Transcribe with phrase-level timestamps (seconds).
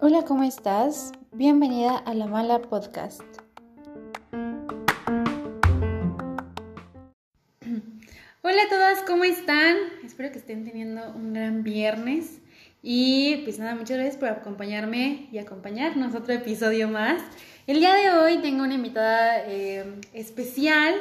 [0.00, 1.12] Hola, ¿cómo estás?
[1.32, 3.22] Bienvenida a La Mala Podcast.
[8.42, 9.78] Hola a todas, ¿cómo están?
[10.04, 12.42] Espero que estén teniendo un gran viernes.
[12.82, 17.22] Y pues nada, muchas gracias por acompañarme y acompañarnos otro episodio más.
[17.66, 20.96] El día de hoy tengo una invitada eh, especial.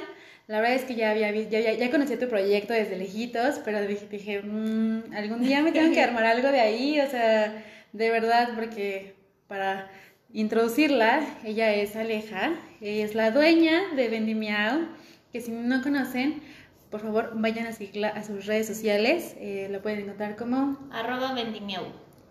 [0.49, 3.85] La verdad es que ya, había, ya, ya, ya conocí tu proyecto desde lejitos, pero
[3.85, 7.63] dije, dije mmm, algún día me tengo que armar algo de ahí, o sea,
[7.93, 9.13] de verdad, porque
[9.47, 9.91] para
[10.33, 14.87] introducirla, ella es Aleja, ella es la dueña de Vendimiao,
[15.31, 16.41] que si no conocen,
[16.89, 21.33] por favor vayan a seguirla a sus redes sociales, eh, la pueden encontrar como arroba
[21.33, 21.85] vendimiau.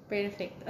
[0.08, 0.66] Perfecto.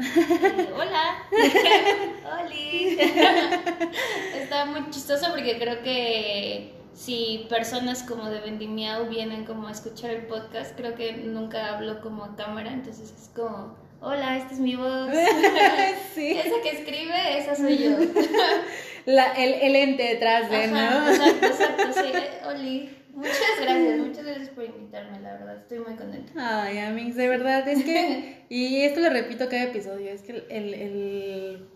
[0.75, 1.25] Hola.
[2.45, 2.99] Oli.
[4.37, 10.11] Está muy chistoso porque creo que si personas como de Vendimiao vienen como a escuchar
[10.11, 14.61] el podcast, creo que nunca hablo como a cámara, entonces es como, hola, esta es
[14.61, 15.11] mi voz.
[16.15, 16.31] sí.
[16.39, 17.91] Esa que escribe, esa soy yo.
[19.07, 21.09] La, el, el ente detrás de, Ajá, ¿no?
[21.11, 22.11] Exacto, exacto, sí.
[22.15, 22.95] Eh, Oli.
[23.15, 26.33] Muchas gracias, muchas gracias por invitarme, la verdad, estoy muy contenta.
[26.37, 30.45] Ay, Amix, de verdad, es que, y esto lo repito cada episodio, es que el,
[30.51, 31.69] el, el-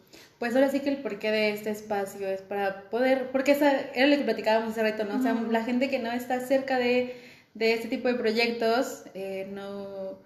[0.42, 4.08] pues ahora sí que el porqué de este espacio es para poder, porque esa era
[4.08, 5.20] lo que platicábamos hace rato, ¿no?
[5.20, 7.14] O sea, la gente que no está cerca de,
[7.54, 10.18] de este tipo de proyectos, eh, no,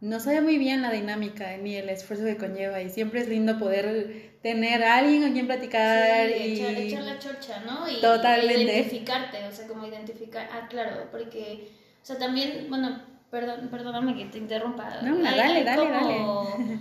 [0.00, 3.60] no sabe muy bien la dinámica ni el esfuerzo que conlleva, y siempre es lindo
[3.60, 6.52] poder tener a alguien con quien platicar Sí, y...
[6.54, 7.88] echar, echar la chorcha, ¿no?
[7.88, 8.62] Y, Totalmente.
[8.62, 11.68] y identificarte, o sea, como identificar, ah, claro, porque,
[12.02, 13.00] o sea, también, bueno,
[13.30, 15.00] perdón, perdóname que te interrumpa.
[15.02, 16.40] No, dale, dale, como-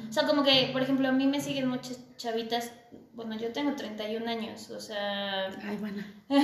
[0.09, 2.71] O sea, como que, por ejemplo, a mí me siguen muchas chavitas,
[3.13, 5.47] bueno, yo tengo 31 años, o sea...
[5.63, 6.03] Ay, bueno,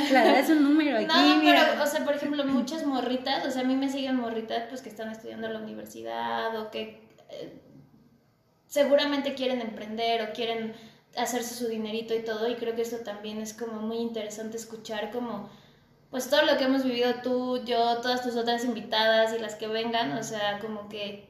[0.10, 1.68] claro, es un número aquí, No, mira.
[1.72, 4.82] pero, o sea, por ejemplo, muchas morritas, o sea, a mí me siguen morritas, pues,
[4.82, 7.62] que están estudiando en la universidad o que eh,
[8.68, 10.74] seguramente quieren emprender o quieren
[11.18, 15.12] hacerse su dinerito y todo, y creo que eso también es como muy interesante escuchar
[15.12, 15.50] como,
[16.16, 19.68] pues, todo lo que hemos vivido tú, yo, todas tus otras invitadas y las que
[19.68, 21.28] vengan, o sea, como que...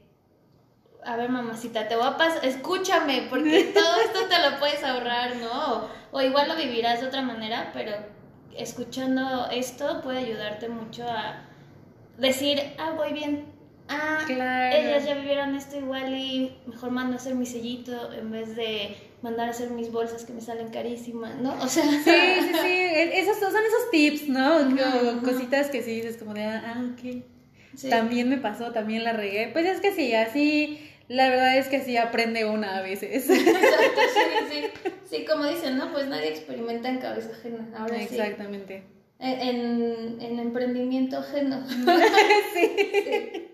[1.03, 5.37] A ver, mamacita, te voy a pasar, escúchame, porque todo esto te lo puedes ahorrar,
[5.37, 5.73] ¿no?
[5.73, 7.93] O, o igual lo vivirás de otra manera, pero
[8.55, 11.41] escuchando esto puede ayudarte mucho a
[12.19, 13.51] decir, ah, voy bien.
[13.89, 14.75] Ah, Claro.
[14.75, 19.04] ellas ya vivieron esto igual y mejor mando a hacer mi sellito en vez de
[19.25, 21.55] mandar a hacer mis bolsas que me salen carísimas, ¿no?
[21.61, 22.79] O sea, Sí, sí, sí,
[23.13, 25.21] esos son esos tips, ¿no?
[25.23, 27.23] Cositas que sí dices como de, ah, ok,
[27.75, 27.89] sí.
[27.89, 29.49] también me pasó, también la regué.
[29.51, 33.27] Pues es que sí, así, la verdad es que sí aprende una a veces.
[33.29, 34.89] Exacto, sí, sí.
[35.09, 35.91] Sí, como dicen, ¿no?
[35.91, 37.67] Pues nadie experimenta en cabeza ajena.
[37.75, 38.03] Ahora sí.
[38.03, 38.83] Exactamente.
[39.19, 41.65] En, en emprendimiento ajeno.
[42.53, 43.47] sí.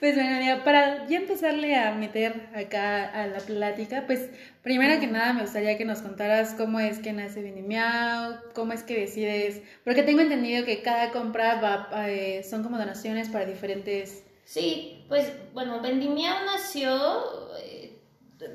[0.00, 4.30] Pues bueno, para ya empezarle a meter acá a la plática, pues
[4.62, 8.82] primero que nada me gustaría que nos contaras cómo es que nace Vinimiao, cómo es
[8.82, 14.24] que decides, porque tengo entendido que cada compra va, eh, son como donaciones para diferentes...
[14.46, 17.98] Sí, pues bueno, Vendimiao nació eh,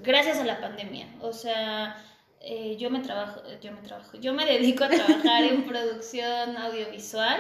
[0.01, 1.07] gracias a la pandemia.
[1.22, 1.95] O sea,
[2.41, 7.39] eh, yo me trabajo, yo me trabajo, yo me dedico a trabajar en producción audiovisual.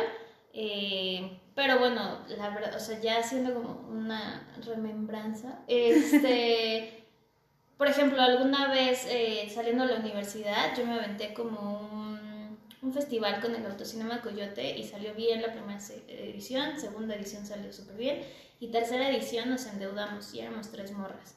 [0.57, 7.03] Eh, pero bueno, la verdad, o sea, ya haciendo como una remembranza, este,
[7.77, 12.93] por ejemplo, alguna vez eh, saliendo de la universidad, yo me aventé como un, un
[12.93, 17.97] festival con el Autocinema Coyote y salió bien la primera edición, segunda edición salió súper
[17.97, 18.21] bien
[18.61, 21.35] y tercera edición nos endeudamos y éramos tres morras.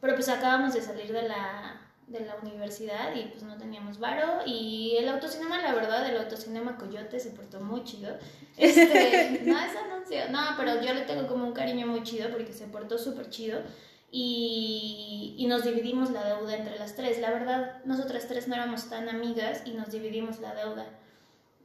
[0.00, 4.42] Pero pues acabamos de salir de la, de la universidad y pues no teníamos varo
[4.44, 8.16] y el autocinema, la verdad, el autocinema Coyote se portó muy chido.
[8.56, 12.52] Este, no es anuncio, no, pero yo le tengo como un cariño muy chido porque
[12.52, 13.60] se portó súper chido
[14.10, 17.20] y, y nos dividimos la deuda entre las tres.
[17.20, 20.86] La verdad, nosotras tres no éramos tan amigas y nos dividimos la deuda.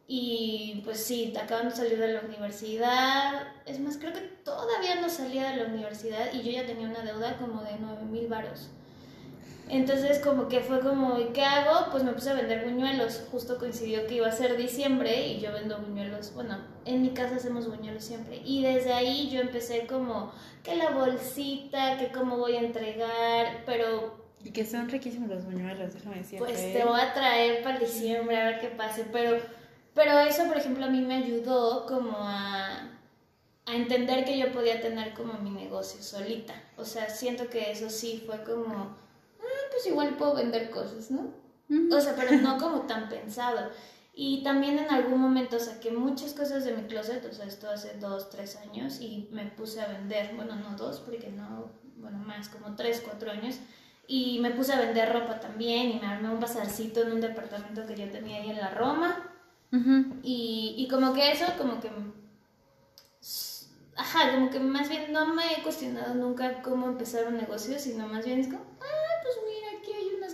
[0.07, 3.47] Y pues sí, acaban de salir de la universidad.
[3.66, 7.02] Es más, creo que todavía no salía de la universidad y yo ya tenía una
[7.02, 8.70] deuda como de 9 mil varos.
[9.70, 11.91] Entonces como que fue como, ¿y qué hago?
[11.91, 13.23] Pues me puse a vender buñuelos.
[13.32, 16.34] Justo coincidió que iba a ser diciembre y yo vendo buñuelos.
[16.34, 18.41] Bueno, en mi casa hacemos buñuelos siempre.
[18.46, 20.32] Y desde ahí yo empecé como,
[20.66, 25.94] que la bolsita, que cómo voy a entregar, pero Y que son riquísimos los buñuelos,
[25.94, 26.38] déjame decirte.
[26.46, 29.06] pues te voy a traer para diciembre a ver qué pase.
[29.11, 29.38] Pero,
[29.94, 32.91] pero eso, por ejemplo, a mí me ayudó como a,
[33.66, 36.53] a entender que yo podía tener como mi negocio solita.
[36.78, 38.96] O sea, siento que eso sí fue como,
[39.75, 41.33] pues igual puedo vender cosas, ¿no?
[41.93, 43.72] O sea, pero no como tan pensado.
[44.13, 47.97] Y también en algún momento saqué muchas cosas de mi closet, o sea, esto hace
[47.99, 52.47] dos, tres años, y me puse a vender, bueno, no dos, porque no, bueno, más,
[52.47, 53.57] como tres, cuatro años,
[54.07, 57.85] y me puse a vender ropa también, y me armé un bazarcito en un departamento
[57.85, 59.31] que yo tenía ahí en la Roma,
[60.23, 61.91] y, y como que eso, como que
[63.97, 68.07] ajá, como que más bien no me he cuestionado nunca cómo empezar un negocio, sino
[68.07, 69.04] más bien es como, ah,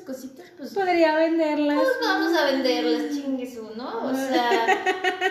[0.02, 0.74] cositas, pues...
[0.74, 1.78] Podría venderlas.
[1.78, 4.06] Pues vamos a venderlas, chinguesu, ¿no?
[4.06, 4.84] O sea,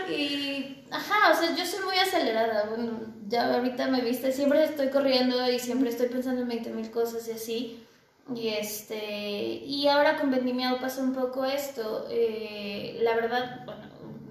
[0.11, 4.89] y, ajá, o sea, yo soy muy acelerada, bueno, ya ahorita me viste, siempre estoy
[4.89, 7.87] corriendo y siempre estoy pensando en 20 mil cosas y así.
[8.35, 12.07] Y este, y ahora con Vendimiado pasa un poco esto.
[12.11, 13.83] Eh, la verdad, bueno,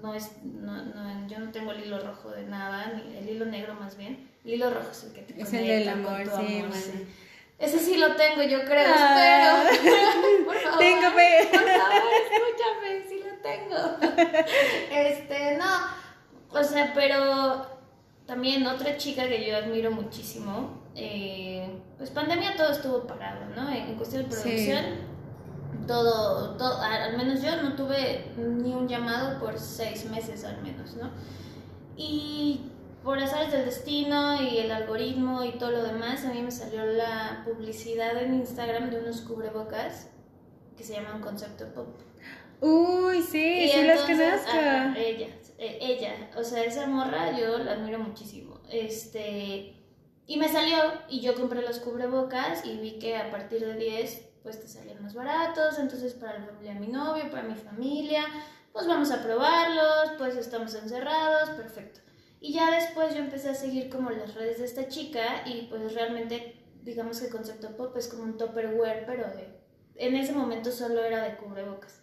[0.02, 3.46] no es, no, no, yo no tengo el hilo rojo de nada, ni el hilo
[3.46, 4.30] negro más bien.
[4.46, 6.64] El hilo rojo es el que te Es el del amor, sí,
[7.60, 10.46] Ese sí lo tengo, yo creo, ah, espero.
[10.46, 11.50] por favor, tengo fe.
[11.52, 13.78] Por favor, escúchame, sí lo tengo.
[14.92, 17.66] Este, no, o sea, pero
[18.26, 23.70] también otra chica que yo admiro muchísimo, eh, pues pandemia todo estuvo parado, ¿no?
[23.70, 25.10] En, cuestión de producción
[25.90, 30.96] todo, todo, al menos yo no tuve ni un llamado por seis meses al menos,
[30.96, 31.10] ¿no?
[31.98, 32.62] Y
[33.04, 36.86] por azares del destino y el algoritmo y todo lo demás, a mí me salió
[36.86, 40.10] la publicidad en Instagram de unos cubrebocas
[40.78, 42.00] que se llaman Concepto Pop.
[42.62, 44.58] Uy, sí, sí las conozco.
[44.98, 48.60] ella, e, ella, o sea, esa morra yo la admiro muchísimo.
[48.70, 49.76] Este,
[50.26, 54.26] y me salió y yo compré los cubrebocas y vi que a partir de 10
[54.44, 58.26] pues te salían más baratos, entonces para de mi novio, para mi familia,
[58.72, 62.02] pues vamos a probarlos, pues estamos encerrados, perfecto.
[62.40, 65.94] Y ya después yo empecé a seguir como las redes de esta chica y pues
[65.94, 69.26] realmente digamos que el concepto pop es como un topperware, pero
[69.96, 72.02] en ese momento solo era de cubrebocas.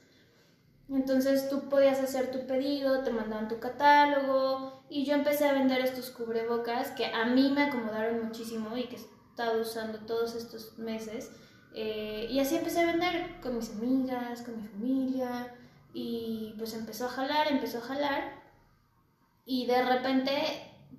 [0.88, 5.80] Entonces tú podías hacer tu pedido, te mandaban tu catálogo y yo empecé a vender
[5.80, 10.78] estos cubrebocas que a mí me acomodaron muchísimo y que he estado usando todos estos
[10.78, 11.30] meses.
[11.74, 15.52] Eh, y así empecé a vender con mis amigas, con mi familia,
[15.92, 18.45] y pues empezó a jalar, empezó a jalar,
[19.46, 20.32] y de repente,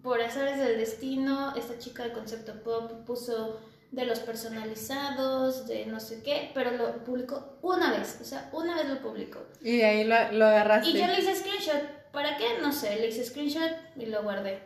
[0.02, 3.60] por azares del destino, esta chica del concepto pop puso
[3.92, 8.76] de los personalizados, de no sé qué, pero lo publicó una vez, o sea, una
[8.78, 9.40] vez lo publicó.
[9.62, 10.90] Y de ahí lo, lo agarraste.
[10.90, 12.46] Y yo le hice screenshot, ¿para qué?
[12.62, 14.62] No sé, le hice screenshot y lo guardé.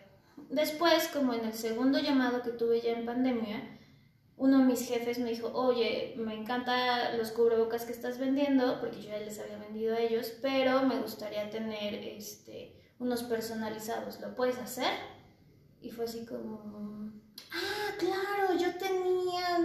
[0.50, 3.80] Después, como en el segundo llamado que tuve ya en pandemia,
[4.38, 9.02] uno de mis jefes me dijo, oye, me encanta los cubrebocas que estás vendiendo, porque
[9.02, 14.34] yo ya les había vendido a ellos, pero me gustaría tener este, unos personalizados, ¿lo
[14.36, 14.92] puedes hacer?
[15.82, 17.12] Y fue así como,
[17.52, 19.58] ah, claro, yo tenía,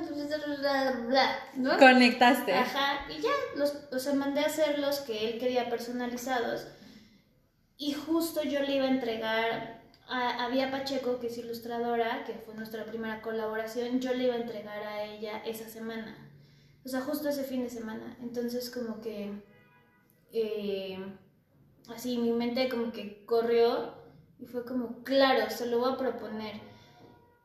[1.55, 1.79] ¿no?
[1.79, 2.55] Conectaste.
[2.55, 6.67] Ajá, y ya, los, o sea, mandé a hacer los que él quería personalizados.
[7.77, 9.77] Y justo yo le iba a entregar
[10.09, 14.82] había Pacheco, que es ilustradora, que fue nuestra primera colaboración, yo le iba a entregar
[14.82, 16.17] a ella esa semana.
[16.85, 18.17] O sea, justo ese fin de semana.
[18.23, 19.43] Entonces como que...
[20.32, 20.99] Eh,
[21.94, 23.94] así mi mente como que corrió
[24.38, 26.61] y fue como, claro, se lo voy a proponer.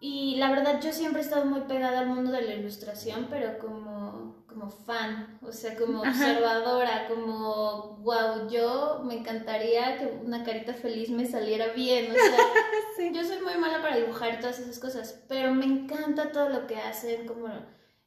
[0.03, 3.59] Y la verdad yo siempre he estado muy pegada al mundo de la ilustración, pero
[3.59, 10.73] como, como fan, o sea, como observadora, como, wow, yo me encantaría que una carita
[10.73, 15.23] feliz me saliera bien, o sea, yo soy muy mala para dibujar todas esas cosas,
[15.29, 17.49] pero me encanta todo lo que hacen, como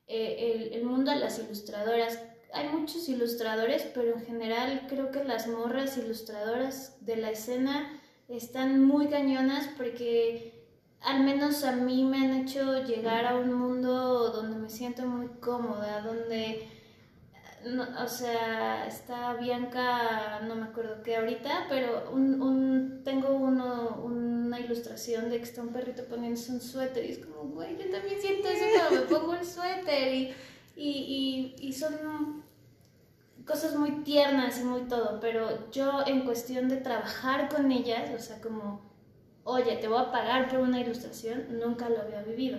[0.08, 2.18] eh, el, el mundo de las ilustradoras.
[2.54, 8.84] Hay muchos ilustradores, pero en general creo que las morras ilustradoras de la escena están
[8.84, 10.54] muy cañonas porque
[11.00, 15.26] al menos a mí me han hecho llegar a un mundo donde me siento muy
[15.40, 16.68] cómoda, donde,
[18.02, 25.28] o sea, está Bianca, no me acuerdo qué ahorita, pero un, tengo uno, una ilustración
[25.28, 28.48] de que está un perrito poniéndose un suéter y es como, güey, yo también siento
[28.48, 30.34] eso cuando me pongo el suéter y,
[30.76, 32.43] y, y son
[33.46, 38.18] cosas muy tiernas y muy todo, pero yo en cuestión de trabajar con ellas, o
[38.18, 38.94] sea, como
[39.44, 42.58] oye, te voy a pagar por una ilustración, nunca lo había vivido.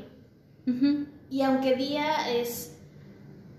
[1.29, 2.77] Y aunque Día es,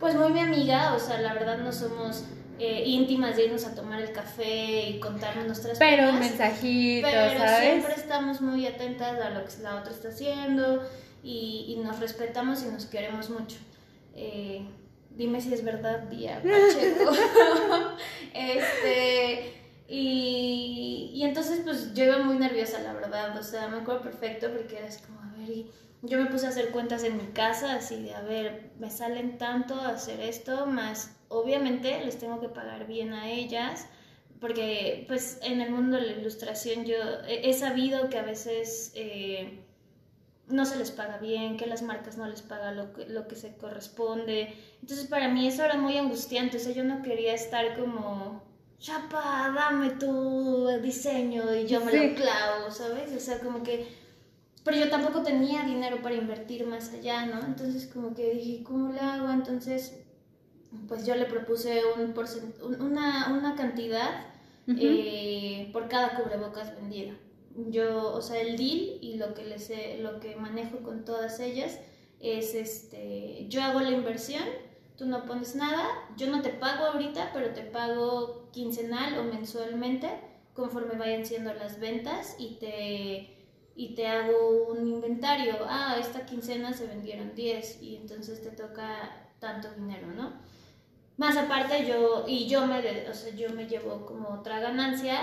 [0.00, 2.24] pues muy mi amiga, o sea, la verdad no somos
[2.58, 7.60] eh, íntimas de irnos a tomar el café y contarnos nuestras Pero un mensajito, pero
[7.60, 10.82] siempre estamos muy atentas a lo que la otra está haciendo
[11.22, 13.58] y, nos respetamos y nos queremos mucho.
[14.14, 14.66] Eh,
[15.16, 17.12] dime si es verdad, Día Pacheco.
[18.34, 19.52] este
[19.88, 24.50] y, y, entonces pues yo iba muy nerviosa, la verdad, o sea, me acuerdo perfecto
[24.52, 25.70] porque era así como, a ver, y
[26.02, 29.38] yo me puse a hacer cuentas en mi casa, así de, a ver, me salen
[29.38, 33.86] tanto a hacer esto, más obviamente les tengo que pagar bien a ellas,
[34.40, 36.96] porque pues en el mundo de la ilustración yo
[37.28, 39.65] he, he sabido que a veces eh,
[40.48, 43.34] no se les paga bien, que las marcas no les pagan lo que, lo que
[43.36, 44.54] se corresponde.
[44.80, 48.42] Entonces para mí eso era muy angustiante, o sea, yo no quería estar como,
[48.78, 52.08] chapa, dame tu diseño y yo me Sí.
[52.10, 53.12] lo clavo, ¿sabes?
[53.16, 53.88] O sea, como que...
[54.64, 57.40] Pero yo tampoco tenía dinero para invertir más allá, ¿no?
[57.44, 59.30] Entonces como que dije, ¿cómo lo hago?
[59.30, 60.00] Entonces,
[60.88, 64.26] pues yo le propuse un porcent- un- una, una cantidad
[64.68, 67.14] eh, por cada cubrebocas vendido.
[67.68, 69.70] Yo, o sea, el deal y lo que les
[70.00, 71.78] lo que manejo con todas ellas
[72.20, 74.44] es este, yo hago la inversión,
[74.96, 75.86] tú no pones nada,
[76.16, 80.10] yo no te pago ahorita, pero te pago quincenal o mensualmente
[80.54, 83.32] conforme vayan siendo las ventas y te
[83.78, 85.56] y te hago un inventario.
[85.68, 90.32] Ah, esta quincena se vendieron 10 y entonces te toca tanto dinero, ¿no?
[91.18, 95.20] Más aparte yo, y yo me, o sea, yo me llevo como otra ganancia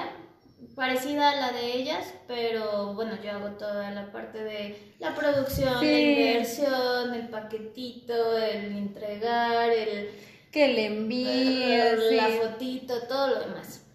[0.76, 5.80] parecida a la de ellas, pero bueno, yo hago toda la parte de la producción,
[5.80, 5.86] Sí.
[5.86, 10.10] la inversión, el paquetito, el entregar, el
[10.52, 12.00] Que le envíes.
[12.14, 12.34] la sí.
[12.42, 13.86] fotito, todo lo demás.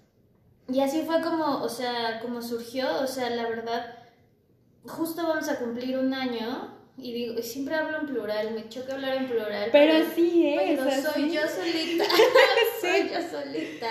[0.70, 3.96] Y así fue como, o sea, como surgió, o sea, la verdad,
[4.84, 8.94] justo vamos a cumplir un año y digo, y siempre hablo en plural, me choca
[8.94, 9.68] hablar en plural.
[9.72, 10.78] Pero sí es.
[10.80, 11.30] Pero soy así.
[11.32, 12.04] yo solita,
[12.80, 13.87] soy yo solita.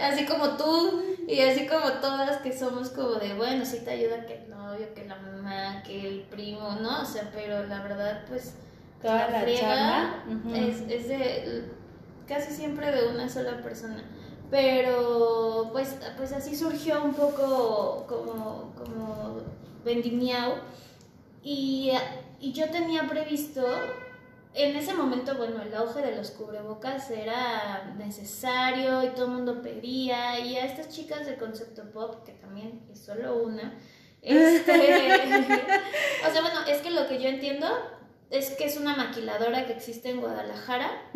[0.00, 4.26] Así como tú y así como todas que somos como de, bueno, sí te ayuda
[4.26, 7.02] que el novio, que la mamá, que el primo, ¿no?
[7.02, 8.54] O sea, pero la verdad, pues,
[9.00, 9.44] Toda la
[10.26, 10.54] ujú.
[10.54, 11.64] es, es de
[12.26, 14.02] casi siempre de una sola persona.
[14.50, 19.40] Pero pues, pues así surgió un poco como, como
[19.84, 20.54] vendimiao.
[21.42, 21.90] Y,
[22.40, 23.66] y yo tenía previsto,
[24.54, 29.62] en ese momento, bueno, el auge de los cubrebocas era necesario y todo el mundo
[29.62, 30.38] pedía.
[30.38, 33.76] Y a estas chicas de Concepto Pop, que también es solo una,
[34.22, 34.72] este,
[36.26, 37.66] o sea, bueno, es que lo que yo entiendo
[38.30, 41.10] es que es una maquiladora que existe en Guadalajara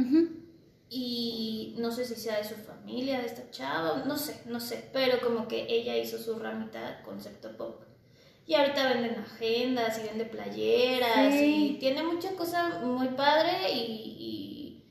[0.91, 4.91] y no sé si sea de su familia, de esta chava, no sé, no sé,
[4.93, 7.83] pero como que ella hizo su ramita concepto pop.
[8.49, 11.75] Y ahorita venden agendas y vende playeras Sí.
[11.77, 14.83] y tiene mucha cosa muy padre y, y,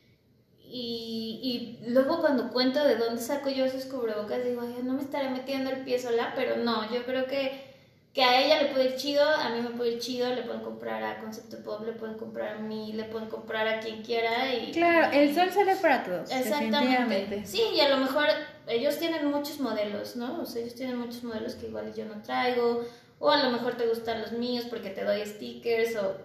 [0.70, 1.40] y,
[1.84, 5.30] y luego cuando cuento de dónde saco yo esos cubrebocas digo, ay, no me estaré
[5.32, 7.66] metiendo el pie sola, pero no, yo creo que,
[8.14, 10.62] que a ella le puede ir chido, a mí me puede ir chido, le pueden
[10.62, 14.54] comprar a Concepto Pop, le pueden comprar a mí, le pueden comprar a quien quiera
[14.54, 14.72] y...
[14.72, 16.30] Claro, el sol sale para todos.
[16.32, 17.44] Exactamente.
[17.46, 18.28] Sí, y a lo mejor
[18.68, 20.42] ellos tienen muchos modelos, ¿no?
[20.42, 22.86] O sea, ellos tienen muchos modelos que igual yo no traigo,
[23.20, 26.18] o a lo mejor te gustan los míos porque te doy stickers, o,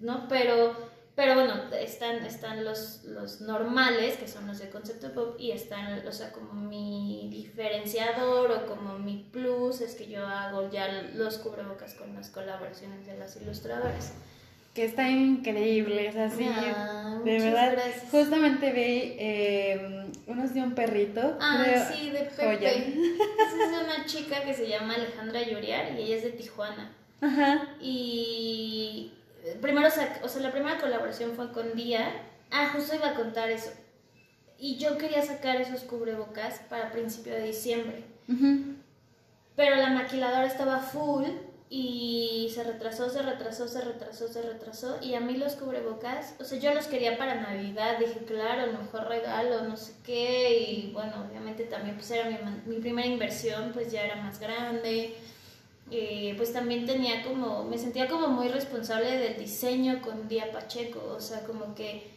[0.00, 0.26] ¿no?
[0.28, 0.74] Pero,
[1.14, 6.06] pero bueno, están, están los, los normales, que son los de Concepto Pop, y están,
[6.06, 11.38] o sea, como mi diferenciador o como mi plus es que yo hago ya los
[11.38, 14.14] cubrebocas con las colaboraciones de las ilustradoras.
[14.74, 16.44] Que está increíble, es así.
[16.48, 18.10] Ah, de verdad, gracias.
[18.10, 21.38] justamente vi eh, unos de un perrito.
[21.40, 22.70] Ah, creo- sí, de joya.
[22.72, 26.90] Esa es una chica que se llama Alejandra Yuriar y ella es de Tijuana.
[27.20, 27.68] Ajá.
[27.80, 29.12] Y
[29.62, 32.08] primero, o sea, la primera colaboración fue con Día.
[32.50, 33.70] Ah, justo iba a contar eso.
[34.58, 38.02] Y yo quería sacar esos cubrebocas para principio de diciembre.
[39.56, 41.24] Pero la maquiladora estaba full
[41.76, 44.96] y se retrasó, se retrasó, se retrasó, se retrasó.
[45.02, 47.98] Y a mí los cubrebocas, o sea, yo los quería para Navidad.
[47.98, 50.56] Dije, claro, mejor regalo, no sé qué.
[50.60, 52.38] Y bueno, obviamente también pues era mi,
[52.72, 55.16] mi primera inversión, pues ya era más grande.
[55.90, 61.02] Eh, pues también tenía como, me sentía como muy responsable del diseño con Día Pacheco.
[61.16, 62.08] O sea, como que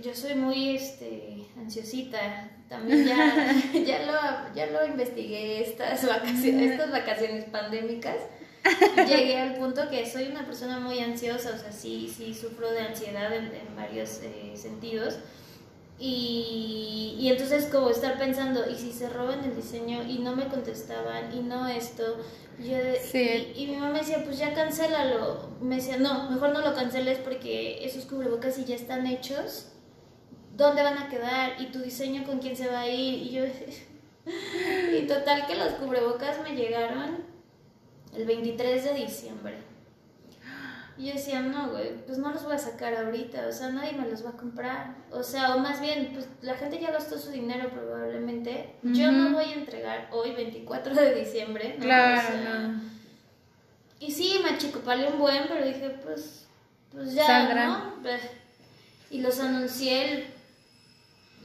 [0.00, 2.52] yo soy muy este, ansiosita.
[2.68, 3.54] También ya,
[3.86, 8.16] ya, lo, ya lo investigué estas vacaciones, estas vacaciones pandémicas.
[9.06, 12.80] Llegué al punto que soy una persona muy ansiosa, o sea, sí, sí sufro de
[12.80, 15.18] ansiedad en, en varios eh, sentidos.
[16.00, 20.46] Y, y entonces como estar pensando, ¿y si se roban el diseño y no me
[20.46, 22.18] contestaban y no esto?
[22.58, 22.76] Yo,
[23.10, 23.52] Sí.
[23.56, 25.48] y, y mi mamá me decía, pues ya cancélalo.
[25.60, 29.66] Me decía, no, mejor no lo canceles porque esos cubrebocas si ya están hechos,
[30.58, 31.52] ¿dónde van a quedar?
[31.60, 33.14] ¿Y tu diseño con quién se va a ir?
[33.14, 33.44] Y yo,
[34.98, 37.24] y total que los cubrebocas me llegaron
[38.14, 39.54] el 23 de diciembre.
[40.98, 43.92] Y yo decía, no, güey, pues no los voy a sacar ahorita, o sea, nadie
[43.92, 44.96] me los va a comprar.
[45.12, 48.74] O sea, o más bien, pues la gente ya gastó su dinero probablemente.
[48.82, 51.76] Yo no voy a entregar hoy, 24 de diciembre.
[51.78, 51.84] ¿no?
[51.84, 52.80] Claro, O sea, no.
[54.00, 56.48] Y sí, me achicopalé un buen, pero dije, pues,
[56.90, 57.54] pues ya.
[57.54, 58.02] ¿no?
[58.02, 58.20] Pues,
[59.12, 60.37] Y los anuncié el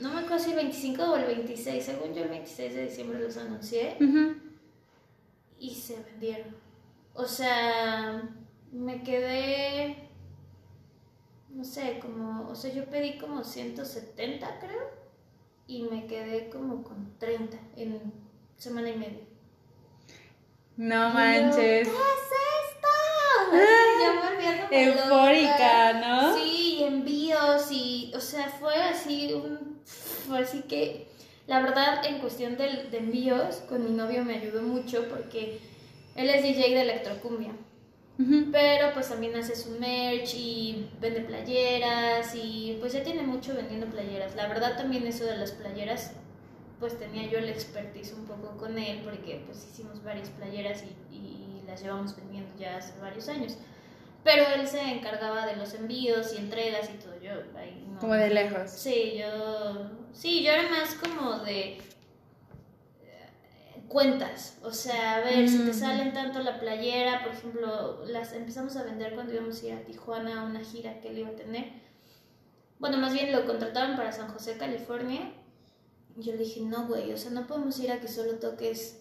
[0.03, 3.19] no me acuerdo si el 25 o el 26, según yo el 26 de diciembre
[3.19, 4.35] los anuncié Ujú.
[5.59, 6.55] y se vendieron.
[7.13, 8.21] O sea,
[8.71, 10.09] me quedé,
[11.49, 14.89] no sé, como, o sea, yo pedí como 170 creo
[15.67, 18.11] y me quedé como con 30 en
[18.57, 19.21] semana y media.
[20.75, 21.87] No Y yo, manches.
[21.87, 22.29] ¿Qué es
[22.65, 22.87] esto?
[23.51, 24.13] Así, yo
[24.63, 24.67] loca.
[24.71, 26.35] Eufórica, ¿no?
[26.35, 31.07] Sí, y envíos y, o sea, fue así un, fue así que,
[31.47, 35.59] la verdad, en cuestión de, envíos, con mi novio me ayudó mucho porque
[36.15, 37.51] él es DJ de electrocumbia,
[38.19, 38.49] Ujú.
[38.51, 43.87] pero pues también hace su merch y vende playeras y pues ya tiene mucho vendiendo
[43.87, 44.35] playeras.
[44.35, 46.11] La verdad también eso de las playeras,
[46.79, 51.15] pues tenía yo el expertise un poco con él porque pues hicimos varias playeras y,
[51.15, 53.57] y las llevamos vendiendo ya hace varios años.
[54.23, 57.19] Pero él se encargaba de los envíos y entregas y todo.
[57.21, 57.99] Yo ahí no.
[57.99, 58.69] Como de lejos.
[58.71, 59.89] Sí, yo.
[60.13, 61.77] Sí, yo era más como de.
[63.03, 65.73] eh, Cuentas, o sea, a ver, si te Mm.
[65.73, 69.83] salen tanto la playera, por ejemplo, las empezamos a vender cuando íbamos a ir a
[69.83, 71.71] Tijuana a una gira que él iba a tener.
[72.79, 75.31] Bueno, más bien lo contrataron para San José, California.
[76.15, 78.99] Y yo le dije, no, güey, o sea, no podemos ir a que solo toques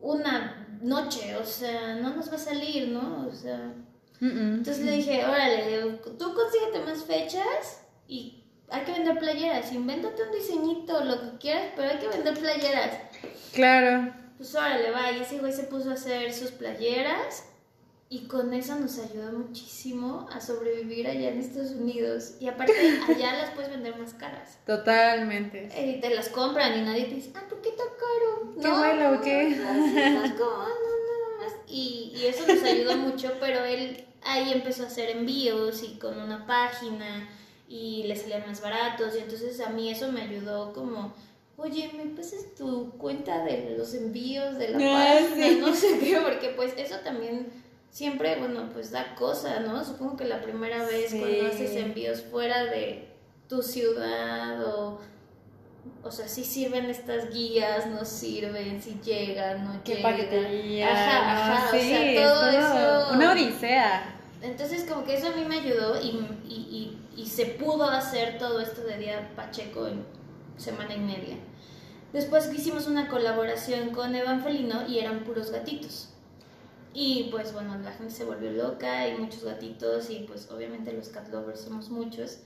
[0.00, 3.26] una noche, o sea, no nos va a salir, ¿no?
[3.28, 3.72] O sea,
[4.20, 9.72] Entonces le dije, órale, tú consíguete más fechas y hay que vender playeras.
[9.72, 12.98] Invéntate un diseñito, lo que quieras, pero hay que vender playeras.
[13.52, 14.12] Claro.
[14.36, 15.12] Pues órale, va.
[15.12, 17.44] Y ese güey se puso a hacer sus playeras
[18.10, 22.34] y con eso nos ayudó muchísimo a sobrevivir allá en Estados Unidos.
[22.40, 22.72] Y aparte,
[23.08, 24.58] allá las puedes vender más caras.
[24.66, 25.68] Totalmente.
[25.78, 28.54] Y te las compran y nadie te dice, ah, ¿por qué tan caro?
[28.60, 29.56] ¿Qué vuelo o qué?
[29.56, 30.68] no "Ah, no,
[32.28, 37.28] eso nos ayudó mucho, pero él ahí empezó a hacer envíos y con una página
[37.68, 39.14] y le salían más baratos.
[39.16, 41.12] Y entonces a mí eso me ayudó como,
[41.56, 45.46] oye, ¿me pasas tu cuenta de los envíos de la Ah, página?
[45.48, 45.58] sí.
[45.60, 47.48] No sé qué, porque pues eso también
[47.90, 49.84] siempre, bueno, pues da cosa, ¿no?
[49.84, 51.18] Supongo que la primera vez Sí.
[51.20, 53.08] cuando haces envíos fuera de
[53.48, 55.00] tu ciudad o...
[56.02, 60.12] O sea, si sirven estas guías, no sirven, si llegan, no Qué llegan.
[60.12, 60.92] paquetería.
[60.92, 63.14] Ajá, ajá, Sí, o sea, todo, todo eso.
[63.14, 64.14] Una odisea.
[64.40, 68.38] Entonces, como que eso a mí me ayudó y, y, y, y se pudo hacer
[68.38, 70.04] todo esto de Día Pacheco en
[70.56, 71.36] semana y media.
[72.12, 76.10] Después hicimos una colaboración con Evan Felino y eran puros gatitos.
[76.94, 81.08] Y pues bueno, la gente se volvió loca y muchos gatitos y pues obviamente los
[81.10, 82.38] cat lovers somos muchos.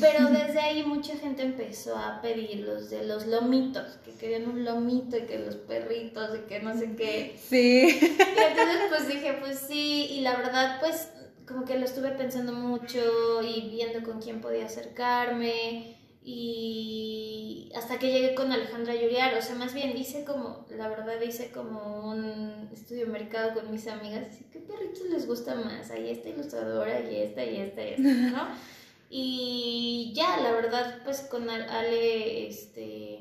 [0.00, 4.64] Pero desde ahí mucha gente empezó a pedir los de los lomitos, que querían un
[4.64, 7.38] lomito y que los perritos y que no sé qué.
[7.48, 7.98] Sí.
[8.00, 8.04] Y
[8.50, 11.10] entonces pues dije, pues sí, y la verdad pues
[11.46, 18.12] como que lo estuve pensando mucho y viendo con quién podía acercarme y hasta que
[18.12, 22.68] llegué con Alejandra Yuriar, o sea, más bien hice como, la verdad hice como un
[22.70, 25.90] estudio de mercado con mis amigas, así, ¿qué perritos les gusta más?
[25.90, 28.48] Ahí esta ilustradora y esta y esta y esta, ¿no?
[29.10, 33.20] Y ya, la verdad, pues con Al- Ale, este,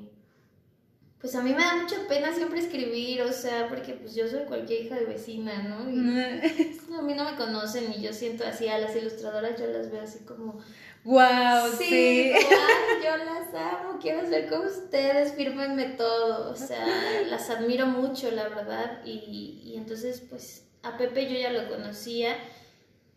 [1.19, 4.41] pues a mí me da mucha pena siempre escribir, o sea, porque pues yo soy
[4.41, 5.89] cualquier hija de vecina, ¿no?
[5.89, 5.97] Y
[6.97, 10.02] a mí no me conocen y yo siento así a las ilustradoras, yo las veo
[10.02, 10.60] así como,
[11.06, 12.34] wow, sí, sí.
[13.04, 16.86] yo las amo, quiero ser como ustedes, fírmenme todo, o sea,
[17.28, 22.36] las admiro mucho, la verdad, y, y entonces pues a Pepe yo ya lo conocía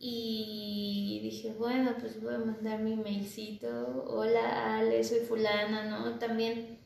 [0.02, 6.18] y dije, bueno, pues voy a mandar mi mailcito, hola Ale, soy fulana, ¿no?
[6.18, 6.80] También,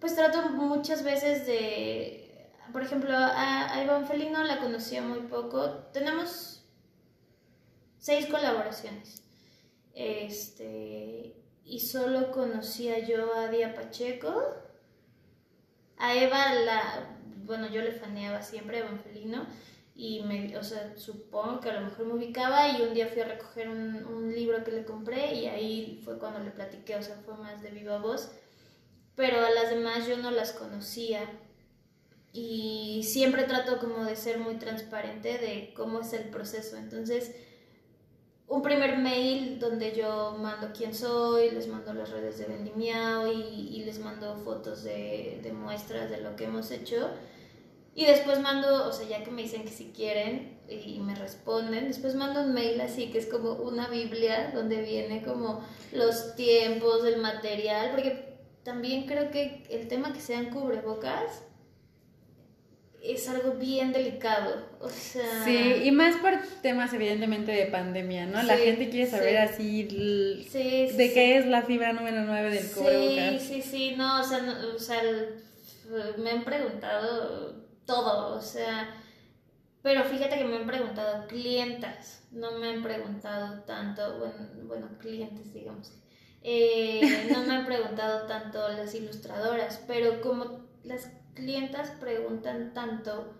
[0.00, 5.68] pues trato muchas veces de, por ejemplo, a, a Iván Felino la conocía muy poco,
[5.92, 6.64] tenemos
[7.98, 9.22] seis colaboraciones.
[9.92, 14.42] Este, y solo conocía yo a Dia Pacheco.
[15.98, 19.46] A Eva la, bueno, yo le faneaba siempre a Evangelino
[19.94, 23.22] y me, o sea, supongo que a lo mejor me ubicaba y un día fui
[23.22, 27.02] a recoger un, un libro que le compré y ahí fue cuando le platiqué, o
[27.02, 28.30] sea, fue más de viva voz,
[29.16, 31.20] pero a las demás yo no las conocía
[32.32, 37.32] y siempre trato como de ser muy transparente de cómo es el proceso, entonces
[38.46, 43.40] un primer mail donde yo mando quién soy, les mando las redes de Vendimiao y,
[43.76, 47.10] y les mando fotos de, de muestras de lo que hemos hecho.
[47.96, 51.86] Y después mando, o sea, ya que me dicen que si quieren y me responden,
[51.88, 57.04] después mando un mail así que es como una Biblia donde viene como los tiempos,
[57.04, 61.42] el material, porque también creo que el tema que sean cubrebocas
[63.02, 64.66] es algo bien delicado.
[64.80, 65.44] O sea.
[65.44, 68.42] Sí, y más por temas evidentemente de pandemia, ¿no?
[68.42, 69.86] la Sí, gente quiere saber sí.
[69.86, 70.48] así Sí,
[70.90, 71.14] sí, de sí.
[71.14, 73.42] qué es la fibra número 9 del Sí, cubrebocas.
[73.42, 75.34] sí, sí, no, o sea, no- o sea, el-
[76.16, 78.94] me han preguntado todo, o sea,
[79.82, 84.34] pero fíjate que me han preguntado clientas, no me han preguntado tanto, bueno,
[84.66, 85.92] bueno clientes, digamos.
[86.42, 93.34] Eh, no me han preguntado tanto las ilustradoras, pero como las clientas preguntan tanto,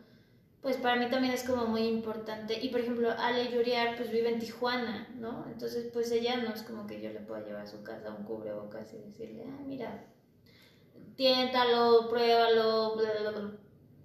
[0.60, 2.58] pues para mí también es como muy importante.
[2.62, 5.46] Y por ejemplo, Ale Yuriar pues vive en Tijuana, ¿no?
[5.50, 8.24] Entonces pues ella no es como que yo le pueda llevar a su casa un
[8.24, 10.04] cubrebocas y decirle, ah, mira,
[11.16, 13.63] tiéntalo, pruébalo, bla, bla, bla.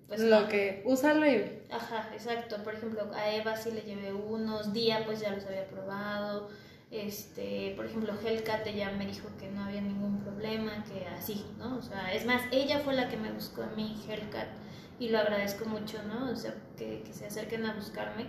[0.10, 0.48] Pues Lo no.
[0.48, 2.58] que, úsalo y Ajá, exacto.
[2.64, 6.50] Por ejemplo, a Eva sí le llevé unos, Día pues ya los había probado.
[6.92, 11.78] Este, por ejemplo, Hellcat ella me dijo que no había ningún problema, que así, ¿no?
[11.78, 14.48] O sea, es más, ella fue la que me buscó a mí, Hellcat,
[15.00, 16.32] y lo agradezco mucho, ¿no?
[16.32, 18.26] O sea, que, que se acerquen a buscarme.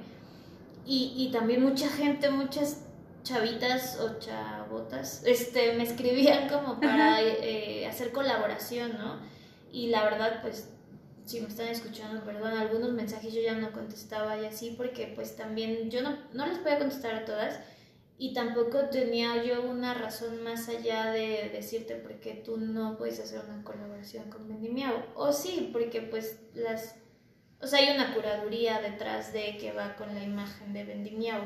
[0.85, 2.85] Y, y también mucha gente, muchas
[3.23, 9.21] chavitas o chavotas, este, me escribían como para eh, hacer colaboración, ¿no?
[9.73, 10.69] Y la verdad, pues,
[11.31, 15.37] si me están escuchando, perdón, algunos mensajes yo ya no contestaba y así, porque pues
[15.37, 17.61] también yo no, no les podía contestar a todas
[18.19, 23.21] y tampoco tenía yo una razón más allá de decirte por qué tú no puedes
[23.21, 25.05] hacer una colaboración con Vendimiao.
[25.15, 26.97] O sí, porque pues las...
[27.63, 31.43] O sea, hay una curaduría detrás de que va con la imagen de Vendimiao.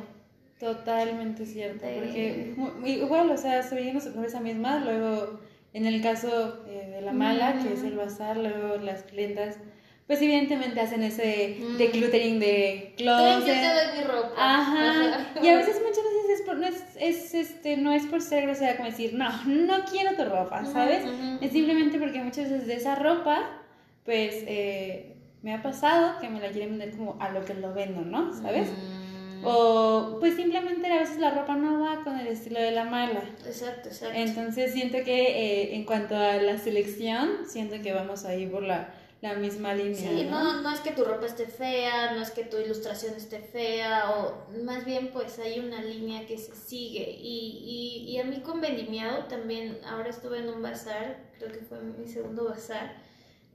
[0.58, 5.40] Totalmente cierto, porque igual, o sea, seguimos por esa misma, luego
[5.74, 9.58] en el caso eh, de la mala, que es el bazar, luego las clientas,
[10.06, 11.76] pues evidentemente hacen ese Mm.
[11.78, 13.46] decluttering de Ven, yo te closet.
[13.46, 14.30] doy mi ropa.
[14.36, 15.26] Ajá.
[15.42, 18.42] Y a veces muchas veces es por, no es, es este no es por ser
[18.44, 21.04] grosera como decir, no, no quiero tu ropa, ¿sabes?
[21.40, 23.62] Es simplemente porque muchas veces de esa ropa,
[24.04, 27.72] pues eh, me ha pasado que me la quieren vender como a lo que lo
[27.72, 28.32] vendo, ¿no?
[28.34, 28.68] ¿Sabes?
[28.68, 29.44] Mm.
[29.46, 33.22] O pues simplemente a veces la ropa no va con el estilo de la mala.
[33.46, 34.14] Exacto, exacto.
[34.18, 35.16] Entonces siento que
[35.62, 38.88] eh, en cuanto a la selección, siento que vamos ahí por la,
[39.24, 39.96] la misma línea.
[39.96, 40.44] Sí, ¿no?
[40.44, 44.10] no, no es que tu ropa esté fea, no es que tu ilustración esté fea,
[44.10, 47.16] o más bien pues hay una línea que se sigue.
[47.18, 51.60] Y, y, y a mí con Vendimiao también, ahora estuve en un bazar, creo que
[51.60, 52.96] fue mi segundo bazar,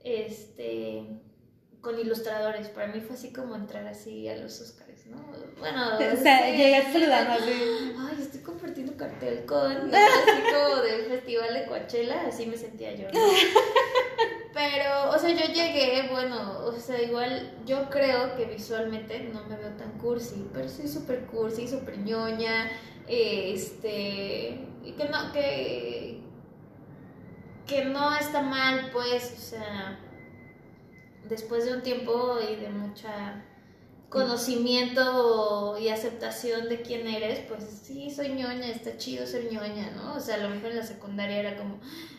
[0.02, 1.06] este,
[1.80, 2.68] con ilustradores.
[2.70, 5.18] Para mí fue así como entrar así a los Oscars, ¿no?
[5.60, 7.52] Bueno, O sea, sí, llegaste saludando así.
[7.96, 13.08] Ay, estoy compartiendo cartel con así como del festival de Coachella, así me sentía yo.
[13.12, 13.20] ¿no?
[14.52, 19.56] Pero, o sea, yo llegué, bueno, o sea, igual yo creo que visualmente no me
[19.56, 22.68] veo tan cursi, pero soy súper cursi, súper ñoña,
[23.06, 26.20] eh, este, y que no, que,
[27.64, 30.00] que no está mal, pues, o sea,
[31.28, 33.44] después de un tiempo y de mucha
[34.10, 40.16] conocimiento y aceptación de quién eres, pues sí, soy ñoña, está chido ser ñoña, ¿no?
[40.16, 41.78] O sea, a lo mejor en la secundaria era como,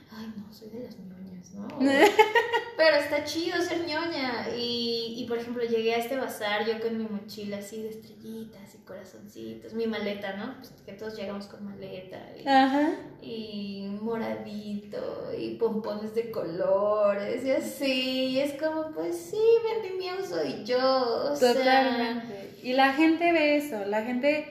[0.10, 1.21] ay, no, soy de las ñoñas,
[1.54, 1.68] ¿no?
[2.78, 4.48] Pero está chido ser ñoña.
[4.56, 8.74] Y, y por ejemplo, llegué a este bazar yo con mi mochila así de estrellitas
[8.74, 10.56] y corazoncitos, mi maleta, ¿no?
[10.58, 12.18] Pues que todos llegamos con maleta.
[12.38, 12.92] Y, Ajá.
[13.22, 18.26] y moradito y pompones de colores y así.
[18.30, 19.42] Y es como, pues sí,
[19.74, 21.32] vendimiao soy yo.
[21.32, 22.56] O sea, Totalmente.
[22.64, 24.46] Y la gente ve eso, la gente,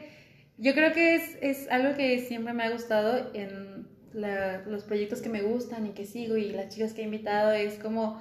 [0.58, 3.69] yo creo que es, es algo que siempre me ha gustado en
[4.12, 7.52] la- los proyectos que me gustan y que sigo y las chicas que he invitado,
[7.52, 8.20] es como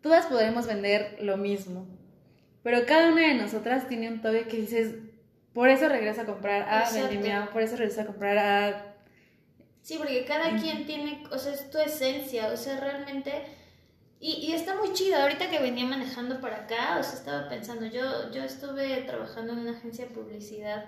[0.00, 1.86] todas podremos vender lo mismo,
[2.62, 4.94] pero cada una de nosotras tiene un toque que dices,
[5.52, 7.08] por eso regresa a comprar a Exacto.
[7.08, 8.94] Vendimiao, por eso regresa a comprar a...
[9.82, 13.32] Sí, porque cada quien tiene, o sea, es tu esencia, o sea, realmente...
[14.20, 17.84] Y, y está muy chido, ahorita que venía manejando para acá, o sea, estaba pensando,
[17.86, 20.86] yo, yo estuve trabajando en una agencia de publicidad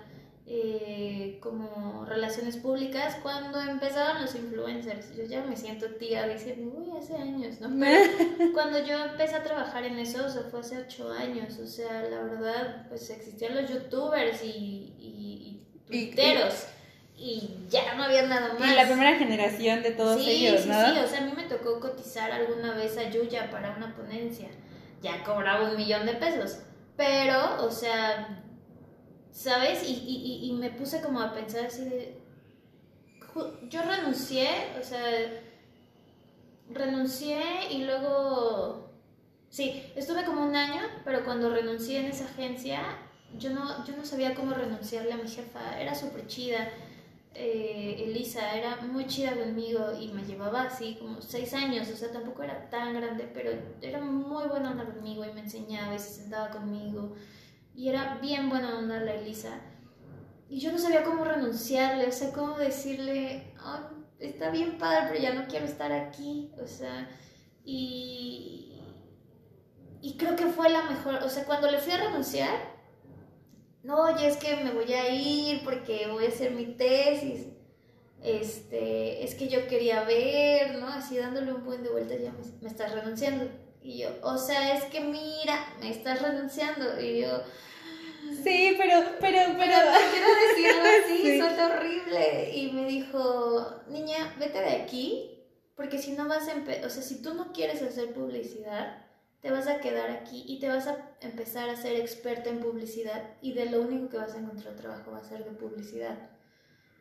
[0.49, 5.13] eh, como relaciones públicas cuando empezaban los influencers.
[5.15, 7.69] Yo ya me siento tía diciendo, uy, hace años, ¿no?
[7.79, 11.67] Pero cuando yo empecé a trabajar en eso, o sea, fue hace ocho años, o
[11.67, 16.67] sea, la verdad, pues existían los youtubers y, y, y Y- tuiteros.
[17.19, 18.71] Y ya no había nada más.
[18.71, 20.93] Y la primera generación de todos sí, ellos, sí, ¿no?
[20.93, 24.47] sí, o sea, a mí me tocó cotizar alguna vez a Yuya para una ponencia.
[25.01, 26.59] Ya cobraba un millón de pesos.
[26.95, 28.43] Pero, o sea,
[29.37, 29.87] ¿sabes?
[29.87, 32.17] Y, y, y, me puse como a pensar así de...
[33.69, 35.03] Yo renuncié, o sea,
[36.71, 37.39] renuncié
[37.71, 38.89] y luego...
[39.49, 42.81] Sí, estuve como un año, pero cuando renuncié en esa agencia,
[43.37, 45.79] yo no, yo no sabía cómo renunciarle a mi jefa.
[45.79, 46.69] Era súper chida.
[47.35, 52.11] eh, Elisa era muy chida conmigo y me llevaba así como seis años, o sea,
[52.11, 56.09] tampoco era tan grande, pero era muy buena onda conmigo y me enseñaba y se
[56.09, 57.15] sentaba conmigo
[57.77, 59.61] y era bien buena onda la Elisa.
[60.49, 63.53] Y yo no sabía cómo renunciarle, o sea, cómo decirle,
[64.19, 67.07] está bien padre, pero ya no quiero estar aquí, o sea,
[67.63, 68.81] y,
[70.01, 72.77] y creo que fue la mejor, o sea, cuando le fui a renunciar,
[73.83, 77.47] no, oye, es que me voy a ir porque voy a hacer mi tesis.
[78.23, 80.87] Este, es que yo quería ver, ¿no?
[80.87, 83.45] Así dándole un buen de vuelta, ya me, estás renunciando.
[83.81, 86.99] Y yo, o sea, es que mira, me estás renunciando.
[87.01, 87.41] Y yo,
[88.43, 89.73] Sí, pero, pero, pero.
[90.11, 91.39] quiero decirlo así, sí.
[91.39, 92.51] suena horrible.
[92.53, 95.31] Y me dijo, niña, vete de aquí,
[95.75, 99.05] porque si no vas a empezar, o sea, si tú no quieres hacer publicidad,
[99.41, 103.23] te vas a quedar aquí y te vas a empezar a ser experta en publicidad
[103.41, 106.17] y de lo único que vas a encontrar trabajo va a ser de publicidad.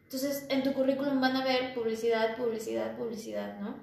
[0.05, 3.77] Entonces, en tu currículum van a ver publicidad, publicidad, publicidad, ¿no?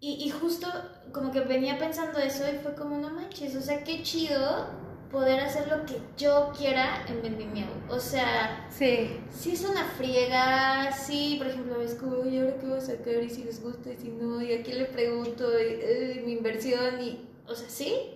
[0.00, 0.66] Y, y justo
[1.12, 4.68] como que venía pensando eso y fue como, no manches, o sea, qué chido
[5.10, 7.68] poder hacer lo que yo quiera en Vendimiao.
[7.88, 9.20] O sea, sí.
[9.30, 13.22] sí es una friega, sí, por ejemplo, es como, ¿y ahora qué voy a sacar?
[13.22, 17.02] Y si les gusta, y si no, y a quién le pregunto, y, mi inversión,
[17.02, 18.14] y, o sea, sí.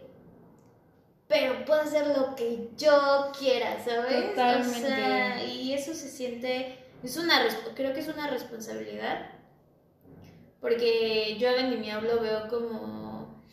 [1.27, 4.31] Pero puedo hacer lo que yo quiera, ¿sabes?
[4.31, 4.85] Totalmente.
[4.85, 7.41] O sea, y eso se siente, es una,
[7.75, 9.34] creo que es una responsabilidad.
[10.65, 13.45] Porque yo a Vendimiao lo veo como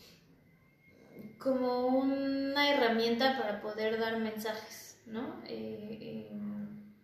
[1.38, 5.42] como una herramienta para poder dar mensajes, ¿no?
[5.46, 6.94] Eh, em,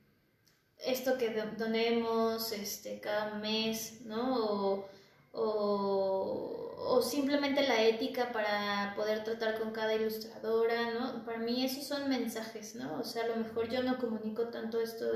[0.79, 4.37] esto que donemos este, cada mes, ¿no?
[4.45, 4.89] O,
[5.35, 11.23] o, simplemente la ética para poder tratar con cada ilustradora, ¿no?
[11.27, 12.99] Para mí esos son mensajes, ¿no?
[12.99, 15.13] O sea, a lo mejor yo no comunico tanto esto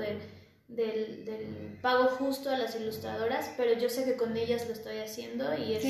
[0.67, 4.97] del, del, pago justo a las ilustradoras, pero yo sé que con ellas lo estoy
[4.97, 5.85] haciendo y es,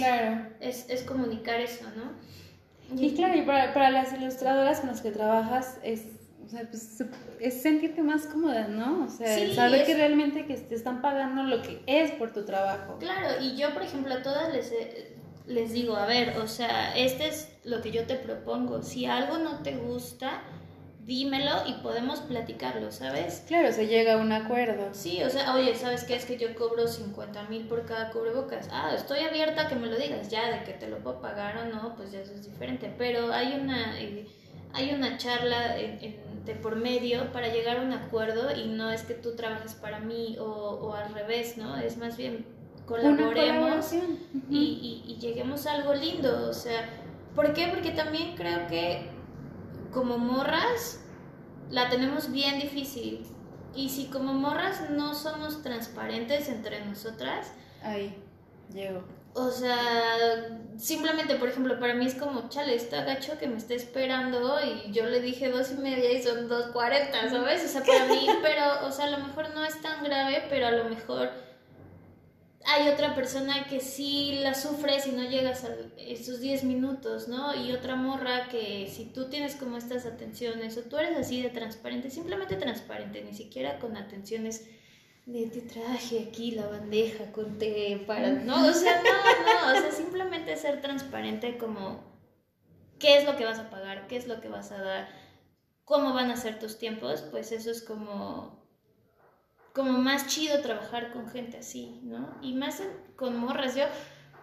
[0.59, 2.13] es, es comunicar eso, ¿no?
[2.95, 6.05] Y claro, y para, para las ilustradoras con las que trabajas es,
[6.45, 7.03] o sea, pues,
[7.39, 9.05] es sentirte más cómoda, ¿no?
[9.05, 12.97] O sea, saber que realmente que te están pagando lo que es por tu trabajo.
[12.99, 14.71] Claro, y yo, por ejemplo, a todas les,
[15.47, 18.81] les digo, a ver, o sea, este es lo que yo te propongo.
[18.83, 20.43] Si algo no te gusta,
[21.05, 23.43] dímelo y podemos platicarlo, ¿sabes?
[23.47, 24.89] Claro, se llega a un acuerdo.
[24.93, 26.15] Sí, o sea, oye, ¿sabes qué?
[26.15, 28.69] Es que yo cobro 50 mil por cada cubrebocas.
[28.71, 31.57] Ah, estoy abierta a que me lo digas, ya, de que te lo puedo pagar
[31.57, 32.93] o no, pues ya eso es diferente.
[32.97, 34.27] Pero hay una, eh,
[34.73, 39.13] hay una charla de por medio para llegar a un acuerdo y no es que
[39.13, 41.77] tú trabajes para mí o, o al revés, ¿no?
[41.77, 42.45] Es más bien
[42.85, 43.93] colaboremos
[44.49, 46.89] y, y, y lleguemos a algo lindo, o sea,
[47.33, 47.67] ¿por qué?
[47.67, 49.12] Porque también creo que
[49.93, 50.99] como morras
[51.69, 53.25] la tenemos bien difícil.
[53.75, 58.15] Y si como morras no somos transparentes entre nosotras, ahí
[58.71, 59.03] llego.
[59.35, 63.73] O sea, simplemente, por ejemplo, para mí es como, chale, está gacho que me esté
[63.73, 67.65] esperando y yo le dije dos y media y son dos cuarenta, ¿sabes?
[67.65, 70.67] O sea, para mí, pero, o sea, a lo mejor no es tan grave, pero
[70.67, 71.31] a lo mejor
[72.65, 77.53] hay otra persona que sí la sufre si no llegas a esos 10 minutos, ¿no?
[77.55, 81.49] Y otra morra que si tú tienes como estas atenciones o tú eres así de
[81.49, 84.65] transparente, simplemente transparente, ni siquiera con atenciones
[85.25, 88.29] de te traje aquí la bandeja con té para...
[88.29, 92.03] No, o sea, no, no, o sea, simplemente ser transparente como
[92.99, 95.09] qué es lo que vas a pagar, qué es lo que vas a dar,
[95.85, 98.62] cómo van a ser tus tiempos, pues eso es como
[99.73, 102.29] como más chido trabajar con gente así, ¿no?
[102.41, 102.81] Y más
[103.15, 103.75] con morras.
[103.75, 103.85] Yo,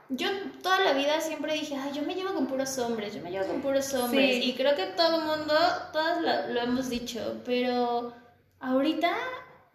[0.08, 0.28] yo
[0.60, 3.46] toda la vida siempre dije, ay, yo me llevo con puros hombres, yo me llevo
[3.46, 4.44] con puros hombres.
[4.44, 5.54] Y creo que todo el mundo,
[5.92, 8.12] todas lo, hemos dicho, pero
[8.58, 9.12] ahorita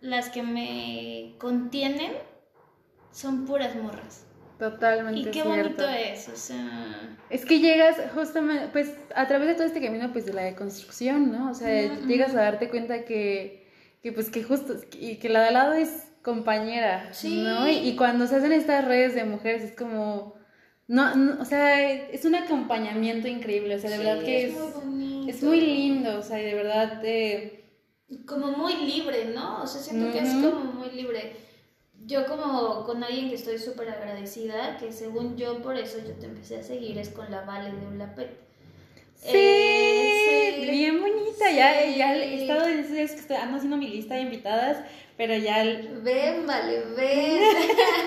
[0.02, 2.12] las que me contienen
[3.12, 4.26] son puras morras.
[4.60, 5.22] Totalmente.
[5.22, 7.18] Y qué bonito es, o sea.
[7.30, 11.32] Es que llegas justamente, pues, a través de todo este camino, pues, de la deconstrucción,
[11.32, 11.52] ¿no?
[11.52, 13.65] O sea, llegas a darte cuenta que
[14.06, 17.68] que pues que justo, y que la de al lado es compañera, ¿no?
[17.68, 20.36] Y, cuando se hacen estas redes de mujeres es como,
[20.88, 24.56] no, o sea, es un acompañamiento increíble, o sea, de verdad que es,
[25.28, 27.02] es, muy lindo, o sea, y de verdad...
[28.28, 29.64] Como muy libre, ¿no?
[29.64, 31.38] O sea, siento que es como muy libre.
[32.06, 36.28] Yo como con alguien que estoy súper agradecida, que según yo por eso yo te
[36.28, 38.46] empecé a seguir, es con la Vale de Ulapet.
[39.16, 39.85] Sí, eh,
[40.72, 41.52] bien bonita.
[41.52, 44.84] Ya, ya he estado en que estoy, ando haciendo mi lista de invitadas,
[45.18, 45.64] pero ya.
[45.64, 47.44] Ven, vale, ven.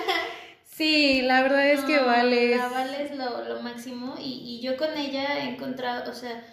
[0.65, 2.57] sí, la verdad es que vale.
[2.57, 4.15] La vale es lo, lo máximo.
[4.19, 6.43] Y, y, yo con ella he encontrado, o sea,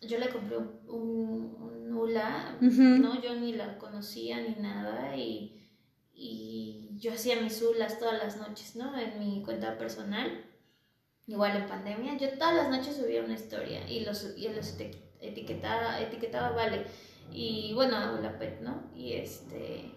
[0.00, 1.90] yo le compré un, un,
[3.00, 3.20] ¿no?
[3.22, 5.16] Yo ni la conocía ni nada.
[5.16, 5.58] Y
[6.20, 8.98] y yo hacía mis hulas todas las noches, ¿no?
[8.98, 10.44] En mi cuenta personal,
[11.28, 14.66] igual en pandemia, yo todas las noches subía una historia y los, y los
[15.20, 16.86] etiquetaba, etiquetaba, vale,
[17.32, 18.82] y bueno, la pet, ¿no?
[18.94, 19.92] Y este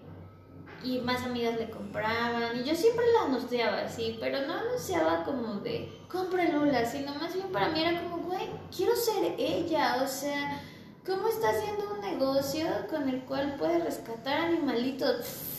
[0.83, 5.55] y más amigas le compraban y yo siempre la anunciaba así, pero no anunciaba como
[5.59, 10.07] de compra Lula, sino más bien para mí era como, güey, quiero ser ella, o
[10.07, 10.59] sea,
[11.05, 15.17] ¿cómo está haciendo un negocio con el cual puede rescatar animalitos?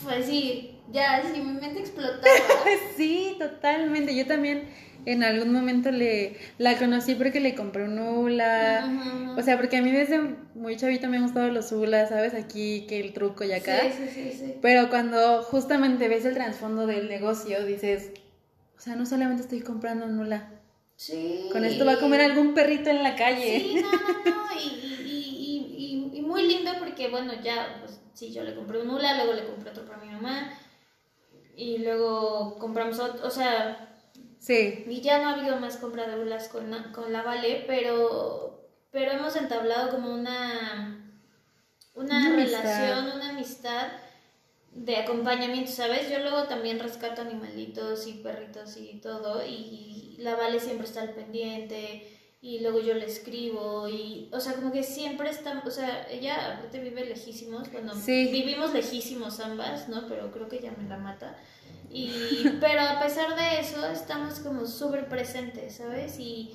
[0.09, 2.23] Así, ya, así mi mente explotaba.
[2.95, 4.63] sí, totalmente, yo también
[5.05, 9.33] en algún momento le la conocí porque le compré un hula.
[9.37, 10.19] O sea, porque a mí desde
[10.55, 12.33] muy chavito me han gustado los hulas, ¿sabes?
[12.33, 13.81] Aquí que el truco y acá.
[13.81, 18.11] Sí, sí, sí, Pero cuando justamente ves el trasfondo del negocio, dices,
[18.77, 20.49] o sea, no solamente estoy comprando un hula.
[20.95, 21.49] Sí.
[21.51, 23.59] Con esto va a comer algún perrito en la calle.
[23.59, 24.61] Sí, no, no, no.
[24.61, 24.67] Y,
[25.03, 29.15] y, y, y, muy lindo porque, bueno, ya, pues sí, yo le compré un hula,
[29.15, 30.53] luego le compré otro para mi mamá.
[31.55, 33.93] Y luego compramos otro, o sea,
[34.43, 34.83] Sí.
[34.89, 39.11] Y ya no ha habido más compra de ulas con, con la Vale, pero, pero
[39.13, 41.15] hemos entablado como una,
[41.95, 43.87] una, relación, una amistad
[44.73, 46.09] de acompañamiento, ¿sabes?
[46.09, 51.13] Yo luego también rescato animalitos y perritos y todo, y la Vale siempre está al
[51.13, 52.05] pendiente,
[52.43, 56.57] y luego yo le escribo, y, o sea, como que siempre está, o sea, ella
[56.57, 60.09] aparte vive lejísimos, bueno, vivimos lejísimos ambas, ¿no?
[60.09, 61.37] Pero creo que ella me la mata.
[61.89, 62.11] Y,
[62.59, 66.19] pero a pesar de eso, estamos como súper presentes, ¿sabes?
[66.19, 66.51] Y,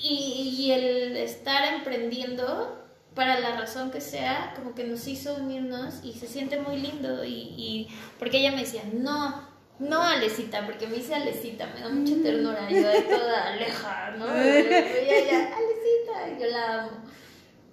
[0.00, 6.12] y, el estar emprendiendo, para la razón que sea, como que nos hizo unirnos y
[6.12, 7.24] se siente muy lindo.
[7.24, 7.88] Y, y
[8.20, 9.51] porque ella me decía, no,
[9.88, 12.22] no Alecita, porque me dice Alecita, me da mucha mm.
[12.22, 14.26] ternura, yo de toda aleja, ¿no?
[14.44, 16.90] Y ella, Alecita, yo la amo.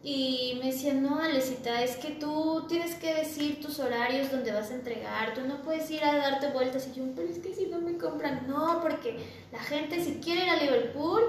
[0.02, 4.72] Y me decía, no, Alecita, es que tú tienes que decir tus horarios donde vas
[4.72, 6.88] a entregar, tú no puedes ir a darte vueltas.
[6.88, 9.18] Y yo, pero es que si no me compran, no, porque
[9.52, 11.22] la gente si quiere ir a Liverpool,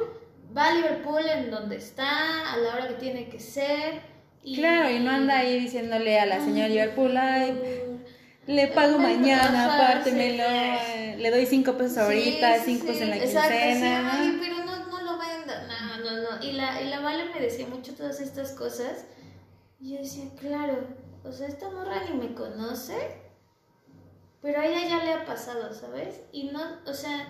[0.57, 4.03] va a Liverpool en donde está, a la hora que tiene que ser.
[4.43, 7.90] Y, claro, y no anda ahí diciéndole a la señora Liverpool, ay,
[8.47, 14.13] le pago mañana, apártemelo, le doy cinco pesos ahorita, cinco pesos en la quincena.
[14.13, 14.61] Ay, pero
[16.43, 19.05] y la, y la Vale me decía mucho todas estas cosas.
[19.79, 20.87] Y yo decía, claro,
[21.25, 22.95] o sea, esta morra ni me conoce,
[24.43, 26.21] pero a ella ya le ha pasado, ¿sabes?
[26.33, 27.27] Y no, o sea,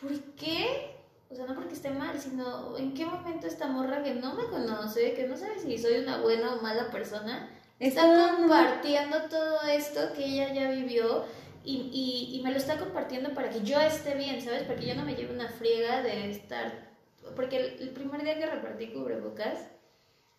[0.00, 0.94] ¿por qué?
[1.30, 4.44] O sea, no porque esté mal, sino en qué momento esta morra que no me
[4.44, 7.50] conoce, que no sabe si soy una buena o mala persona,
[7.80, 11.24] está compartiendo todo esto que ella ya vivió
[11.64, 14.62] y, y, y, me lo está compartiendo para que yo esté bien, ¿sabes?
[14.62, 16.88] Para que yo no me lleve una friega de estar
[17.34, 19.58] porque el, primer día que repartí cubrebocas,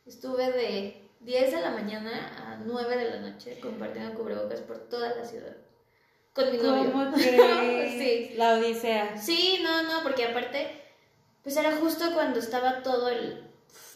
[0.06, 5.16] estuve de 10 de la mañana a 9 de la noche compartiendo cubrebocas por toda
[5.16, 5.56] la ciudad.
[6.34, 6.92] Con mi novio.
[6.92, 8.34] ¿Cómo sí.
[8.36, 9.18] La odisea.
[9.18, 10.68] Sí, no, no, porque aparte,
[11.44, 13.49] pues era justo cuando estaba todo el,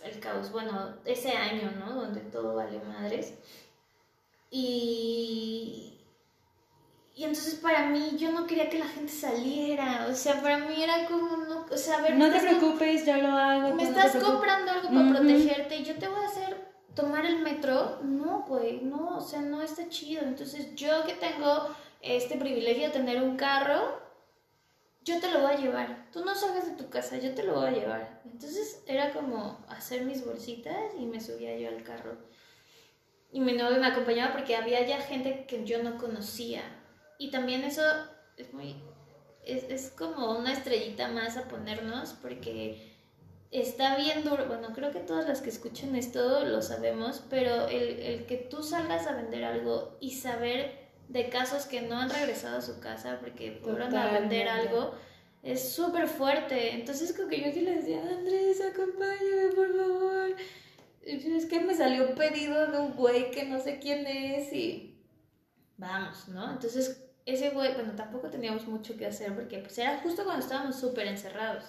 [0.04, 1.94] el caos, bueno, ese año, ¿no?
[1.94, 3.34] Donde todo valió madres.
[4.52, 6.00] Y,
[7.16, 10.84] y entonces para mí yo no quería que la gente saliera, o sea, para mí
[10.84, 12.16] era como, no, o sea, a ver...
[12.16, 13.74] No te preocupes, yo lo hago.
[13.76, 18.00] Me estás comprando algo para protegerte y yo te voy a hacer tomar el metro.
[18.04, 20.24] No, güey, no, o sea, no está chido.
[20.24, 21.70] Entonces yo que tengo
[22.02, 24.03] este privilegio de tener un carro,
[25.04, 26.08] yo te lo voy a llevar.
[26.12, 28.22] Tú no salgas de tu casa, yo te lo voy a llevar.
[28.26, 32.18] Entonces era como hacer mis bolsitas y me subía yo al carro.
[33.32, 36.62] Y mi novio me acompañaba porque había ya gente que yo no conocía
[37.18, 37.82] y también eso
[38.38, 38.76] es muy,
[39.46, 42.94] es, es como una estrellita más a ponernos porque
[43.52, 48.00] está bien duro, bueno, creo que todas las que escuchan esto lo sabemos, pero el,
[48.00, 50.83] el, que tú salgas a vender algo y saber
[51.13, 54.95] de casos que no han regresado a su casa porque fueron a vender algo
[55.43, 56.73] es súper fuerte.
[56.73, 60.36] Entonces, como que yo sí le decía, Andrés, acompáñame, por favor.
[61.02, 64.97] Es que me salió un pedido de un güey que no sé quién es y
[65.78, 66.49] vamos, ¿no?
[66.49, 70.80] Entonces, ese güey, bueno, tampoco teníamos mucho que hacer porque pues era justo cuando estábamos
[70.80, 71.65] súper encerrados.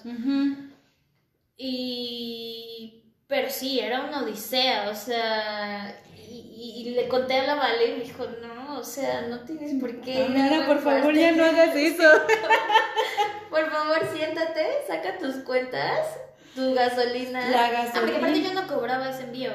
[1.56, 3.00] Y...
[3.26, 8.04] Pero sí, era una odisea, o sea, y, le conté a la Vale y me
[8.04, 10.28] dijo, no, o sea, no tienes por qué.
[10.28, 12.02] Nada, por favor, ya no hagas eso.
[13.50, 16.18] por favor, siéntate, saca tus cuentas,
[16.54, 17.48] tu gasolina.
[17.50, 17.92] La gasolina.
[17.94, 19.52] Ah, porque aparte yo no cobraba ese envío.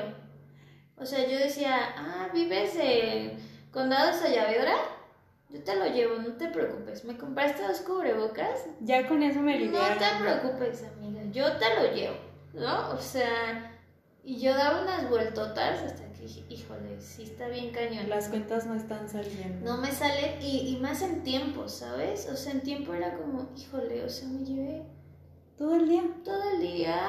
[0.98, 3.40] O sea, yo decía, ah, vives en
[3.72, 4.76] Condado de Sayavedra
[5.50, 7.04] yo te lo llevo, no te preocupes.
[7.06, 8.66] ¿Me compraste dos cubrebocas?
[8.82, 9.98] Ya con eso me aliviaron.
[9.98, 11.22] No te preocupes, amiga.
[11.32, 12.18] Yo te lo llevo,
[12.54, 12.92] ¿no?
[12.92, 13.76] O sea,
[14.24, 18.10] y yo daba unas vueltotas hasta dije, híjole, sí está bien cañón.
[18.10, 19.66] Las cuentas no están saliendo.
[19.66, 22.28] No me sale, y, y más en tiempo, ¿sabes?
[22.32, 24.84] O sea, en tiempo era como, híjole, o sea, me llevé
[25.58, 26.04] Todo el día.
[26.24, 27.02] todo el día,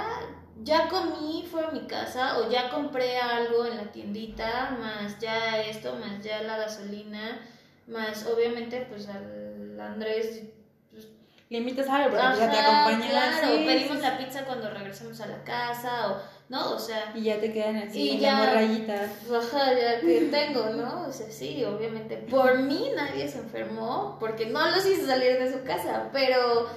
[0.62, 5.60] ya comí fuera de mi casa o ya compré algo en la tiendita, más ya
[5.62, 7.40] esto, más ya la gasolina,
[7.86, 10.42] más obviamente pues al Andrés
[10.90, 11.08] pues,
[11.48, 13.08] Le invitas a algo, pero ya te acompaña.
[13.08, 17.12] claro, sí, pedimos sí, la pizza cuando regresamos a la casa o no, o sea,
[17.14, 19.04] Y ya te quedan así, Y ya- morrayita.
[19.04, 21.06] Ajá, ya que tengo, ¿no?
[21.08, 22.16] O sea, sí, obviamente.
[22.28, 26.68] Por mí nadie se enfermó porque no los hice salir de su casa, pero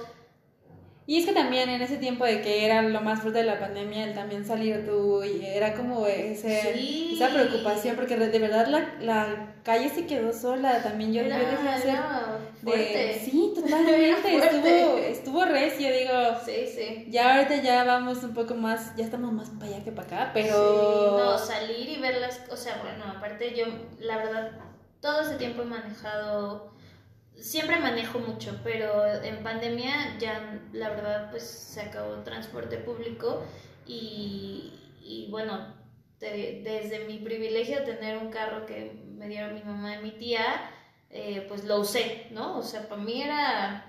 [1.06, 3.58] Y es que también en ese tiempo de que era lo más fuerte de la
[3.60, 7.12] pandemia, el también salir tú, y era como ese, Sí.
[7.14, 11.56] esa preocupación, porque de verdad la, la calle se quedó sola, también yo, era, dejé
[11.86, 17.06] de era de- sí, totalmente, estuvo, estuvo recio, digo, Sí, sí.
[17.10, 20.30] ya ahorita ya vamos un poco más, ya estamos más para allá que para acá,
[20.32, 20.48] pero...
[20.48, 23.66] Sí, no, salir y ver las o sea, bueno, aparte yo,
[24.00, 24.52] la verdad,
[25.02, 26.72] todo ese tiempo he manejado,
[27.38, 33.44] siempre manejo mucho, pero en pandemia ya, la verdad, pues se acabó el transporte público
[33.86, 34.72] y,
[35.02, 35.74] y bueno,
[36.20, 40.10] de- desde mi privilegio de tener un carro que me dieron mi mamá y mi
[40.12, 40.70] tía,
[41.10, 42.58] eh, pues lo usé, ¿no?
[42.58, 43.84] O sea, para mí era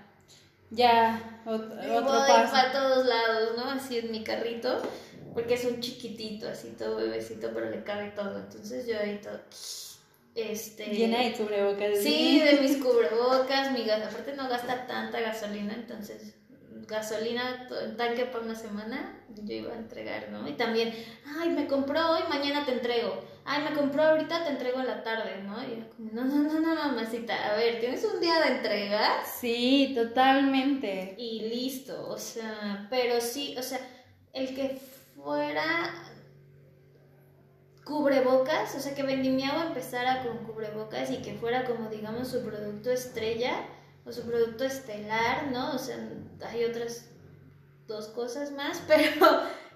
[0.71, 2.51] Ya, ot- otro paso.
[2.51, 3.69] para todos lados, ¿no?
[3.71, 4.81] Así en mi carrito,
[5.33, 8.39] porque es un chiquitito, así todo bebecito, pero le cabe todo.
[8.39, 9.39] Entonces yo ahí todo.
[10.35, 10.85] Este.
[10.87, 11.99] Llena de cubrebocas.
[12.03, 14.03] Sí, de mis cubrebocas, mi gas.
[14.03, 16.35] Aparte no gasta tanta gasolina, entonces
[16.87, 17.67] gasolina,
[17.97, 20.47] tanque para una semana, yo iba a entregar, ¿no?
[20.47, 20.93] Y también,
[21.39, 23.23] ay, me compró hoy, mañana te entrego.
[23.43, 25.63] Ay, me compró ahorita, te entrego en la tarde, ¿no?
[25.63, 29.37] Y yo como, no, no, no, no, mamacita, a ver, ¿tienes un día de entregas?
[29.39, 31.15] Sí, totalmente.
[31.17, 33.79] y listo, o sea, pero sí, o sea,
[34.33, 34.79] el que
[35.15, 35.93] fuera
[37.85, 42.91] cubrebocas, o sea, que Vendimiao empezara con cubrebocas y que fuera como, digamos, su producto
[42.91, 43.53] estrella
[44.05, 45.73] o su producto estelar, ¿no?
[45.75, 45.97] O sea,
[46.49, 47.09] hay otras
[47.87, 49.25] dos cosas más, pero,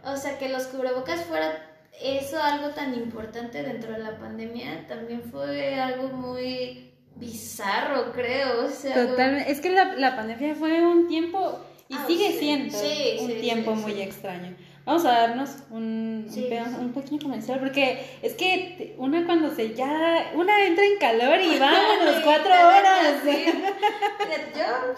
[0.04, 1.66] o sea, que los cubrebocas fuera
[2.02, 8.70] eso algo tan importante dentro de la pandemia, también fue algo muy bizarro, creo, o
[8.70, 9.52] sea, algo- Totalmente.
[9.52, 12.40] Es que la, la pandemia fue un tiempo y Ah, sigue sí.
[12.40, 14.56] siendo Sí, un sí, tiempo muy extraño.
[14.90, 16.76] Vamos a darnos un, un Sí, pe- sí.
[16.80, 21.60] un pequeño comercial porque es que una cuando se ya, una entra en calor y
[21.60, 23.22] vámonos, cuatro horas.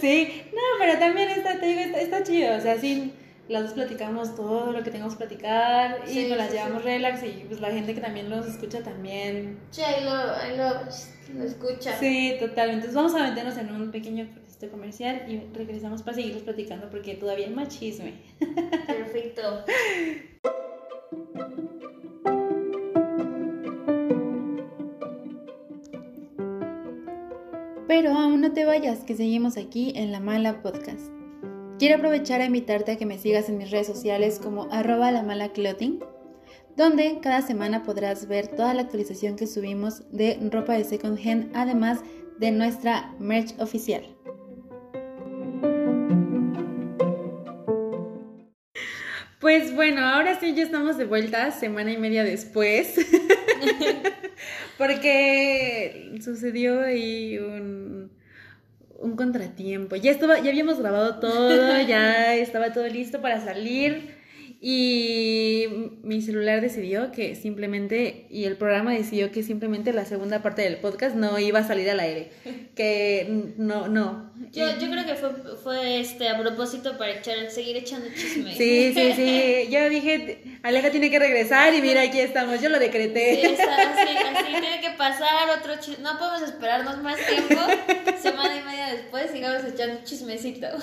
[0.00, 3.12] Sí, no, pero también está, te digo, está, está chido, o sea, sí,
[3.48, 7.22] las dos platicamos todo lo que tengamos que platicar y Sí, nos las llevamos relax
[7.24, 9.58] y pues la gente que también los escucha también.
[9.70, 11.96] Sí, ahí lo, ahí lo, lo escucha.
[11.98, 12.86] Sí, totalmente.
[12.86, 14.28] Entonces vamos a meternos en un pequeño
[14.68, 18.14] comercial y regresamos para seguirles platicando porque todavía hay más chisme.
[18.86, 19.64] Perfecto.
[27.88, 31.10] Pero aún no te vayas, que seguimos aquí en La Mala Podcast.
[31.78, 35.22] Quiero aprovechar a invitarte a que me sigas en mis redes sociales como arroba la
[35.22, 35.98] mala clothing,
[36.76, 41.50] donde cada semana podrás ver toda la actualización que subimos de ropa de second hand,
[41.54, 42.00] además
[42.38, 44.19] de nuestra merch oficial.
[49.40, 52.94] Pues bueno, ahora sí ya estamos de vuelta, semana y media después,
[54.78, 58.10] porque sucedió ahí un,
[58.98, 59.96] un contratiempo.
[59.96, 64.14] Ya estaba, ya habíamos grabado todo, ya estaba todo listo para salir
[64.60, 65.68] y
[66.02, 70.76] mi celular decidió que simplemente, y el programa decidió que simplemente la segunda parte del
[70.76, 72.30] podcast no iba a salir al aire,
[72.74, 74.29] que no, no.
[74.52, 75.30] Yo, yo creo que fue,
[75.62, 78.52] fue este a propósito para echar, seguir echando chisme.
[78.56, 79.68] Sí, sí, sí.
[79.70, 82.60] Yo dije, Aleja tiene que regresar y mira, aquí estamos.
[82.60, 83.46] Yo lo Sí, decreté.
[83.52, 86.02] está así, así tiene que pasar otro chisme.
[86.02, 87.54] No podemos esperarnos más tiempo.
[88.20, 90.66] Semana y media después sigamos echando chismecito.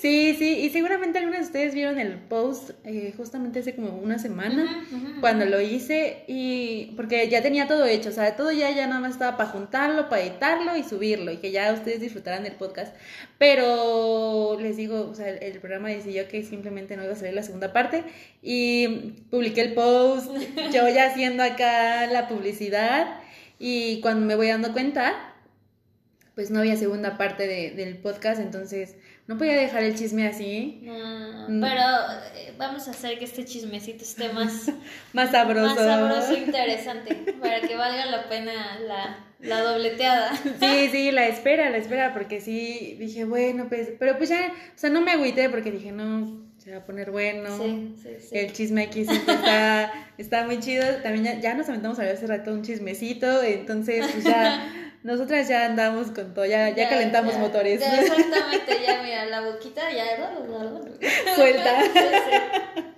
[0.00, 0.58] Sí, sí.
[0.60, 4.84] Y seguramente algunos de ustedes vieron el post eh, justamente hace como una semana
[5.20, 9.00] cuando lo hice y porque ya tenía todo hecho, o sea, todo ya ya nada
[9.00, 12.81] más estaba para juntarlo, para editarlo y subirlo y que ya ustedes disfrutaran del podcast.
[13.38, 17.34] Pero les digo, o sea, el, el programa decidió que simplemente no iba a salir
[17.34, 18.04] la segunda parte
[18.42, 18.86] y
[19.30, 20.30] publiqué el post,
[20.72, 23.18] yo ya haciendo acá la publicidad
[23.58, 25.34] y cuando me voy dando cuenta,
[26.34, 30.80] pues no había segunda parte de- del podcast, entonces no podía dejar el chisme así,
[30.82, 31.60] No, Mm.
[31.60, 31.82] pero
[32.36, 34.70] eh, vamos a hacer que este chismecito esté más,
[35.12, 35.74] más sabroso.
[35.74, 40.30] más sabroso e interesante para que valga la pena la, la dobleteada.
[40.60, 44.78] Sí, sí, la espera, la espera, porque sí, dije, bueno, pues, pero pues ya, o
[44.78, 47.58] sea, no me agüité porque dije, no, se va a poner bueno.
[47.58, 48.38] Sí, sí, sí.
[48.38, 50.84] El chisme aquí siempre está, está muy chido.
[51.02, 55.48] También ya, ya nos aventamos a ver hace rato un chismecito, entonces pues ya nosotras
[55.48, 57.80] ya andamos con todo, ya, ya, calentamos ya, motores.
[57.80, 60.04] ya, exactamente, ya mira, la boquita ya
[61.34, 61.78] Suelta.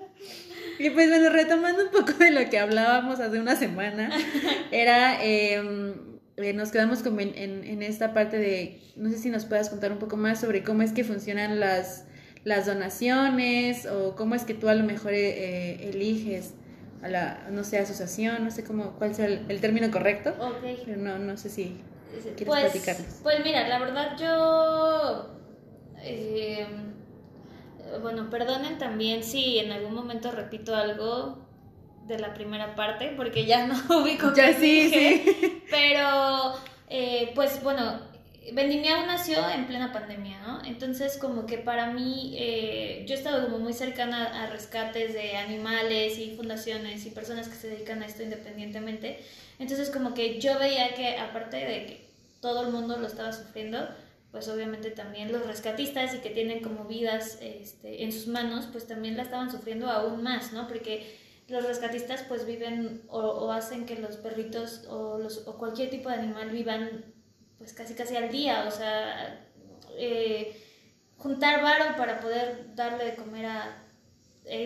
[0.77, 4.11] Y pues bueno, retomando un poco de lo que hablábamos hace una semana,
[4.73, 5.95] era, eh,
[6.37, 9.71] eh, nos quedamos como en, en, en esta parte de, no sé si nos puedas
[9.71, 12.07] contar un poco más sobre cómo es que funcionan las,
[12.45, 16.55] las donaciones o cómo es que tú a lo mejor eh, eliges
[17.03, 20.65] a la, no sé, asociación, no sé cómo, cuál sea el, el término correcto, Ok.
[20.85, 21.77] pero no, no sé si
[22.37, 23.07] quieres Pues, platicarnos.
[23.23, 25.31] pues mira, la verdad yo...
[26.03, 26.67] eh,
[28.03, 31.39] bueno, perdonen también si en algún momento repito algo
[32.07, 35.23] de la primera parte, porque ya no ubico Ya sí, dije.
[35.25, 35.63] sí.
[35.71, 36.55] Pero,
[36.89, 38.01] eh, pues bueno,
[38.53, 40.65] Vendimiao nació en plena pandemia, ¿no?
[40.65, 45.37] Entonces, como que para mí, eh, yo he estado como muy cercana a rescates de
[45.37, 49.19] animales y fundaciones y personas que se dedican a esto independientemente.
[49.59, 52.09] Entonces, como que yo veía que, aparte de que
[52.41, 53.89] todo el mundo lo estaba sufriendo,
[54.31, 58.87] pues obviamente también los rescatistas y que tienen como vidas este, en sus manos, pues
[58.87, 60.67] también la estaban sufriendo aún más, ¿no?
[60.67, 61.17] Porque
[61.49, 66.09] los rescatistas pues viven o, o hacen que los perritos o, los, o cualquier tipo
[66.09, 67.14] de animal vivan
[67.65, 69.43] pues casi casi al día, o sea,
[69.97, 70.55] eh,
[71.17, 73.81] juntar varo para poder darle de comer a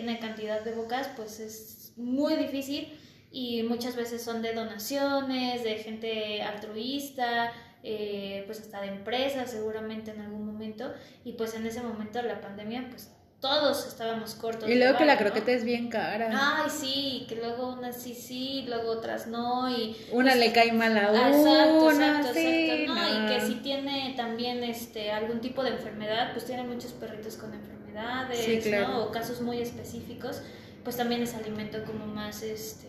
[0.03, 2.93] una cantidad de bocas pues es muy difícil
[3.31, 10.11] y muchas veces son de donaciones, de gente altruista, eh, pues hasta de empresas seguramente
[10.11, 10.93] en algún momento
[11.23, 13.09] y pues en ese momento la pandemia pues
[13.39, 14.69] todos estábamos cortos.
[14.69, 16.29] Y luego que la croqueta es bien cara.
[16.31, 19.95] Ay, sí, que luego unas sí, sí, luego otras no, y...
[20.11, 23.19] Una pues, le cae mal a Ah, Exacto, una, exacto, sí, exacto, ¿no?
[23.19, 23.25] no.
[23.25, 27.53] Y que si tiene también este algún tipo de enfermedad, pues tiene muchos perritos con
[27.53, 28.87] enfermedades, Sí, claro.
[28.89, 29.03] ¿no?
[29.05, 30.41] O casos muy específicos,
[30.83, 32.88] pues también es alimento como más este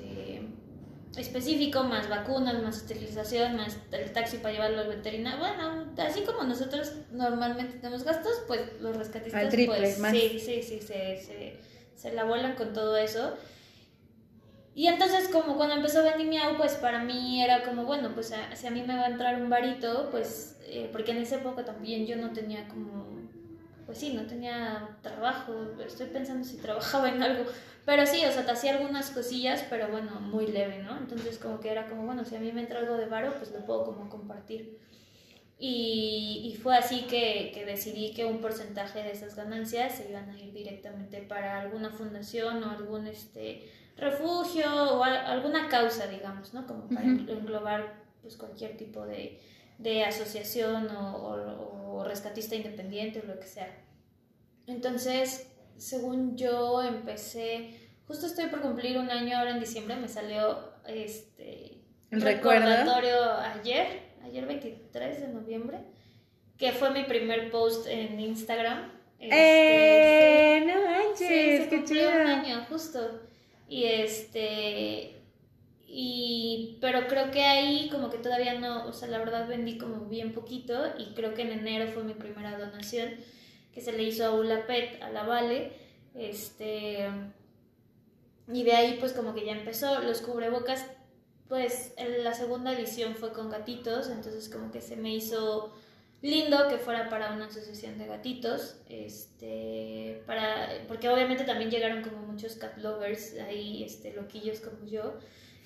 [1.17, 5.39] específico, más vacunas, más esterilización, más el taxi para llevarlo al veterinario.
[5.41, 10.13] Bueno, así como nosotros normalmente tenemos gastos, pues los rescatistas Al triple, pues más.
[10.13, 11.61] sí, sí, sí, se, se,
[11.97, 13.35] se la vuelan con todo eso.
[14.75, 18.67] Y entonces como cuando empezó Vendimiao, pues para mí era como, bueno, pues a- si
[18.69, 22.07] a mí me va a entrar un varito, pues, eh, porque en esa época también
[22.07, 23.05] yo no tenía como,
[23.91, 25.53] pues sí, no tenía trabajo,
[25.85, 27.43] estoy pensando si trabajaba en algo,
[27.85, 30.97] pero sí, o sea, te hacía algunas cosillas, pero bueno, muy leve, ¿no?
[30.97, 33.51] Entonces como que era como, bueno, si a mí me entra algo de varo, pues
[33.51, 34.79] lo puedo como compartir.
[35.59, 40.31] Y, y fue así que, que decidí que un porcentaje de esas ganancias se iban
[40.31, 46.55] a ir directamente para alguna fundación o algún este refugio o al- alguna causa, digamos,
[46.55, 46.65] ¿no?
[46.67, 49.41] Como para englobar pues cualquier tipo de,
[49.81, 53.69] de asociación o, o- o rescatista independiente o lo que sea.
[54.67, 57.75] Entonces, según yo empecé,
[58.07, 61.79] justo estoy por cumplir un año ahora en diciembre, me salió este
[62.11, 63.87] El recordatorio ayer,
[64.23, 65.79] ayer 23 de noviembre,
[66.59, 68.93] que fue mi primer post en Instagram.
[69.19, 70.65] Este, ¡Eh!
[70.67, 73.21] No manches, sí, se qué cumplió un año, justo.
[73.69, 75.20] Y este.
[75.91, 76.79] Y.
[76.81, 78.87] Pero creo que ahí, como que todavía no.
[78.87, 80.75] O sea, la verdad vendí como bien poquito.
[80.99, 83.11] Y creo que en enero fue mi primera donación.
[83.75, 85.73] Que se le hizo a Ulapet, a la Vale.
[86.15, 87.09] Este.
[88.53, 90.01] Y de ahí, pues, como que ya empezó.
[90.01, 90.87] Los cubrebocas,
[91.49, 94.09] pues, en la segunda edición fue con gatitos.
[94.09, 95.73] Entonces, como que se me hizo
[96.23, 102.19] lindo que fuera para una asociación de gatitos, este, para, porque obviamente también llegaron como
[102.19, 105.15] muchos cat lovers ahí, este, loquillos como yo,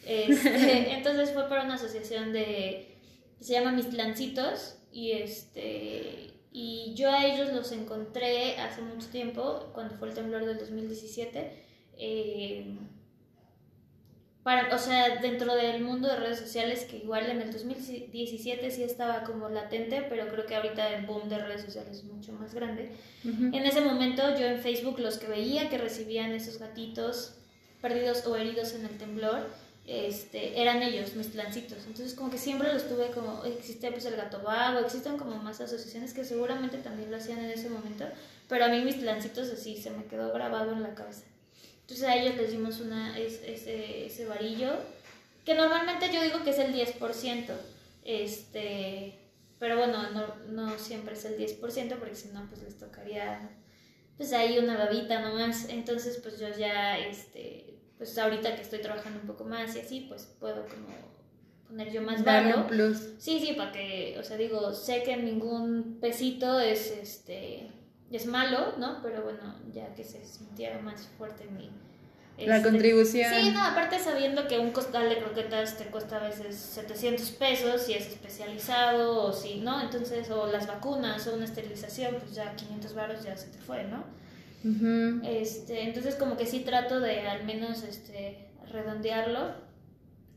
[0.07, 2.97] este, entonces fue para una asociación de,
[3.41, 9.71] se llama Mis Plancitos, y este, y yo a ellos los encontré hace mucho tiempo,
[9.75, 11.65] cuando fue el temblor del 2017,
[11.97, 12.77] eh,
[14.45, 18.83] para, o sea, dentro del mundo de redes sociales, que igual en el 2017 sí
[18.83, 22.53] estaba como latente, pero creo que ahorita el boom de redes sociales es mucho más
[22.53, 22.91] grande.
[23.25, 23.47] Ujú.
[23.47, 27.39] En ese momento yo en Facebook los que veía que recibían esos gatitos
[27.81, 29.49] perdidos o heridos en el temblor,
[29.87, 31.79] este, eran ellos, mis plancitos.
[31.87, 35.61] Entonces como que siempre los tuve como, existe pues el gato vago, existen como más
[35.61, 38.07] asociaciones que seguramente también lo hacían en ese momento,
[38.49, 41.25] pero a mí mis plancitos así se me quedó grabado en la cabeza.
[41.83, 44.73] Entonces a ellos les dimos una, es- ese, ese varillo,
[45.45, 47.53] que normalmente yo digo que es el 10%,
[48.05, 49.19] este,
[49.59, 53.51] pero bueno, no, no siempre es el 10%, porque si no, pues les tocaría,
[54.17, 55.69] pues ahí una babita nomás.
[55.69, 57.64] Entonces, pues yo ya, este,
[57.99, 60.89] pues ahorita que estoy trabajando un poco más y así, pues puedo como
[61.69, 62.99] poner yo más un plus.
[63.19, 67.71] Sí, sí, para que, o sea, digo, sé que ningún pesito es, este,
[68.11, 69.01] es malo, ¿no?
[69.03, 71.71] Pero bueno, ya que se sintiera más fuerte mi...
[72.37, 73.33] La este, contribución.
[73.33, 77.83] Sí, no, aparte sabiendo que un costal de croquetas te cuesta a veces 700 pesos
[77.83, 79.81] si es especializado o si, ¿no?
[79.81, 83.85] Entonces, o las vacunas o una esterilización, pues ya 500 baros ya se te fue,
[83.85, 84.05] ¿no?
[84.65, 85.21] Ujú.
[85.25, 89.55] Este, entonces como que sí trato de al menos este, redondearlo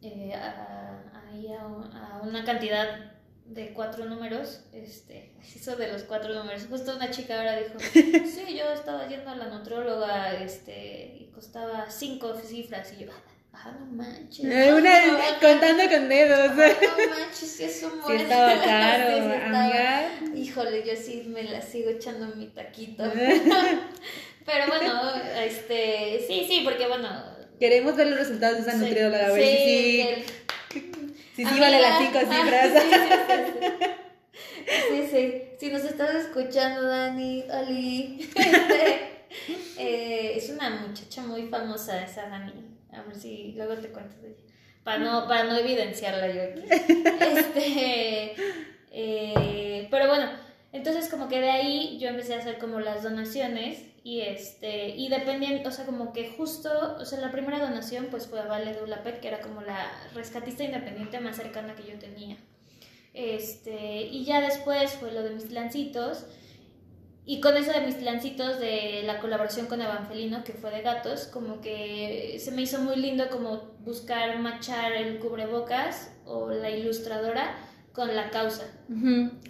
[0.02, 3.14] eh, a, a, a una cantidad
[3.46, 4.64] de cuatro números.
[4.74, 6.68] Este, eso de los cuatro números.
[6.70, 11.90] Justo una chica ahora dijo, sí, yo estaba yendo a la nutrióloga este, y costaba
[11.90, 12.94] cinco cifras.
[12.94, 13.12] Y yo,
[13.66, 14.46] ah, no manches.
[14.46, 16.50] Eh, no, no, contando con dedos.
[16.56, 18.22] no manches, sí es un Sí buen.
[18.22, 19.64] estaba caro, Sí, sí estaba.
[19.64, 20.12] amiga.
[20.36, 23.04] Híjole, yo sí me la sigo echando mi taquito.
[24.46, 25.12] Pero bueno,
[25.44, 27.10] este, sí, sí, porque bueno.
[27.60, 30.26] Queremos ver los resultados de esa sí, nutrióloga, a ver sí,
[30.72, 30.92] si sí,
[31.36, 32.84] si sí vale las cinco ah, cifras.
[34.90, 35.44] Sí, sí.
[35.60, 38.30] Si nos estás escuchando, Dani, Oli.
[38.36, 39.26] Este,
[39.78, 42.54] eh, es una muchacha muy famosa esa Dani.
[42.94, 44.38] A ver si luego te cuento de ella.
[44.84, 46.62] Para no, para no evidenciarla yo aquí.
[47.20, 48.36] Este,
[48.92, 50.30] eh, pero bueno,
[50.72, 55.10] entonces como que de ahí yo empecé a hacer como las donaciones y este y
[55.10, 58.74] dependiendo, o sea, como que justo, o sea, la primera donación pues fue a Vale
[58.74, 62.38] Dulapet, que era como la rescatista independiente más cercana que yo tenía.
[63.14, 66.26] Este, y ya después fue lo de mis lancitos.
[67.30, 71.26] Y con eso de mis lancitos de la colaboración con Evangelino, que fue de gatos,
[71.26, 77.54] como que se me hizo muy lindo como buscar machar el cubrebocas o la ilustradora
[77.92, 78.64] con la causa.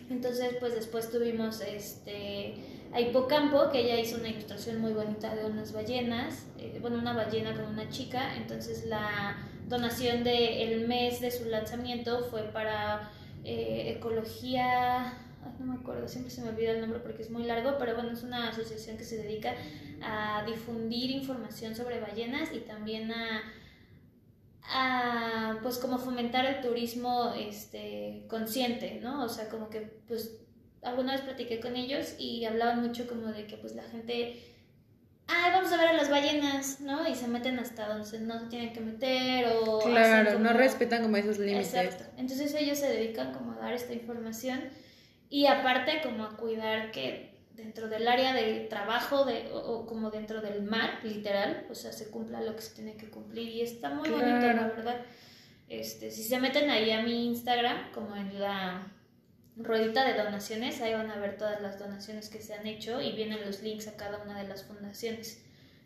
[0.10, 2.56] Entonces, pues después tuvimos este,
[2.94, 7.14] a Hipocampo, que ella hizo una ilustración muy bonita de unas ballenas, eh, bueno, una
[7.14, 8.38] ballena con una chica.
[8.38, 13.12] Entonces, la donación del mes de su lanzamiento fue para
[13.44, 15.14] eh, ecología.
[15.48, 17.96] Ay, no me acuerdo, siempre se me olvida el nombre porque es muy largo, pero
[17.96, 19.54] bueno, es una asociación que se dedica
[20.02, 23.42] a difundir información sobre ballenas y también a
[24.70, 29.24] a pues como fomentar el turismo este consciente, ¿no?
[29.24, 30.42] O sea, como que pues
[30.82, 34.44] alguna vez platiqué con ellos y hablaban mucho como de que pues la gente
[35.28, 37.08] ah, vamos a ver a las ballenas, ¿no?
[37.08, 41.18] Y se meten hasta donde no se tienen que meter o Claro, no respetan como
[41.18, 41.74] esos límites.
[41.74, 42.04] Exacto.
[42.18, 44.62] Entonces ellos se dedican como a dar esta información
[45.30, 50.12] y aparte como a cuidar que dentro del área de trabajo de, o, o como
[50.12, 53.62] dentro del mar, literal, o sea, se cumpla lo que se tiene que cumplir y
[53.62, 55.02] está muy bonito, la verdad.
[55.68, 58.88] Este, si se meten ahí a mi Instagram, como en la
[59.58, 63.14] ruedita de donaciones, ahí van a ver todas las donaciones que se han hecho y
[63.14, 65.44] vienen los links a cada una de las fundaciones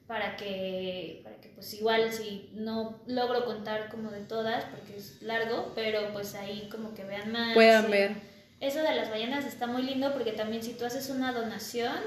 [0.07, 5.21] para que, para que pues igual si no logro contar como de todas porque es
[5.21, 7.53] largo, pero pues ahí como que vean más.
[7.53, 8.30] Puedan eh, ver.
[8.61, 11.97] Eso de las ballenas está muy lindo porque también si tú haces una donación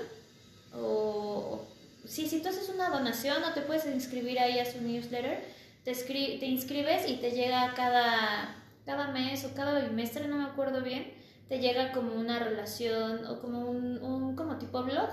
[0.75, 1.63] o...
[2.07, 5.43] Sí, si tú haces una donación o te puedes inscribir ahí a su newsletter,
[5.85, 10.45] te, escri- te inscribes y te llega cada, cada mes o cada bimestre, no me
[10.45, 11.13] acuerdo bien,
[11.49, 15.09] te llega como una relación o como un, un como tipo blog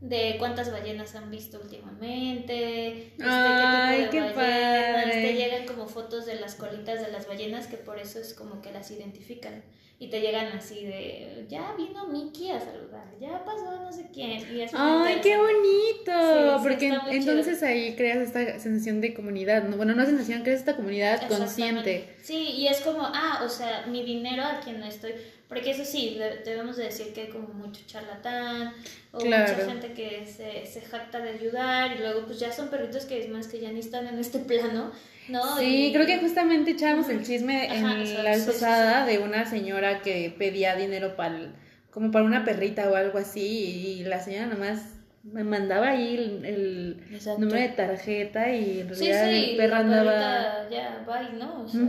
[0.00, 5.22] de cuántas ballenas han visto últimamente, este, Ay, qué tipo qué de ballenas, padre.
[5.22, 8.60] te llegan como fotos de las colitas de las ballenas que por eso es como
[8.62, 9.62] que las identifican
[10.02, 14.30] y te llegan así de ya vino Mickey a saludar, ya pasó no sé quién
[14.52, 16.58] y es Ay, qué bonito.
[16.58, 19.62] Sí, Porque entonces ahí creas esta sensación de comunidad.
[19.64, 19.76] ¿no?
[19.76, 22.16] Bueno, no sensación, creas esta comunidad consciente.
[22.22, 25.12] Sí, y es como, ah, o sea, mi dinero a quien no estoy.
[25.48, 28.72] Porque eso sí, de- debemos de decir que hay como mucho charlatán
[29.12, 29.52] o Claro.
[29.52, 33.20] mucha gente que se, se jacta de ayudar y luego pues ya son perritos que
[33.22, 34.90] es más que ya ni están en este plano,
[35.28, 35.58] ¿no?
[35.58, 39.12] Sí, Y- creo que justamente echábamos el chisme en la vez sí, sí, pasada sí.
[39.12, 41.52] de una señora que pedía dinero para
[41.90, 44.92] como para una perrita o algo así y la señora nomás
[45.22, 46.96] me mandaba ahí el,
[47.38, 50.68] número de tarjeta y en realidad sí, el perro andaba...
[50.68, 51.62] ya, bye, ¿no?
[51.62, 51.80] O sea,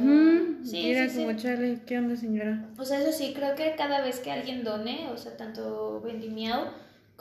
[0.64, 1.26] sí, y era sí, sí.
[1.26, 2.70] como, chale, ¿qué onda señora?
[2.78, 6.72] O sea, eso sí, creo que cada vez que alguien done, o sea, tanto Vendimiao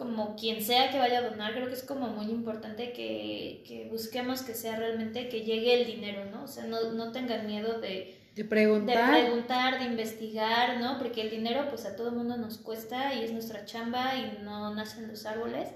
[0.02, 3.88] como quien sea que vaya a donar, creo que es como muy importante que, que
[3.90, 6.44] busquemos que sea realmente que llegue el dinero, ¿no?
[6.44, 9.10] O sea, no, no tengan miedo de, De de preguntar.
[9.12, 10.98] preguntar, de investigar, ¿no?
[10.98, 14.74] Porque el dinero pues a todo mundo nos cuesta y es nuestra chamba y no
[14.74, 15.68] nacen los árboles.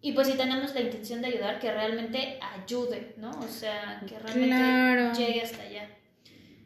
[0.00, 3.30] Y pues si tenemos la intención de ayudar, que realmente ayude, ¿no?
[3.30, 5.12] O sea, que realmente Claro.
[5.14, 5.88] llegue hasta allá.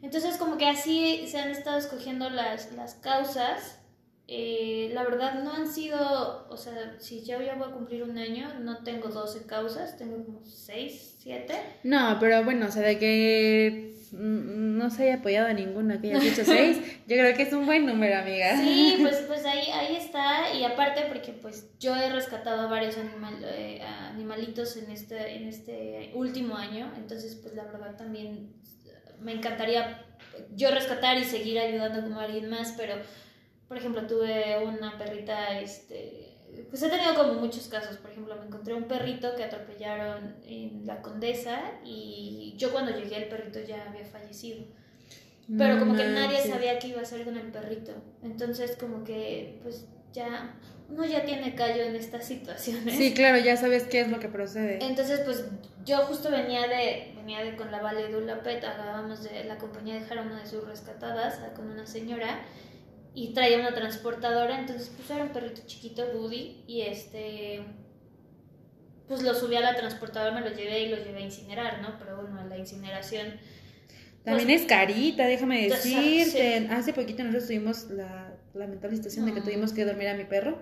[0.03, 3.79] Entonces como que así se han estado escogiendo las, las causas.
[4.27, 8.17] Eh, la verdad no han sido, o sea, si yo ya voy a cumplir un
[8.17, 11.53] año, no tengo 12 causas, tengo como 6, 7.
[11.83, 16.11] No, pero bueno, o sea, de que mm, no se haya apoyado a ninguna que
[16.11, 18.57] haya dicho seis, yo creo que es un buen número, amiga.
[18.57, 20.53] Sí, pues, pues ahí, ahí está.
[20.53, 25.49] Y aparte porque pues yo he rescatado a varios animal, eh, animalitos en este, en
[25.49, 26.93] este último año.
[26.95, 28.53] Entonces, pues la verdad también
[29.19, 30.01] me encantaría
[30.55, 32.95] yo rescatar y seguir ayudando como alguien más, pero
[33.73, 36.37] por ejemplo tuve una perrita, este,
[36.69, 40.85] pues he tenido como muchos casos, por ejemplo me encontré un perrito que atropellaron en
[40.85, 44.63] la Condesa y yo cuando llegué el perrito ya había fallecido.
[45.57, 47.93] Pero como que nadie sabía qué iba a hacer con el perrito.
[48.21, 50.55] Entonces como que pues ya
[50.87, 52.95] uno ya tiene callo en estas situaciones.
[52.95, 54.77] Sí, claro, ya sabes qué es lo que procede.
[54.85, 55.45] Entonces, pues
[55.83, 60.01] yo justo venía de, venía de con la Vale Dulapet, acabamos de, la compañía de
[60.01, 62.41] dejar una de sus rescatadas con una señora
[63.15, 67.61] y traía una transportadora, entonces pues era un perrito chiquito, Woody, y este,
[69.07, 71.97] pues lo subí a la transportadora, me lo llevé y lo llevé a incinerar, ¿no?
[71.99, 73.39] Pero bueno, la incineración...
[74.23, 76.67] También pues, es carita, déjame decirte.
[76.71, 80.59] Hace poquito nosotros tuvimos la lamentable situación de que tuvimos que dormir a mi perro.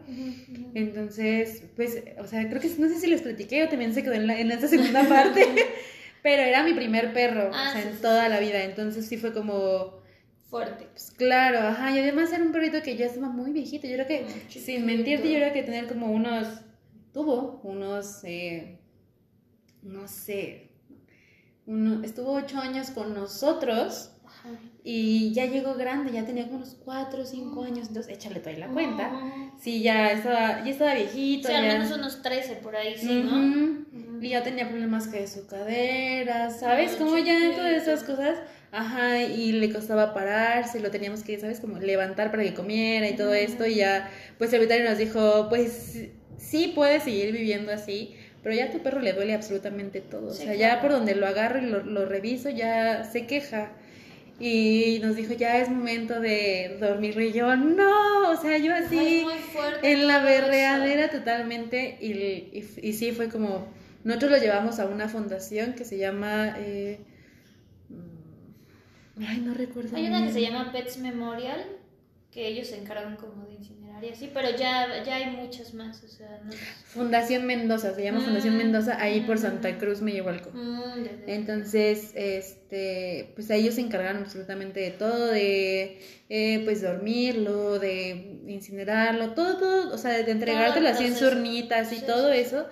[0.74, 4.14] Entonces, pues, o sea, creo que no sé si les platiqué o también se quedó
[4.14, 5.45] en, la, en esta segunda parte,
[6.24, 8.64] pero era mi primer perro, o Ah, sea, sí, en sí, toda la vida.
[8.64, 10.01] Entonces sí fue como,
[10.52, 10.86] Fuerte.
[10.91, 13.88] pues claro, ajá, y además era un perrito que ya estaba muy viejito.
[13.88, 16.45] Yo creo que, sin mentirte, yo creo que tener como unos,
[17.14, 18.78] tuvo unos, eh,
[19.82, 20.72] no sé,
[21.66, 24.12] uno, estuvo ocho años con nosotros.
[24.26, 24.49] Ajá.
[24.84, 28.58] Y ya llegó grande, ya tenía como unos 4 o 5 años, entonces échale toda
[28.58, 29.12] la cuenta.
[29.58, 31.47] Sí, ya estaba, ya estaba viejito.
[31.47, 31.74] Sí, al ya...
[31.74, 34.20] menos unos 13 por ahí, sí, ¿no?
[34.20, 36.95] Y ya tenía problemas que de su cadera, ¿sabes?
[36.97, 38.39] Como ya todas esas cosas.
[38.72, 41.59] Ajá, y le costaba pararse, lo teníamos que, ¿sabes?
[41.59, 43.65] Como levantar para que comiera y todo esto.
[43.65, 45.97] Y ya, pues el veterinario nos dijo, pues
[46.38, 50.34] sí puedes seguir viviendo así, pero ya a tu perro le duele absolutamente todo.
[50.34, 53.74] Sí, o sea, ya por donde lo agarro y lo, lo reviso, ya se queja.
[54.39, 57.19] Y nos dijo, ya es momento de dormir.
[57.19, 60.47] Y yo, no, o sea, yo Ay, así es muy fuerte en la todo eso.
[60.47, 61.97] berreadera totalmente.
[62.01, 63.67] Y, y, y sí, fue como,
[64.03, 66.55] nosotros lo llevamos a una fundación que se llama...
[66.59, 66.99] eh,
[69.28, 69.95] ay, no recuerdo.
[69.95, 71.65] Hay una que se llama Pets Memorial,
[72.32, 76.01] que ellos se encargan como de incinerar y así, pero ya, ya hay muchas más,
[76.03, 76.51] o sea, no...
[76.86, 79.41] Fundación Mendoza, se llama Fundación Mm, Mendoza, ahí por mm.
[79.41, 80.49] Santa Cruz, Mellehualco.
[80.53, 81.28] Mm.
[81.28, 85.99] Entonces, este, pues ellos se encargan absolutamente de todo, de
[86.30, 91.91] eh, pues dormirlo, de incinerarlo, todo, todo, o sea, de entregártelo el así en surnitas
[91.91, 92.39] y Sí, todo sí.
[92.39, 92.65] eso.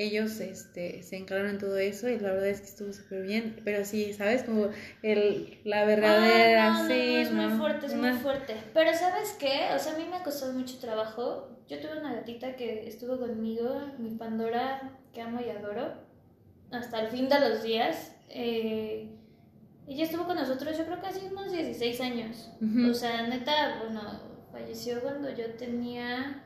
[0.00, 3.60] Ellos este, se encargaron en todo eso y la verdad es que estuvo súper bien.
[3.64, 4.44] Pero sí, ¿sabes?
[4.44, 4.68] Como
[5.02, 8.54] el, la verdadera, no, sí, no, es muy fuerte, es muy fuerte.
[8.72, 9.70] Pero ¿sabes qué?
[9.74, 11.48] O sea, a mí me ha costado mucho trabajo.
[11.66, 15.94] Yo tuve una gatita que estuvo conmigo, mi Pandora, que amo y adoro,
[16.70, 18.14] hasta el fin de los días.
[18.28, 19.10] Eh,
[19.88, 22.52] ella estuvo con nosotros, yo creo que hace unos 16 años.
[22.88, 24.00] O sea, neta, bueno,
[24.52, 26.44] falleció cuando yo tenía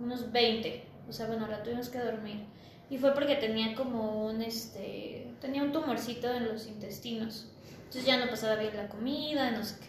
[0.00, 0.89] unos 20.
[1.10, 2.44] O sea, bueno, la tuvimos que dormir.
[2.88, 7.46] Y fue porque tenía como un, este, tenía un tumorcito en los intestinos.
[7.78, 9.86] Entonces ya no pasaba bien la comida, no sé qué.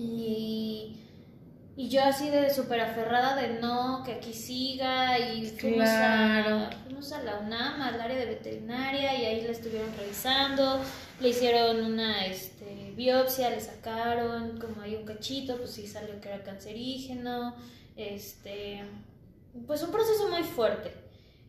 [0.00, 0.96] Y,
[1.76, 5.18] y yo así de súper aferrada de no, que aquí siga.
[5.18, 6.56] Y fuimos, Claro.
[6.58, 10.80] a, fuimos a la UNAM, al área de veterinaria, y ahí la estuvieron revisando.
[11.20, 16.28] Le hicieron una este, biopsia, le sacaron como ahí un cachito, pues sí salió que
[16.28, 17.54] era cancerígeno.
[17.96, 18.82] Este,
[19.66, 20.92] pues un proceso muy fuerte.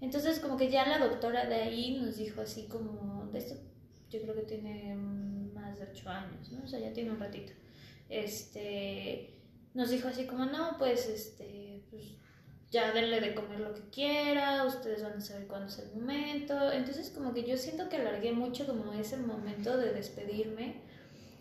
[0.01, 3.55] Entonces como que ya la doctora de ahí nos dijo así como, de esto
[4.09, 4.95] yo creo que tiene
[5.53, 6.63] más de 8 años, ¿no?
[6.63, 7.53] O sea, ya tiene un ratito.
[8.09, 9.33] Este,
[9.73, 12.03] nos dijo así como, no, pues este, pues
[12.69, 16.71] ya denle de comer lo que quiera, ustedes van a saber cuándo es el momento.
[16.71, 20.81] Entonces como que yo siento que alargué mucho como ese momento de despedirme.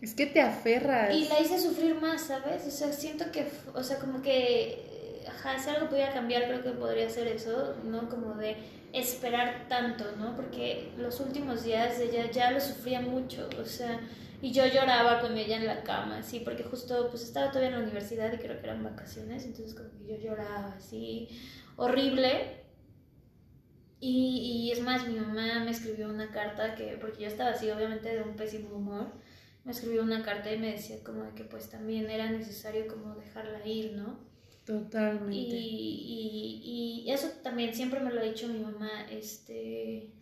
[0.01, 1.13] Es que te aferras.
[1.15, 2.65] Y la hice sufrir más, ¿sabes?
[2.67, 4.96] O sea, siento que, o sea, como que,
[5.37, 8.09] ajá, si algo pudiera cambiar, creo que podría ser eso, ¿no?
[8.09, 8.57] Como de
[8.93, 10.35] esperar tanto, ¿no?
[10.35, 13.99] Porque los últimos días ella ya lo sufría mucho, o sea,
[14.41, 17.75] y yo lloraba con ella en la cama, sí, porque justo, pues estaba todavía en
[17.75, 21.29] la universidad y creo que eran vacaciones, entonces como que yo lloraba así,
[21.75, 22.65] horrible.
[23.99, 27.69] Y, y es más, mi mamá me escribió una carta que, porque yo estaba así,
[27.71, 29.11] obviamente, de un pésimo humor
[29.67, 33.15] me escribió una carta y me decía como de que pues también era necesario como
[33.15, 34.17] dejarla ir, ¿no?
[34.67, 35.55] Y, Totalmente.
[35.55, 40.13] y, y eso también siempre me lo ha dicho mi mamá, este,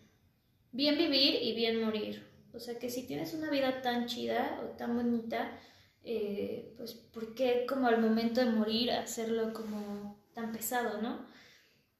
[0.72, 2.24] bien vivir y bien morir.
[2.54, 5.60] O sea que si tienes una vida tan chida o tan bonita,
[6.04, 11.28] eh, pues ¿por qué como al momento de morir hacerlo como tan pesado, no?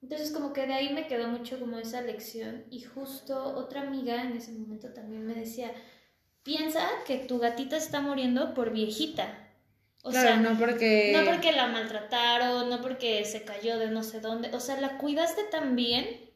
[0.02, 4.22] Entonces como que de ahí me quedó mucho como esa lección y justo otra amiga
[4.22, 5.72] en ese momento también me decía,
[6.42, 9.45] piensa que tu gatita está muriendo por viejita.
[10.06, 11.12] O claro, sea, no porque...
[11.12, 14.54] no porque la maltrataron, no porque se cayó de no sé dónde.
[14.54, 16.30] O sea, la cuidaste tan bien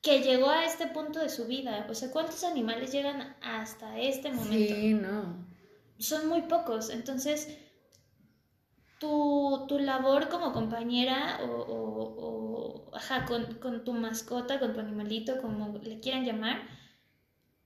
[0.00, 1.86] que llegó a este punto de su vida.
[1.90, 4.74] O sea, ¿cuántos animales llegan hasta este momento?
[4.74, 5.46] Sí, no.
[5.98, 6.88] Son muy pocos.
[6.88, 7.54] Entonces,
[8.98, 14.80] tu, tu labor como compañera o, o, o ajá, con, con tu mascota, con tu
[14.80, 16.62] animalito, como le quieran llamar,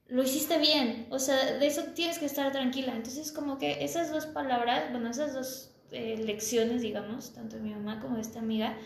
[0.07, 2.93] lo hiciste bien, o sea, de eso tienes que estar tranquila.
[2.95, 7.71] Entonces, como que esas dos palabras, bueno, esas dos eh, lecciones, digamos, tanto de mi
[7.71, 8.77] mamá como de esta amiga,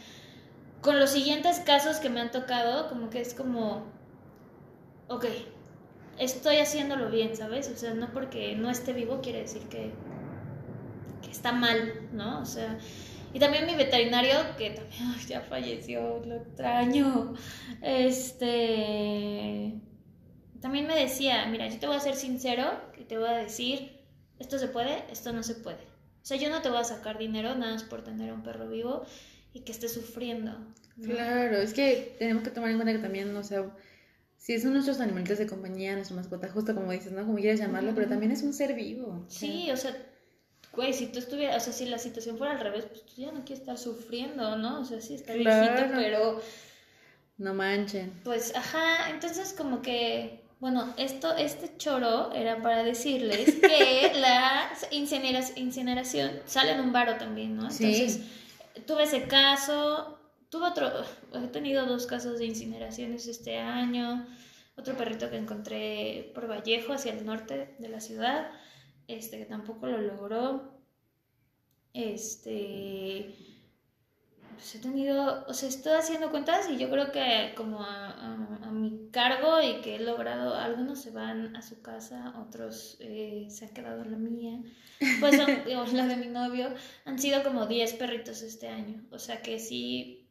[0.82, 3.84] con los siguientes casos que me han tocado, como que es como,
[5.10, 5.26] ok,
[6.18, 7.70] estoy haciéndolo bien, ¿sabes?
[7.70, 9.92] O sea, no porque no esté vivo quiere decir que,
[11.30, 12.42] está mal, ¿no?
[12.42, 12.80] O sea,
[13.34, 17.34] y también mi veterinario, que también ya falleció, lo extraño,
[17.82, 19.80] este
[20.62, 22.66] también me decía, mira, yo te voy a ser sincero
[22.98, 24.00] y te voy a decir,
[24.40, 25.84] esto se puede, esto no se puede.
[26.22, 28.68] O sea, yo no te voy a sacar dinero nada más por tener un perro
[28.70, 29.06] vivo
[29.54, 30.52] y que esté sufriendo.
[30.98, 31.16] ¿no?
[31.16, 33.66] Claro, es que tenemos que tomar en cuenta que también, o sea,
[34.38, 37.26] si son nuestros animalitos de compañía, nuestra mascota, justo como dices, ¿no?
[37.26, 39.26] Como quieras llamarlo, pero también es un ser vivo.
[39.28, 39.96] Sí, o sea,
[40.74, 43.32] güey, si tú estuvieras, o sea, si la situación fuera al revés, pues tú ya
[43.32, 44.82] no quieres estar sufriendo, ¿no?
[44.82, 45.84] O sea, sí está Claro.
[45.84, 46.42] viejito, pero
[47.38, 48.12] No manchen.
[48.24, 55.58] pues, ajá, entonces como que, bueno, esto, este choro era para decirles que la incinera-
[55.58, 57.72] incineración sale en un varo también, ¿no?
[57.72, 57.86] Sí.
[57.86, 58.22] Entonces,
[58.86, 60.92] tuve ese caso, tuve otro,
[61.34, 64.28] he tenido dos casos de incineraciones este año,
[64.76, 68.52] otro perrito que encontré por Vallejo, hacia el norte de la ciudad,
[69.08, 70.78] este, que tampoco lo logró.
[71.94, 73.36] Este,
[74.60, 78.60] pues he tenido, o sea, estoy haciendo cuentas y yo creo que como a, a-
[78.68, 83.48] a mi cargo y que he logrado, algunos se van a su casa, otros eh,
[83.50, 84.60] se han quedado en la mía,
[85.22, 85.48] pues son,
[85.78, 86.74] o la de mi novio,
[87.06, 90.28] han sido como 10 perritos este año, o sea que sí,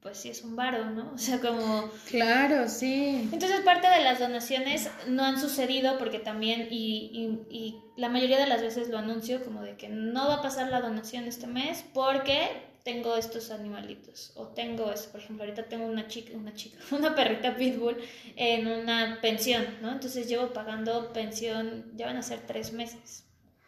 [0.00, 1.12] pues sí es un varo, ¿no?
[1.14, 1.88] O sea, como...
[2.08, 3.28] Claro, sí.
[3.32, 7.10] Entonces parte de las donaciones no han sucedido porque también, y,
[7.50, 10.42] y, y la mayoría de las veces lo anuncio como de que no va a
[10.42, 15.64] pasar la donación este mes porque tengo estos animalitos o tengo eso, por ejemplo, ahorita
[15.64, 17.98] tengo una chica, una chica, una perrita pitbull
[18.34, 19.92] en una pensión, ¿no?
[19.92, 23.24] Entonces llevo pagando pensión, ya van a ser tres meses,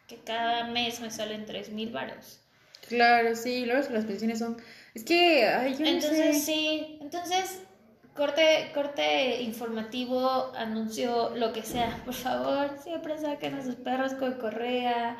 [0.08, 2.40] que cada mes me salen tres mil varos.
[2.88, 3.66] Claro, sí.
[3.66, 4.56] Luego es que las pensiones son.
[4.94, 6.52] Es que, ay, yo no Entonces, sé.
[6.52, 7.60] sí, entonces,
[8.16, 14.38] corte, corte informativo, anuncio, lo que sea, por favor, siempre saquen a sus perros con
[14.38, 15.18] correa,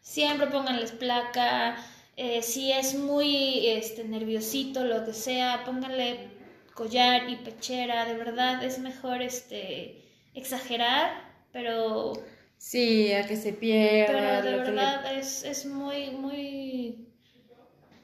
[0.00, 1.76] siempre pónganles placa,
[2.16, 6.28] eh, si es muy este, nerviosito, lo que sea, pónganle
[6.74, 10.02] collar y pechera, de verdad es mejor este,
[10.34, 12.12] exagerar, pero,
[12.58, 14.40] Sí, a que se pierda.
[14.40, 17.06] pero de le- verdad es, es muy, muy,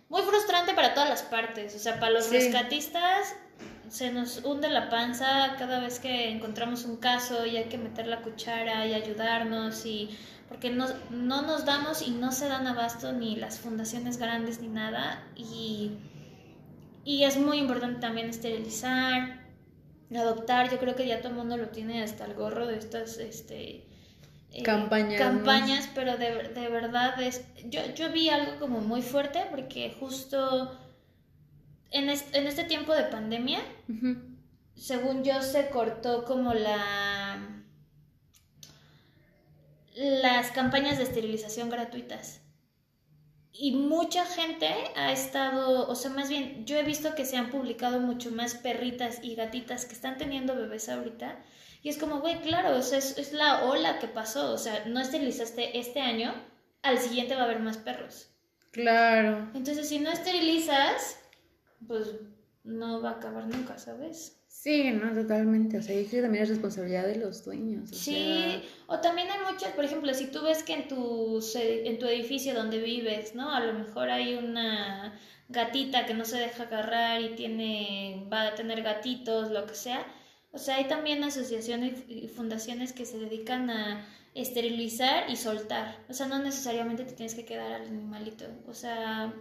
[0.09, 1.75] muy frustrante para todas las partes.
[1.75, 2.35] O sea, para los Sí.
[2.37, 3.35] rescatistas
[3.89, 8.07] se nos hunde la panza cada vez que encontramos un caso y hay que meter
[8.07, 10.11] la cuchara y ayudarnos y
[10.53, 14.69] porque no, no nos damos y no se dan abasto ni las fundaciones grandes ni
[14.69, 15.27] nada.
[15.35, 15.93] Y,
[17.07, 19.47] y es muy importante también esterilizar,
[20.15, 23.17] adoptar, yo creo que ya todo el mundo lo tiene hasta el gorro de estas
[23.17, 23.87] este
[24.51, 29.47] eh, Campañas, campañas pero de, de verdad es yo, yo vi algo como muy fuerte
[29.51, 30.79] porque justo
[31.91, 33.61] en este, en este tiempo de pandemia
[34.77, 37.12] según yo se cortó como la
[39.95, 42.43] las campañas de esterilización gratuitas
[43.53, 44.66] y mucha gente
[44.97, 48.55] ha estado, o sea, más bien, yo he visto que se han publicado mucho más
[48.55, 51.38] perritas y gatitas que están teniendo bebés ahorita.
[51.82, 54.53] Y es como, güey, claro, o sea, es, es la ola que pasó.
[54.53, 56.34] O sea, no esterilizaste este año,
[56.82, 58.30] al siguiente va a haber más perros.
[58.70, 59.51] Claro.
[59.55, 61.18] Entonces, si no esterilizas,
[61.86, 62.14] pues
[62.64, 64.41] no va a acabar nunca, ¿sabes?
[64.63, 65.79] Sí, no, totalmente.
[65.79, 67.91] O sea, yo creo que también es responsabilidad de los dueños.
[67.91, 71.89] o Sí, o también hay muchos, por ejemplo, si tú ves que en tu, se-
[71.89, 73.53] en tu edificio donde vives, ¿no?
[73.53, 78.55] A lo mejor hay una gatita que no se deja agarrar y tiene, va a
[78.55, 80.07] tener gatitos, lo que sea.
[80.53, 85.99] O sea, hay también asociaciones y fundaciones que se dedican a esterilizar y soltar.
[86.09, 88.47] O sea, no necesariamente te tienes que quedar al animalito.
[88.66, 89.33] O sea,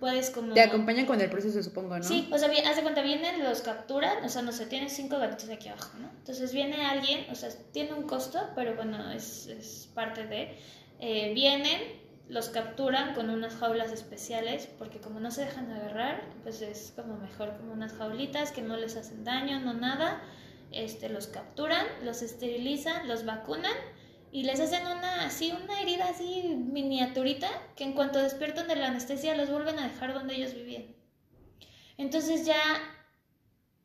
[0.00, 0.54] puedes como...
[0.54, 2.02] Te acompañan con el proceso, supongo, ¿no?
[2.04, 5.18] Sí, o sea, haz de cuenta, vienen, los capturan, o sea, no sé, tienes cinco
[5.18, 6.08] gatitos aquí abajo, ¿no?
[6.18, 10.56] Entonces viene alguien, o sea, tiene un costo, pero bueno, es, es parte de...
[11.00, 11.80] eh, vienen,
[12.28, 17.16] los capturan con unas jaulas especiales, porque como no se dejan agarrar, pues es como
[17.16, 20.22] mejor como unas jaulitas que no les hacen daño, no nada.
[20.70, 23.72] Este, los capturan, los esterilizan, los vacunan
[24.30, 28.88] y les hacen una así una herida así miniaturita que en cuanto despiertan de la
[28.88, 30.86] anestesia los vuelven a dejar donde ellos vivían.
[31.96, 32.60] Entonces ya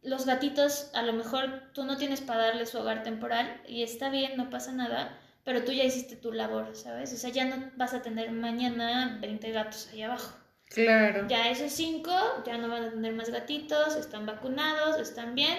[0.03, 4.09] los gatitos a lo mejor tú no tienes para darles su hogar temporal y está
[4.09, 7.13] bien, no pasa nada, pero tú ya hiciste tu labor, ¿sabes?
[7.13, 10.37] O sea, ya no vas a tener mañana 20 gatos ahí abajo.
[10.65, 11.27] Claro.
[11.27, 12.11] Ya esos cinco
[12.45, 15.57] ya no van a tener más gatitos, están vacunados, están bien.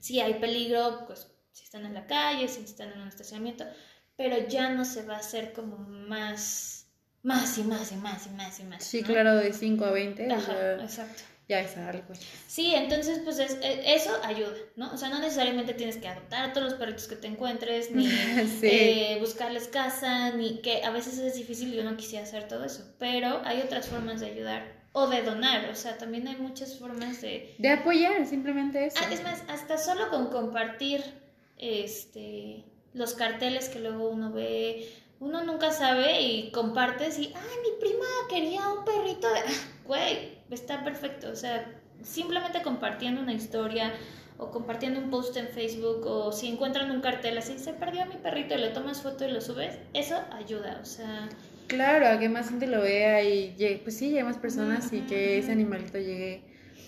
[0.00, 3.64] Si hay peligro, pues si están en la calle, si están en un estacionamiento,
[4.16, 6.88] pero ya no se va a hacer como más,
[7.22, 8.84] más y más y más y más y más.
[8.84, 10.32] Sí, claro, de 5 a 20.
[10.32, 11.22] Ajá, exacto.
[11.46, 12.14] Ya es algo.
[12.48, 14.92] Sí, entonces pues es, e, eso ayuda, ¿no?
[14.92, 18.08] O sea, no necesariamente tienes que adoptar a todos los perritos que te encuentres, ni
[18.62, 22.64] eh, buscarles casa, ni que a veces es difícil y yo no quisiera hacer todo
[22.64, 26.78] eso, pero hay otras formas de ayudar o de donar, o sea, también hay muchas
[26.78, 27.54] formas de...
[27.58, 28.96] De apoyar, simplemente eso.
[29.00, 31.23] Ah, es más, hasta solo con compartir
[31.58, 34.88] este, los carteles que luego uno ve,
[35.20, 39.40] uno nunca sabe y compartes y, ay, mi prima quería un perrito de...
[39.84, 41.70] Güey, está perfecto, o sea,
[42.02, 43.92] simplemente compartiendo una historia
[44.38, 48.16] o compartiendo un post en Facebook o si encuentran un cartel así, se perdió mi
[48.16, 51.28] perrito y le tomas foto y lo subes, eso ayuda, o sea...
[51.66, 55.38] Claro, a que más gente lo vea y pues sí, llegue más personas y que
[55.38, 56.42] ese animalito llegue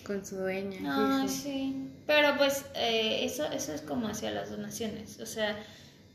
[0.07, 0.79] con su dueña.
[0.85, 1.91] Ah, sí.
[2.07, 5.19] Pero pues eh, eso, eso es como hacia las donaciones.
[5.19, 5.55] O sea,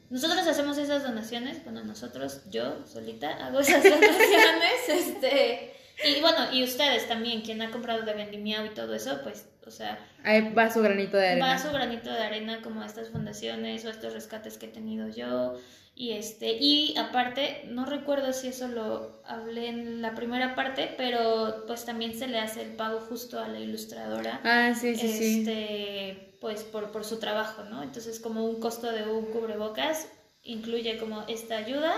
[0.09, 5.75] nosotros hacemos esas donaciones, bueno, nosotros, yo solita, hago esas donaciones, este,
[6.05, 9.71] y bueno, y ustedes también, quien ha comprado de Vendimiao y todo eso, pues, o
[9.71, 9.99] sea...
[10.25, 11.47] Ahí va su granito de arena.
[11.47, 15.59] Va su granito de arena como estas fundaciones o estos rescates que he tenido yo.
[15.95, 21.65] Y este, y aparte, no recuerdo si eso lo hablé en la primera parte, pero
[21.67, 24.41] pues también se le hace el pago justo a la ilustradora.
[24.43, 27.83] Ah, sí, sí, este, Pues por, por su trabajo, ¿no?
[27.83, 30.09] Entonces, como un costo de un cubrebocas,
[30.43, 31.95] incluye como esta ayuda,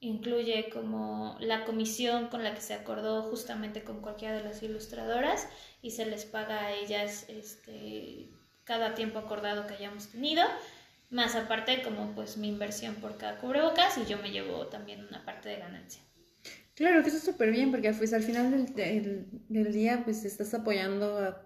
[0.00, 5.48] incluye como la comisión con la que se acordó justamente con cualquiera de las ilustradoras
[5.82, 8.30] y se les paga a ellas este,
[8.64, 10.44] cada tiempo acordado que hayamos tenido
[11.10, 15.24] más aparte como pues mi inversión por cada cubrebocas y yo me llevo también una
[15.24, 16.02] parte de ganancia.
[16.74, 20.54] Claro, que eso es súper bien porque pues al final del, del, día pues estás
[20.54, 21.44] apoyando a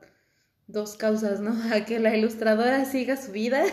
[0.67, 1.53] dos causas, ¿no?
[1.75, 3.65] A que la ilustradora siga su vida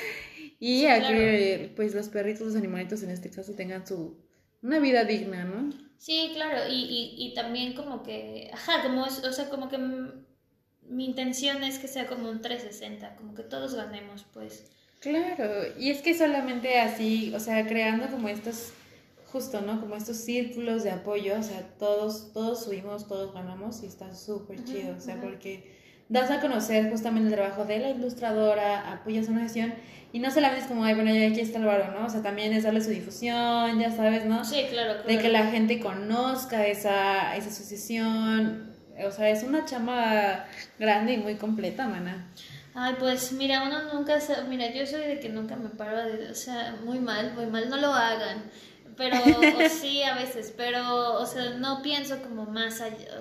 [0.60, 4.18] y a que pues los perritos, los animalitos en este caso tengan su
[4.60, 5.70] una vida digna, ¿no?
[5.98, 9.78] Sí, claro, y, y, y también como que, ajá, como es, o sea, como que
[9.78, 14.70] mi intención es que sea como un 360, como que todos ganemos, pues.
[15.00, 18.72] Claro, y es que solamente así, o sea, creando como estos,
[19.26, 19.80] justo, ¿no?
[19.80, 24.64] Como estos círculos de apoyo, o sea, todos, todos subimos, todos ganamos y está súper
[24.64, 25.76] chido, o sea, porque
[26.08, 29.74] das a conocer justamente el trabajo de la ilustradora, apoyas a una gestión
[30.12, 32.06] y no solamente es como, ay, bueno, ya aquí está el barro, ¿no?
[32.06, 34.44] O sea, también es darle su difusión, ya sabes, ¿no?
[34.44, 35.06] Sí, claro, claro.
[35.06, 38.72] De que la gente conozca esa, esa asociación,
[39.06, 40.46] o sea, es una chama
[40.78, 42.26] grande y muy completa, mana.
[42.74, 46.30] Ay, pues mira, uno nunca sabe, mira, yo soy de que nunca me paro de,
[46.30, 48.50] o sea, muy mal, muy mal, no lo hagan,
[48.96, 49.16] pero
[49.70, 53.20] sí a veces, pero, o sea, no pienso como más allá.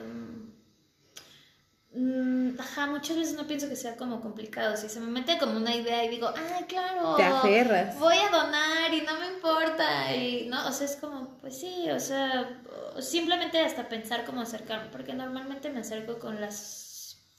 [1.93, 4.77] Mm, ajá, muchas veces no pienso que sea como complicado.
[4.77, 7.97] Si se me mete como una idea y digo, ay, claro, te aferras.
[7.97, 10.15] Voy a donar y no me importa.
[10.15, 12.61] Y no, o sea, es como, pues sí, o sea,
[12.99, 16.86] simplemente hasta pensar cómo acercarme, porque normalmente me acerco con las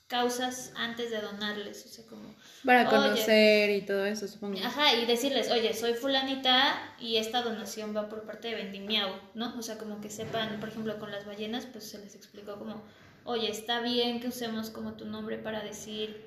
[0.09, 2.35] causas antes de donarles, o sea, como...
[2.65, 4.59] Para conocer y todo eso, supongo.
[4.65, 9.57] Ajá, y decirles, oye, soy fulanita y esta donación va por parte de Vendimiao, ¿no?
[9.59, 12.83] O sea, como que sepan, por ejemplo, con las ballenas, pues se les explicó como,
[13.25, 16.27] oye, está bien que usemos como tu nombre para decir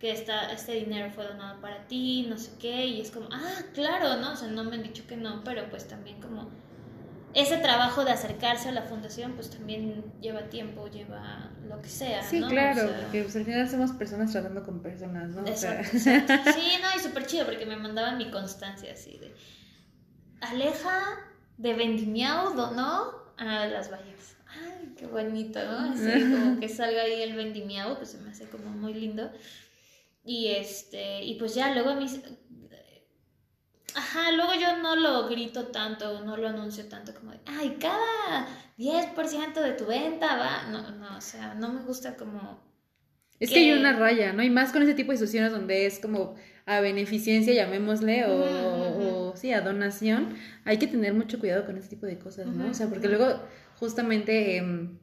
[0.00, 3.62] que esta, este dinero fue donado para ti, no sé qué, y es como, ah,
[3.74, 4.32] claro, ¿no?
[4.32, 6.50] O sea, no me han dicho que no, pero pues también como
[7.34, 12.22] ese trabajo de acercarse a la fundación pues también lleva tiempo, lleva lo que sea.
[12.22, 15.40] Sí, claro, porque pues, al final somos personas tratando con personas, ¿no?
[15.46, 19.34] Exacto, Sí, no, y súper chido porque me mandaban mi constancia así de
[20.40, 21.18] Aleja
[21.56, 24.36] de Vendimiao donó a las ballenas.
[24.48, 25.92] Ay, qué bonito, ¿no?
[25.92, 29.30] Así como que salga ahí el Vendimiao, pues se me hace como muy lindo.
[30.24, 32.20] Y este, y pues ya luego a mis
[33.94, 38.46] Ajá, luego yo no lo grito tanto, no lo anuncio tanto como de, ay, cada
[38.78, 40.70] 10% de tu venta va.
[40.70, 42.60] No, no, o sea, no me gusta como.
[43.38, 44.42] Es que, hay una raya, ¿no?
[44.42, 46.36] Y más con ese tipo de instituciones donde es como
[46.66, 52.06] a beneficencia, llamémosle, o, sí, a donación, hay que tener mucho cuidado con ese tipo
[52.06, 52.70] de cosas, ¿no?
[52.70, 53.40] o sea, porque luego
[53.76, 54.98] justamente em,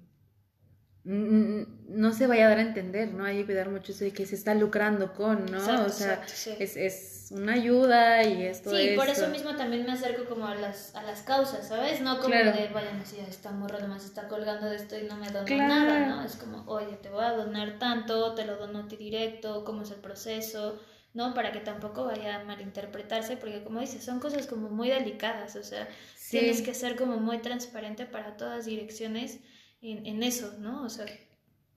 [1.03, 3.25] no se vaya a dar a entender, ¿no?
[3.25, 5.85] Hay que cuidar mucho eso de que se está lucrando con, ¿no?
[5.85, 6.23] o sea,
[6.59, 10.47] es, es es una ayuda y esto Sí, por eso mismo también me acerco como
[10.47, 11.99] a las, a las causas, ¿sabes?
[11.99, 15.29] No como de, vayan así, esta morra nomás está colgando de esto y no me
[15.29, 16.23] dona nada, ¿no?
[16.23, 19.81] Es como, oye, te voy a donar tanto, te lo dono a ti directo, cómo
[19.81, 20.79] es el proceso,
[21.13, 21.33] ¿no?
[21.33, 25.63] Para que tampoco vaya a malinterpretarse, porque como dices, son cosas como muy delicadas, o
[25.63, 25.87] sea,
[26.29, 29.39] tienes que ser como muy transparente para todas direcciones
[29.81, 30.83] en, en eso, ¿no?
[30.83, 31.05] O sea,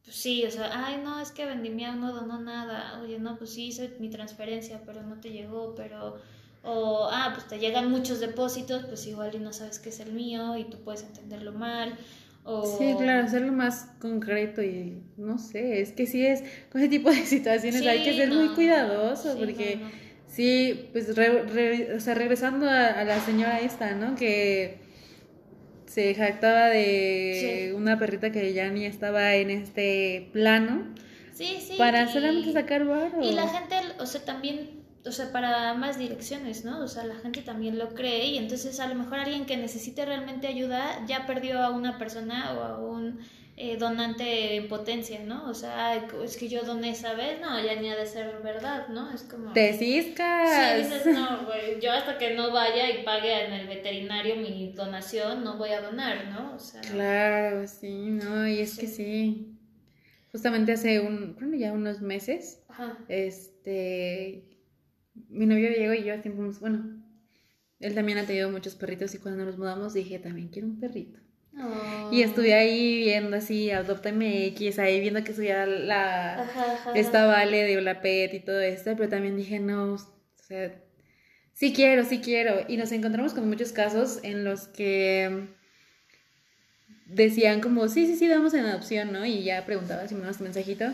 [0.05, 3.51] pues sí, o sea, ay, no, es que Vendimia no donó nada, oye, no, pues
[3.51, 6.16] sí hice mi transferencia, pero no te llegó, pero,
[6.62, 10.12] o, ah, pues te llegan muchos depósitos, pues igual y no sabes qué es el
[10.12, 11.96] mío y tú puedes entenderlo mal.
[12.44, 12.78] O...
[12.78, 16.42] Sí, claro, hacerlo más concreto y no sé, es que sí es,
[16.72, 19.80] con ese tipo de situaciones hay que ser muy cuidadoso porque
[20.26, 24.14] sí, pues, o sea, regresando a la señora esta, ¿no?
[24.16, 24.89] Que
[25.91, 30.95] se jactaba de una perrita que ya ni estaba en este plano.
[31.32, 31.74] Sí, sí.
[31.76, 33.20] Para solamente sacar barro.
[33.24, 36.80] Y la gente, o sea, también, o sea, para más direcciones, ¿no?
[36.84, 40.05] O sea, la gente también lo cree y entonces a lo mejor alguien que necesite
[40.07, 43.18] realmente ayuda ya perdió a una persona o a un
[43.62, 45.50] eh, donante en potencia, ¿no?
[45.50, 45.94] O sea,
[46.24, 49.12] es que yo doné esa vez, no, ya ni ha de ser verdad, ¿no?
[49.12, 49.52] Es como...
[49.52, 50.48] Te ciscas.
[50.48, 54.72] Sí, dices, no, güey, yo hasta que no vaya y pague en el veterinario mi
[54.72, 56.54] donación, no voy a donar, ¿no?
[56.54, 56.80] O sea...
[56.80, 59.54] Claro, sí, no, y es que sí.
[60.32, 62.96] Justamente hace un, bueno, ya unos meses, Ajá.
[63.08, 64.42] este,
[65.28, 67.04] mi novio Diego y yo siempre, bueno,
[67.78, 71.20] él también ha tenido muchos perritos y cuando nos mudamos dije, también quiero un perrito.
[72.11, 76.46] Y estuve ahí viendo así Adopta MX, ahí viendo que subía la
[76.94, 79.98] esta vale de la pet y todo esto, pero también dije, no, o
[80.34, 80.72] sea,
[81.54, 82.64] sí quiero, sí quiero.
[82.68, 85.48] Y nos encontramos con muchos casos en los que
[87.06, 89.24] decían como, sí, sí, sí, damos en adopción, ¿no?
[89.24, 90.86] Y ya preguntaba si me dabas un mensajito.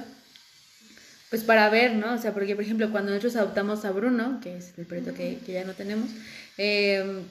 [1.30, 2.14] Pues para ver, ¿no?
[2.14, 5.38] O sea, porque por ejemplo, cuando nosotros adoptamos a Bruno, que es el perrito que,
[5.44, 6.08] que ya no tenemos,
[6.56, 7.22] eh,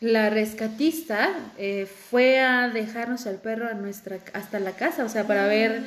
[0.00, 5.26] la rescatista eh, fue a dejarnos al perro a nuestra, hasta la casa, o sea,
[5.26, 5.82] para ver,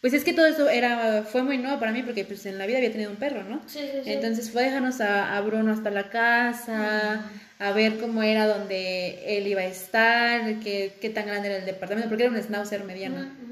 [0.00, 2.66] pues es que todo eso era, fue muy nuevo para mí porque pues en la
[2.66, 3.62] vida había tenido un perro, ¿no?
[3.66, 4.12] Sí, sí, sí.
[4.12, 9.46] Entonces fue a dejarnos a, Bruno hasta la casa, a ver cómo era donde él
[9.46, 13.42] iba a estar, qué, qué tan grande era el departamento, porque era un schnauzer mediano.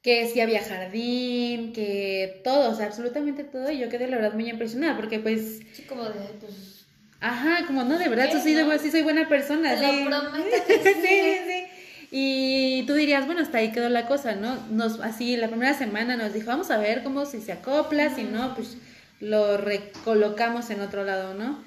[0.00, 4.32] Que si había jardín, que todo, o sea, absolutamente todo, y yo quedé la verdad
[4.32, 5.60] muy impresionada, porque pues...
[5.72, 6.81] Sí, como de, pues
[7.22, 9.74] Ajá, como no, de verdad, tú sí, sí soy buena persona.
[9.74, 10.04] Te sí.
[10.04, 10.74] lo prometo sí.
[10.82, 11.64] sí, sí.
[12.10, 14.56] Y tú dirías, bueno, hasta ahí quedó la cosa, ¿no?
[14.70, 18.24] Nos, así, la primera semana nos dijo, vamos a ver cómo si se acopla, si
[18.24, 18.76] no, pues
[19.20, 21.62] lo recolocamos en otro lado, ¿no?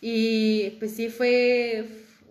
[0.00, 1.86] Y pues sí fue,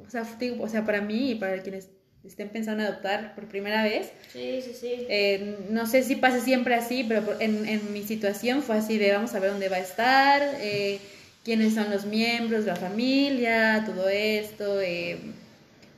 [0.06, 0.28] o sea,
[0.60, 1.90] o sea para mí y para quienes
[2.24, 4.12] estén pensando en adoptar por primera vez.
[4.32, 4.94] Sí, sí, sí.
[5.10, 9.14] Eh, no sé si pase siempre así, pero en, en mi situación fue así de
[9.14, 10.42] vamos a ver dónde va a estar.
[10.60, 11.00] Eh,
[11.46, 15.20] quiénes son los miembros de la familia, todo esto, eh,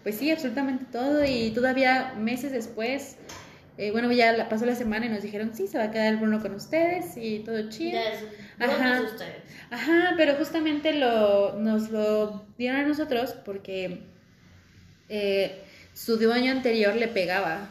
[0.03, 3.15] pues sí, absolutamente todo y todavía meses después,
[3.77, 6.17] eh, bueno, ya pasó la semana y nos dijeron, sí, se va a quedar el
[6.17, 7.97] Bruno con ustedes y todo chido.
[8.59, 9.01] Ajá.
[9.69, 13.99] Ajá, pero justamente lo, nos lo dieron a nosotros porque
[15.09, 15.61] eh,
[15.93, 17.69] su dueño anterior le pegaba.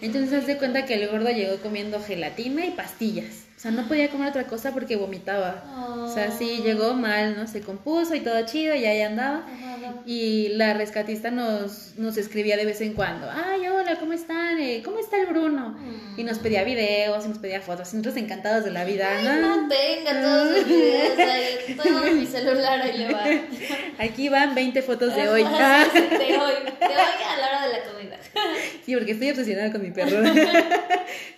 [0.00, 3.45] Entonces se cuenta que el gordo llegó comiendo gelatina y pastillas.
[3.66, 5.64] Sea, no podía comer otra cosa porque vomitaba.
[5.98, 7.48] O sea, sí, llegó mal, ¿no?
[7.48, 9.44] Se compuso y todo chido y ahí andaba.
[10.04, 14.60] Y la rescatista nos, nos escribía de vez en cuando, ay, hola, ¿cómo están?
[14.60, 15.76] Eh, ¿Cómo está el Bruno?
[16.16, 17.92] Y nos pedía videos y nos pedía fotos.
[17.92, 19.68] Y nosotros encantados de la vida, ay, ¿no?
[19.68, 23.24] tenga todos los videos ahí, todo mi celular ahí le va.
[23.98, 25.42] Aquí van 20 fotos de hoy.
[25.44, 28.16] de hoy, de hoy a la hora de la comida.
[28.84, 30.22] Sí, porque estoy obsesionada con mi perro.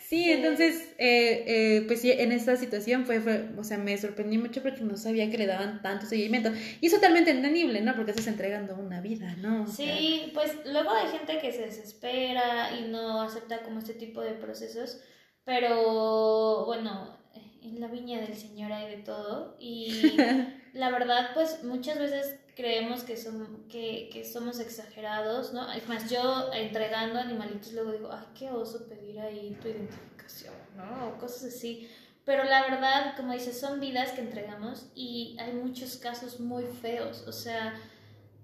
[0.09, 4.39] Sí, entonces, eh, eh, pues sí, en esta situación fue, fue, o sea, me sorprendí
[4.39, 6.51] mucho porque no sabía que le daban tanto seguimiento.
[6.81, 7.95] Y es totalmente entendible, ¿no?
[7.95, 9.67] Porque estás entregando una vida, ¿no?
[9.67, 14.33] sí, pues luego hay gente que se desespera y no acepta como este tipo de
[14.33, 14.99] procesos,
[15.45, 17.19] pero bueno,
[17.61, 20.17] en la viña del Señor hay de todo y
[20.73, 25.71] la verdad, pues muchas veces creemos que, son, que, que somos exagerados, ¿no?
[25.73, 31.07] Es más, yo entregando animalitos luego digo, ay, qué oso pedir ahí tu identificación, ¿no?
[31.07, 31.89] O cosas así.
[32.25, 37.23] Pero la verdad, como dices, son vidas que entregamos y hay muchos casos muy feos,
[37.29, 37.81] o sea,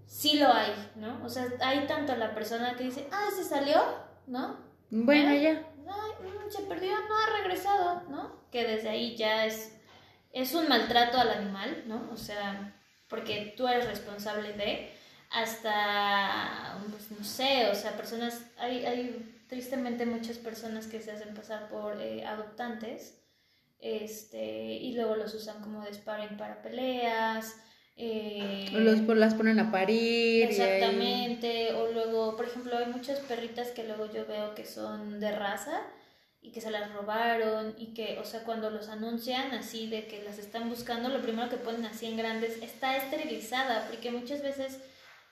[0.07, 1.21] sí lo hay, ¿no?
[1.25, 3.83] O sea, hay tanto la persona que dice, ah, se salió,
[4.29, 4.61] ¿no?
[4.91, 5.43] Bueno, ¿Eh?
[5.43, 5.69] ya.
[5.89, 8.45] Ay, mm, se perdió, no ha regresado, ¿no?
[8.53, 9.77] Que desde ahí ya es,
[10.33, 12.11] es un maltrato al animal, ¿no?
[12.13, 12.81] O sea,
[13.15, 14.91] porque tú eres responsable de,
[15.31, 21.33] hasta, pues no sé, o sea, personas, hay, hay tristemente muchas personas que se hacen
[21.33, 23.23] pasar por eh, adoptantes
[23.79, 27.55] este, y luego los usan como de sparring para peleas.
[27.97, 30.47] Eh, los, las ponen a parir.
[30.47, 35.31] Exactamente, o luego, por ejemplo, hay muchas perritas que luego yo veo que son de
[35.31, 35.83] raza
[36.45, 40.23] y que se las robaron y que, o sea, cuando los anuncian así de que
[40.23, 44.79] las están buscando, lo primero que ponen así en grandes está esterilizada, porque muchas veces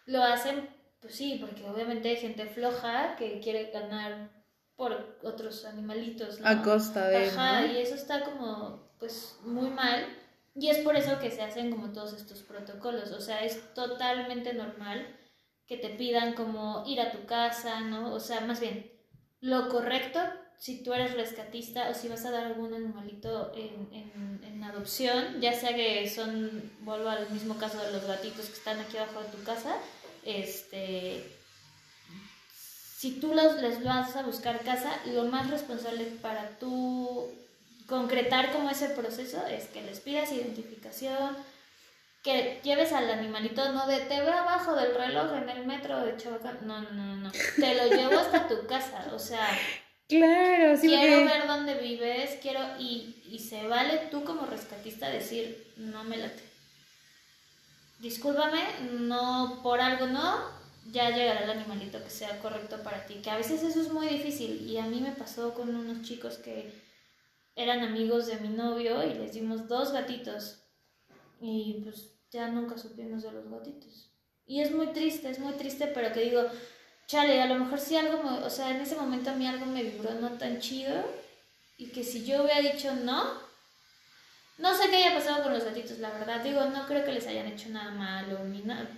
[0.07, 0.71] lo hacen,
[1.03, 4.31] pues sí, porque obviamente hay gente floja que quiere ganar
[4.75, 6.49] por otros animalitos, ¿no?
[6.49, 7.27] A costa de...
[7.27, 10.07] Ajá, y eso está como, pues, muy mal.
[10.55, 14.55] Y es por eso que se hacen como todos estos protocolos, o sea, es totalmente
[14.55, 15.15] normal
[15.67, 18.15] que te pidan como ir a tu casa, ¿no?
[18.15, 18.91] O sea, más bien,
[19.41, 20.21] lo correcto
[20.63, 23.89] si tú eres rescatista o si vas a dar algún animalito en,
[24.45, 28.79] en, adopción, ya sea que son, vuelvo al mismo caso de los gatitos que están
[28.79, 29.75] aquí abajo de tu casa,
[30.25, 31.37] este,
[32.97, 37.29] si tú los, les vas a buscar casa, lo más responsable para tú
[37.89, 41.37] concretar como ese proceso es que les pidas identificación,
[42.23, 46.17] que lleves al animalito, no de te veo abajo del reloj en el metro de
[46.17, 49.49] Chabacán, no, no, no, no, te lo llevo hasta tu casa, o sea,
[50.17, 50.89] Claro, sí.
[50.89, 52.61] Quiero ver dónde vives, quiero.
[52.79, 56.43] Y, y se vale tú como rescatista decir, no me late.
[57.99, 58.63] Discúlpame,
[59.01, 60.41] no, por algo no,
[60.91, 63.15] ya llegará el animalito que sea correcto para ti.
[63.23, 64.69] Que a veces eso es muy difícil.
[64.69, 66.73] Y a mí me pasó con unos chicos que
[67.57, 70.59] eran amigos de mi novio y les dimos dos gatitos.
[71.41, 74.11] Y pues ya nunca supimos de los gatitos.
[74.47, 76.43] Y es muy triste, es muy triste, pero que digo,
[77.13, 79.83] chale, a lo mejor sí algo, o sea, en ese momento a mí algo me
[79.83, 81.05] vibró no tan chido
[81.77, 83.35] y que si yo hubiera dicho no,
[84.57, 87.27] no sé qué haya pasado con los gatitos, la verdad, digo, no creo que les
[87.27, 88.39] hayan hecho nada malo,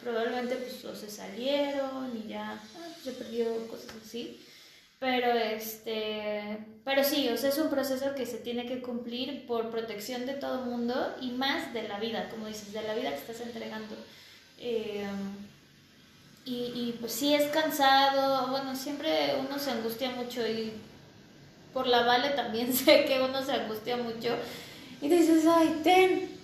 [0.00, 4.40] probablemente pues o se salieron y ya ah, se perdió cosas así.
[5.00, 9.70] Pero este, pero sí, o sea, es un proceso que se tiene que cumplir por
[9.70, 13.10] protección de todo el mundo y más de la vida, como dices, de la vida
[13.10, 13.96] que estás entregando.
[14.58, 15.04] Eh,
[16.44, 20.72] y, y pues sí es cansado, bueno, siempre uno se angustia mucho y
[21.72, 24.36] por la Vale también sé que uno se angustia mucho
[25.02, 26.34] y dices, ay, ten.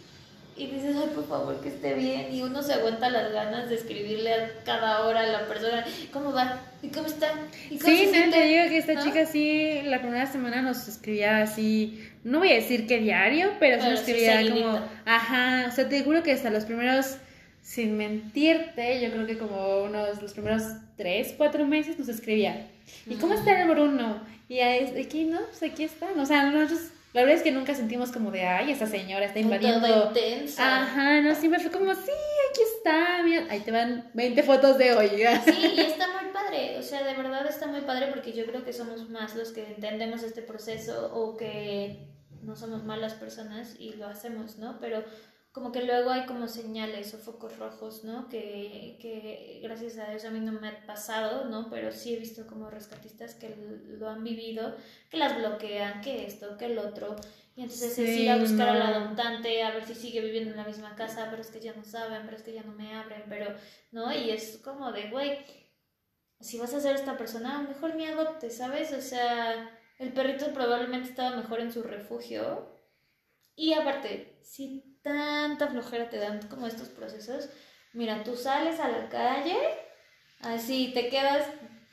[0.57, 2.35] Y dices, ay, por favor, que esté bien.
[2.35, 6.35] Y uno se aguanta las ganas de escribirle a cada hora a la persona, ¿cómo
[6.35, 6.61] va?
[6.83, 7.33] ¿Y cómo está?
[7.71, 11.41] ¿Y cómo sí, no, te digo que esta chica sí, la primera semana nos escribía
[11.41, 15.89] así, no voy a decir que diario, pero, sí nos escribía como, ajá, o sea,
[15.89, 17.17] te juro que hasta los primeros
[17.63, 20.63] sin mentirte, yo creo que como unos los primeros
[20.97, 22.69] tres, cuatro meses nos escribía.
[23.07, 24.21] ¿Y cómo está el Bruno?
[24.49, 25.39] Y aquí, ¿no?
[25.41, 26.19] Pues aquí están.
[26.19, 29.39] O sea, nosotros, la verdad es que nunca sentimos como de, ay, esa señora está
[29.39, 30.09] invadiendo.
[30.09, 30.83] intensa.
[30.83, 32.11] Ajá, no, siempre fue como, sí,
[32.51, 35.09] aquí está, mira, ahí te van 20 fotos de hoy.
[35.45, 38.65] Sí, y está muy padre, o sea, de verdad está muy padre porque yo creo
[38.65, 42.09] que somos más los que entendemos este proceso o que
[42.43, 44.79] no somos malas personas y lo hacemos, ¿no?
[44.81, 45.05] Pero
[45.53, 48.29] como que luego hay como señales o focos rojos, ¿no?
[48.29, 51.69] Que, que, gracias a Dios a mí no me ha pasado, ¿no?
[51.71, 54.77] Pero sí he visto como rescatistas que lo han vivido,
[55.11, 57.17] que las bloquean, que esto, que el otro.
[57.57, 60.65] Y entonces es ir a buscar al adoptante, a ver si sigue viviendo en la
[60.65, 63.25] misma casa, pero es que ya no saben, pero es que ya no me abren,
[63.29, 63.53] pero,
[63.91, 64.13] ¿no?
[64.13, 65.45] Y es como de, güey,
[66.39, 68.93] si vas a ser esta persona, mejor me adopte, ¿sabes?
[68.93, 72.69] O sea, el perrito probablemente estaba mejor en su refugio.
[73.57, 77.49] Y aparte, si tanta flojera te dan como estos procesos.
[77.93, 79.57] Mira, tú sales a la calle,
[80.43, 81.47] así te quedas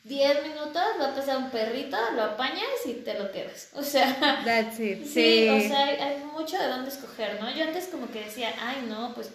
[0.04, 3.72] 10 minutos, va a pasar un perrito, lo apañas y te lo quedas.
[3.74, 5.06] O sea, That's it.
[5.06, 7.54] Sí, o sea, hay, mucho de dónde escoger, ¿no?
[7.54, 9.32] Yo antes como que decía, ay, no, pues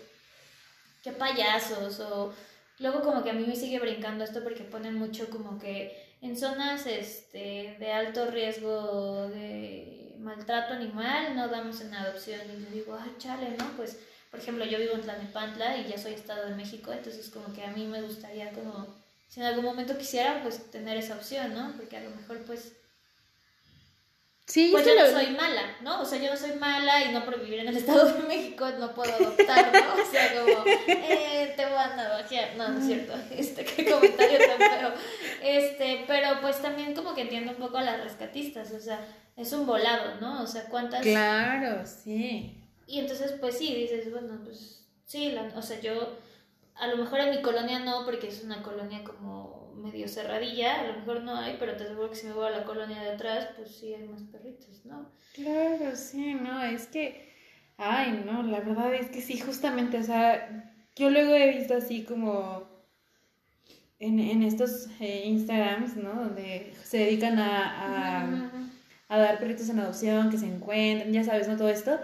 [1.02, 2.32] qué payasos o
[2.78, 6.38] luego como que a mí me sigue brincando esto porque ponen mucho como que en
[6.38, 12.40] zonas este de alto riesgo de maltrato animal, no damos en adopción.
[12.50, 13.66] Y yo digo, ay, chale, ¿no?
[13.76, 13.98] Pues,
[14.30, 17.64] por ejemplo, yo vivo en Tlanepantla y ya soy Estado de México, entonces como que
[17.64, 18.86] a mí me gustaría como,
[19.28, 21.74] si en algún momento quisiera, pues tener esa opción, ¿no?
[21.76, 22.72] Porque a lo mejor, pues...
[24.46, 26.00] Sí, pues yo no soy mala, ¿no?
[26.00, 28.68] O sea, yo no soy mala y no por vivir en el Estado de México
[28.78, 30.02] no puedo adoptar, ¿no?
[30.02, 32.56] O sea, como, eh, te voy a navajear.
[32.56, 33.14] No, no es cierto.
[33.30, 34.92] Este, qué comentario tan feo.
[35.42, 39.06] Este, pero pues también como que entiendo un poco a las rescatistas, o sea,
[39.36, 40.42] es un volado, ¿no?
[40.42, 41.02] O sea, ¿cuántas...
[41.02, 42.58] Claro, sí.
[42.86, 46.18] Y entonces, pues sí, dices, bueno, pues sí, o sea, yo,
[46.74, 50.86] a lo mejor en mi colonia no, porque es una colonia como medio cerradilla, a
[50.88, 53.10] lo mejor no hay, pero te aseguro que si me voy a la colonia de
[53.10, 55.10] atrás, pues sí hay más perritos, ¿no?
[55.34, 57.32] Claro, sí, no, es que,
[57.76, 62.04] ay, no, la verdad es que sí, justamente, o sea, yo luego he visto así
[62.04, 62.68] como
[63.98, 66.14] en, en estos eh, Instagrams, ¿no?
[66.14, 68.50] Donde se dedican a
[69.12, 71.58] a dar perritos en adopción, que se encuentren, ya sabes, ¿no?
[71.58, 72.00] Todo esto.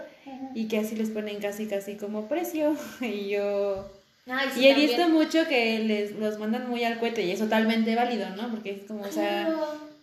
[0.53, 2.75] Y que así les ponen casi, casi como precio.
[3.01, 3.89] y yo...
[4.27, 4.89] Ay, sí, y he también.
[4.89, 8.49] visto mucho que les los mandan muy al cohete y es totalmente válido, ¿no?
[8.51, 9.49] Porque es como, o sea,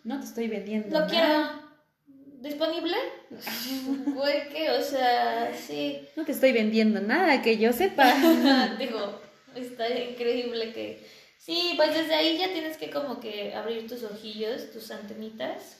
[0.04, 0.88] no te estoy vendiendo.
[0.88, 1.10] Lo nada.
[1.10, 1.66] quiero.
[2.40, 2.94] ¿Disponible?
[4.14, 6.00] Güey, que, o sea, sí.
[6.16, 8.12] No te estoy vendiendo nada, que yo sepa.
[8.78, 9.20] Digo,
[9.54, 11.06] está increíble que...
[11.38, 15.76] Sí, pues desde ahí ya tienes que como que abrir tus ojillos, tus antenitas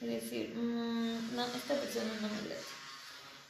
[0.00, 2.60] y decir, "Mm, no, esta persona no me late.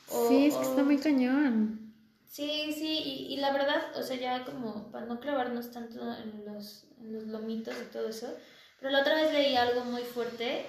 [0.08, 1.89] O- sí, es que o- está muy cañón.
[2.30, 6.44] Sí, sí, y, y la verdad, o sea, ya como para no clavarnos tanto en
[6.44, 8.32] los, en los lomitos y todo eso,
[8.78, 10.64] pero la otra vez leí algo muy fuerte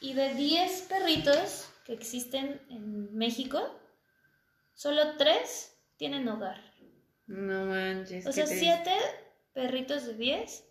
[0.00, 3.80] y de 10 perritos que existen en México,
[4.72, 6.60] solo 3 tienen hogar.
[7.28, 8.26] No manches.
[8.26, 8.74] O sea, triste.
[8.84, 8.90] 7
[9.52, 10.64] perritos de 10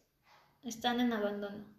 [0.64, 1.74] están en abandono.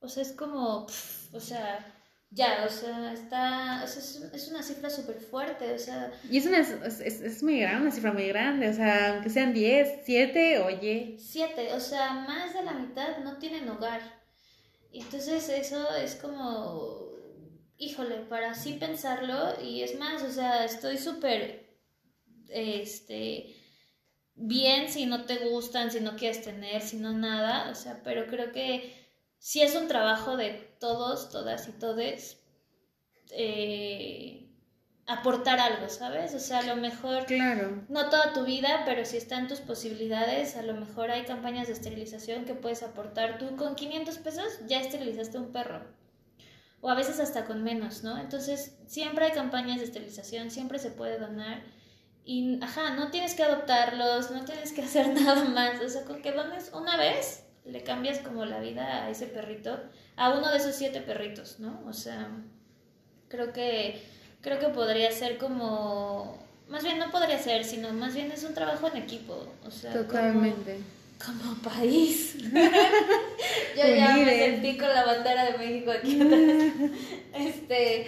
[0.00, 0.86] O sea, es como,
[1.32, 1.95] o sea,
[2.30, 6.38] ya, o sea, está, o sea, es, es una cifra súper fuerte, o sea, Y
[6.38, 8.68] es, una, es, es- muy grande, una cifra muy grande.
[8.68, 11.16] O sea, aunque sean 10, 7, oye.
[11.18, 14.00] Siete, o sea, más de la mitad no tienen hogar.
[14.92, 17.10] Entonces eso es como,
[17.78, 21.66] híjole, para así pensarlo, y es más, o sea, estoy súper,
[22.48, 23.54] este,
[24.34, 28.26] bien si no te gustan, si no quieres tener, si no nada, o sea, pero
[28.26, 29.05] creo que
[29.38, 30.50] sí es un trabajo de
[30.80, 32.40] todos, todas y todes,
[33.30, 34.42] eh,
[35.06, 36.34] aportar algo, ¿sabes?
[36.34, 37.84] O sea, a lo mejor Claro.
[37.88, 41.68] no toda tu vida, pero si está en tus posibilidades, a lo mejor hay campañas
[41.68, 43.38] de esterilización que puedes aportar.
[43.38, 45.84] Tú con 500 pesos ya esterilizaste un perro.
[46.80, 48.18] O a veces hasta con menos, ¿no?
[48.18, 51.62] Entonces, siempre hay campañas de esterilización, siempre se puede donar.
[52.24, 55.80] Y, ajá, no tienes que adoptarlos, no tienes que hacer nada más.
[55.80, 59.78] O sea, con que dones una vez, le cambias como la vida a ese perrito,
[60.16, 61.80] a uno de esos siete perritos, ¿no?
[61.86, 62.28] O sea,
[63.28, 64.00] creo que
[64.40, 66.38] creo que podría ser como
[66.68, 69.90] más bien no podría ser sino más bien es un trabajo en equipo o sea
[69.92, 70.78] como- Totalmente.
[71.24, 74.50] como, país yo ya me Unides.
[74.54, 76.90] sentí con la bandera de México aquí atrás
[77.34, 78.06] este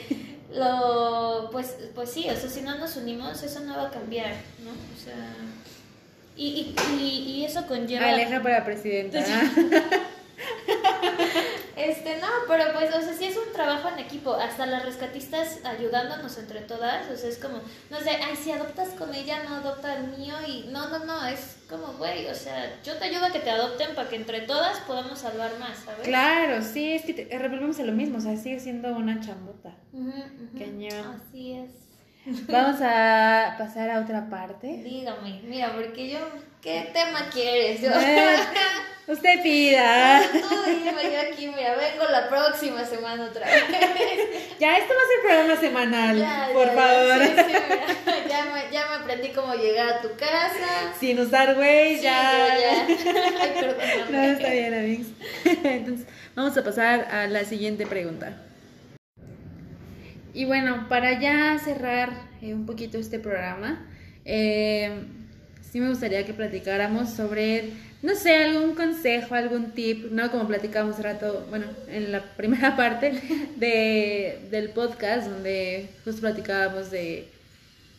[0.53, 4.33] lo pues pues sí o sea si no nos unimos eso no va a cambiar
[4.65, 5.35] no o sea
[6.39, 9.25] y, y, y, eso conlleva Aleja para presidenta.
[11.77, 15.65] Este, no, pero pues, o sea, sí es un trabajo en equipo, hasta las rescatistas
[15.65, 19.57] ayudándonos entre todas, o sea, es como, no sé, ay, si adoptas con ella, no
[19.57, 23.27] adopta el mío, y no, no, no, es como, güey, o sea, yo te ayudo
[23.27, 26.01] a que te adopten para que entre todas podamos salvar más, ¿sabes?
[26.03, 29.77] Claro, sí, es que te, eh, revolvemos lo mismo, o sea, sigue siendo una chambota.
[29.93, 30.59] Ujú.
[30.59, 31.23] Cañón.
[31.29, 31.88] Así es.
[32.49, 34.67] Vamos a pasar a otra parte.
[34.67, 36.19] Dígame, mira, porque yo,
[36.63, 37.81] ¿qué tema quieres?
[37.81, 38.37] Yo, Eh,
[39.09, 40.21] Usted pida.
[40.31, 43.65] tú dime, yo aquí, mira, vengo la próxima semana otra vez.
[44.61, 47.23] Ya, esto va a ser programa semanal, Ya, por ya, favor.
[47.23, 50.93] sí, sí, mira, ya, me, ya me aprendí cómo llegar a tu casa.
[50.99, 52.85] Sin usar güey, Sí, ya.
[52.85, 52.99] Ay.
[54.11, 55.07] No, está bien, amigos.
[55.45, 58.33] Entonces, vamos a pasar a la siguiente pregunta.
[60.39, 63.85] Y bueno, para ya cerrar eh, un poquito este programa,
[64.25, 64.89] eh,
[65.69, 70.31] sí me gustaría que platicáramos sobre, no sé, algún consejo, algún tip, ¿no?
[70.31, 73.21] Como platicábamos hace rato, bueno, en la primera parte
[73.57, 77.27] de, del podcast, donde justo platicábamos de,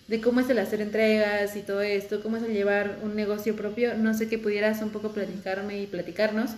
[0.08, 3.54] de cómo es el hacer entregas y todo esto, cómo es el llevar un negocio
[3.58, 3.96] propio.
[3.96, 6.52] No sé que pudieras un poco platicarme y platicarnos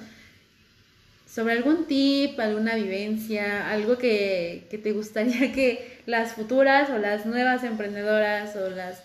[1.34, 7.26] sobre algún tip, alguna vivencia, algo que, que te gustaría que las futuras o las
[7.26, 9.02] nuevas emprendedoras o las,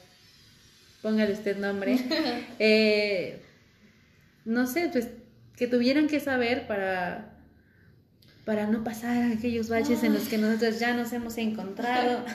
[1.02, 1.98] póngale usted nombre,
[2.58, 3.40] eh,
[4.44, 5.08] no sé, pues
[5.56, 7.32] que tuvieran que saber para,
[8.44, 12.24] para no pasar aquellos baches en los que nosotros ya nos hemos encontrado.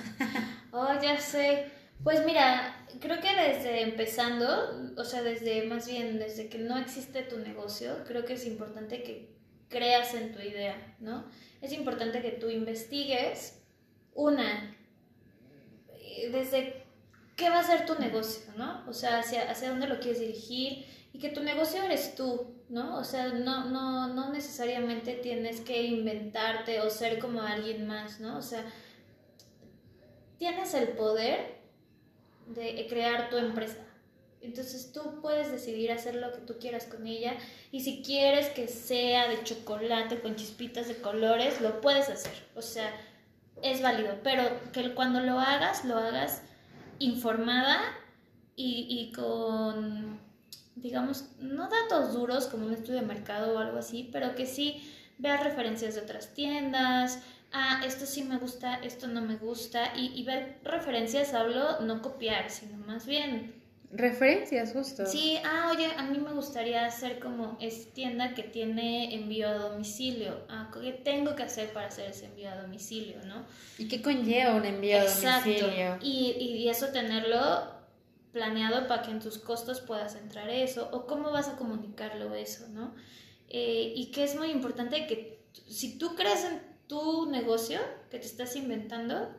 [0.74, 1.66] Oh, ya sé.
[2.02, 7.24] Pues mira, creo que desde empezando, o sea, desde más bien desde que no existe
[7.24, 9.41] tu negocio, creo que es importante que
[9.72, 11.26] creas en tu idea, ¿no?
[11.62, 13.64] Es importante que tú investigues
[14.14, 14.76] una,
[16.32, 16.84] desde
[17.36, 18.84] qué va a ser tu negocio, ¿no?
[18.88, 22.98] O sea, hacia, hacia dónde lo quieres dirigir y que tu negocio eres tú, ¿no?
[22.98, 28.38] O sea, no, no, no necesariamente tienes que inventarte o ser como alguien más, ¿no?
[28.38, 28.64] O sea,
[30.38, 31.62] tienes el poder
[32.48, 33.86] de crear tu empresa.
[34.42, 37.36] Entonces tú puedes decidir hacer lo que tú quieras con ella
[37.72, 42.34] y si quieres que sea de chocolate con chispitas de colores, lo puedes hacer.
[42.56, 42.92] O sea,
[43.62, 46.42] es válido, pero que cuando lo hagas, lo hagas
[46.98, 47.80] informada
[48.56, 50.20] y, y con,
[50.76, 54.92] digamos, no datos duros como un estudio de mercado o algo así, pero que sí
[55.20, 60.20] veas referencias de otras tiendas, ah, esto sí me gusta, esto no me gusta, y,
[60.20, 63.61] y ver referencias, hablo, no copiar, sino más bien
[63.94, 65.06] Referencias, justo.
[65.06, 69.54] Sí, ah, oye, a mí me gustaría hacer como es tienda que tiene envío a
[69.56, 70.46] domicilio.
[70.48, 73.46] Ah, ¿qué tengo que hacer para hacer ese envío a domicilio, no?
[73.78, 75.98] ¿Y qué conlleva un envío a domicilio?
[76.02, 77.82] Y, y eso tenerlo
[78.32, 82.68] planeado para que en tus costos puedas entrar eso, o cómo vas a comunicarlo eso,
[82.70, 82.94] ¿no?
[83.50, 88.26] Eh, y que es muy importante que si tú crees en tu negocio que te
[88.26, 89.30] estás inventando,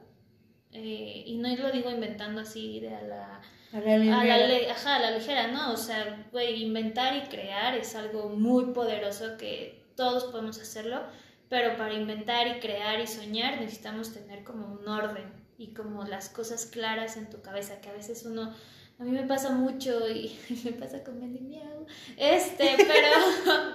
[0.73, 3.41] eh, y no lo digo inventando así de a la
[3.73, 4.73] a la, ligera.
[4.73, 5.73] ajá, a la ligera, ¿no?
[5.73, 11.03] O sea, güey, inventar y crear es algo muy poderoso que todos podemos hacerlo,
[11.49, 15.25] pero para inventar y crear y soñar necesitamos tener como un orden
[15.57, 18.55] y como las cosas claras en tu cabeza, que a veces uno,
[18.99, 21.87] a mí me pasa mucho y, me pasa con Mendy Miau,
[22.19, 23.09] este, pero,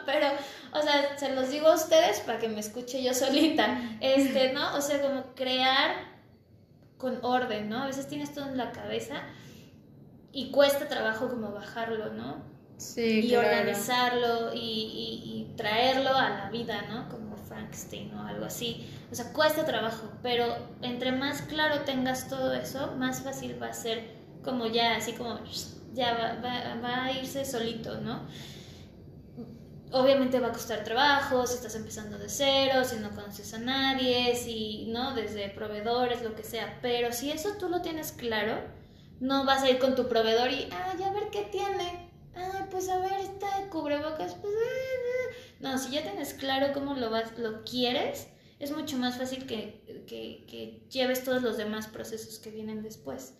[0.06, 0.28] pero,
[0.74, 4.76] o sea, se los digo a ustedes para que me escuche yo solita, este, ¿no?
[4.76, 6.18] O sea, como crear
[6.98, 7.84] con orden, ¿no?
[7.84, 9.24] A veces tienes todo en la cabeza
[10.38, 12.44] y cuesta trabajo como bajarlo, ¿no?
[12.78, 17.10] Sí, y organizarlo y, y, traerlo a la vida, ¿no?
[17.10, 18.88] Como Frankenstein o algo así.
[19.12, 20.46] O sea, cuesta trabajo, pero
[20.84, 24.12] entre más claro tengas todo eso, más fácil va a ser
[24.44, 25.40] como ya, así como
[25.96, 28.28] ya va, va, a irse solito, ¿no?
[29.92, 34.36] Obviamente va a costar trabajo si estás empezando de cero, si no conoces a nadie,
[34.36, 35.16] si, ¿no?
[35.16, 36.78] Desde proveedores, lo que sea.
[36.84, 38.77] Pero si eso tú lo tienes claro,
[39.20, 42.10] no vas a ir con tu proveedor y, ah, ya ver qué tiene.
[42.36, 44.36] Ah, pues a ver, está de cubrebocas.
[44.36, 45.36] Pues, eh, eh".
[45.60, 48.28] No, si ya tienes claro cómo lo, vas, lo quieres,
[48.60, 53.34] es mucho más fácil que, que, que lleves todos los demás procesos que vienen después.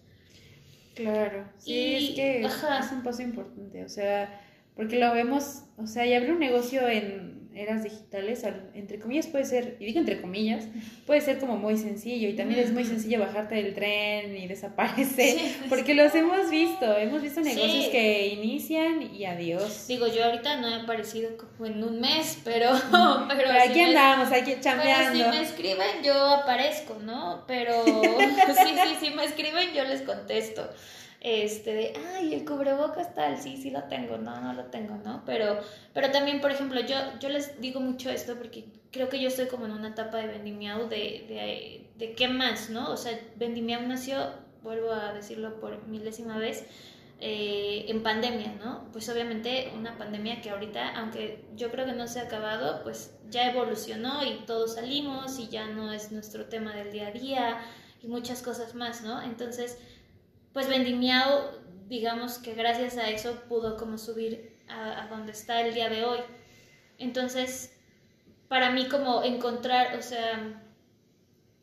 [0.96, 4.42] Claro, sí, es que es un paso importante, o sea,
[4.76, 8.44] porque lo vemos, o sea, y abrir un negocio en eras digitales,
[8.74, 10.66] entre comillas puede ser, y digo entre comillas,
[11.06, 15.38] puede ser como muy sencillo y también es muy sencillo bajarte del tren y desaparecer,
[15.70, 19.88] porque los hemos visto, hemos visto negocios que inician y adiós.
[19.88, 22.72] Digo, yo ahorita no he aparecido como en un mes, pero...
[23.36, 25.18] pero, aquí andamos, aquí chambeando.
[25.18, 27.44] Pero si me escriben yo aparezco, ¿no?
[27.48, 30.70] Pero sí, sí, si me escriben yo les contesto
[31.20, 35.24] este, de, ay, el cubrebocas tal, sí, sí lo tengo, no, no lo tengo, ¿no?
[35.26, 35.60] Pero,
[35.94, 39.48] pero también, por ejemplo, yo, yo les digo mucho esto porque creo que yo estoy
[39.48, 42.92] como en una etapa de Vendimiao de, de, de qué más, ¿no?
[42.92, 44.18] O sea, Vendimiao nació,
[44.62, 46.66] vuelvo a decirlo por milésima vez,
[47.20, 48.92] eh, en pandemia, ¿no?
[48.92, 53.16] Pues obviamente una pandemia que ahorita, aunque yo creo que no se ha acabado, pues
[53.32, 57.58] ya evolucionó y todos salimos y ya no es nuestro tema del día a día
[58.04, 59.24] y muchas cosas más, ¿no?
[59.24, 59.80] Entonces,
[60.58, 61.52] pues Vendimiao,
[61.88, 66.18] digamos que gracias a eso pudo como subir a, donde está el día de hoy.
[66.98, 67.78] Entonces,
[68.48, 70.60] para mí como encontrar, o sea,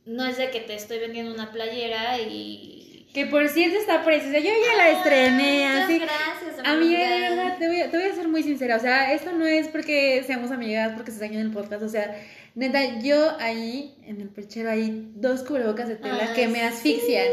[0.06, 3.10] no es de que te estoy vendiendo una playera y...
[3.12, 5.98] Que por cierto está preciosa, yo ya la estrené, así.
[5.98, 7.00] Gracias, amiga.
[7.00, 9.66] verdad, te voy, a, te voy a ser muy sincera, o sea, esto no es
[9.66, 12.16] porque seamos amigas, porque se en el podcast, o sea,
[12.54, 17.26] neta, yo ahí, en el perchero, hay dos cubrebocas de tela que me asfixian.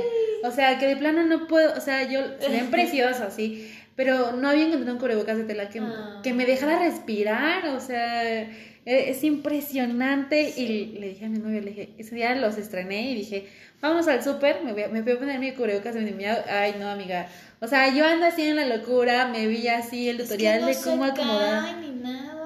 [0.43, 4.33] O sea, que de plano no puedo, o sea, yo se ven preciosos, sí, pero
[4.33, 6.21] no había encontrado un cubrebocas de tela que, ah.
[6.23, 8.49] que me dejara respirar, o sea, e,
[8.85, 10.53] es impresionante.
[10.57, 13.47] Y le dije a mi novio, le dije, ese día los estrené y dije,
[13.81, 16.75] vamos al súper, me, voy a, me voy a poner mi cubrebocas de mi Ay,
[16.79, 17.27] no, amiga.
[17.59, 21.03] O sea, yo ando así en la locura, me vi así el tutorial de cómo
[21.03, 21.77] acomodar.
[21.77, 22.41] ni nada.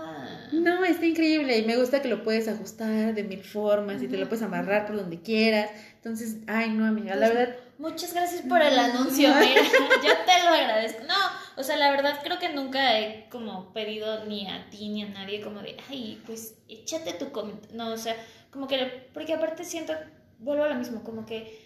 [0.52, 4.18] No, está increíble y me gusta que lo puedes ajustar de mil formas y te
[4.18, 5.70] lo puedes amarrar por donde quieras.
[5.96, 7.56] Entonces, ay, no, amiga, la pues, verdad.
[7.78, 9.62] Muchas gracias por el anuncio, mira,
[10.04, 11.04] yo te lo agradezco.
[11.04, 11.16] No,
[11.58, 15.10] o sea, la verdad creo que nunca he como pedido ni a ti ni a
[15.10, 17.76] nadie como de, ay, pues échate tu comentario.
[17.76, 18.16] No, o sea,
[18.52, 19.94] como que, porque aparte siento,
[20.40, 21.66] vuelvo a lo mismo, como que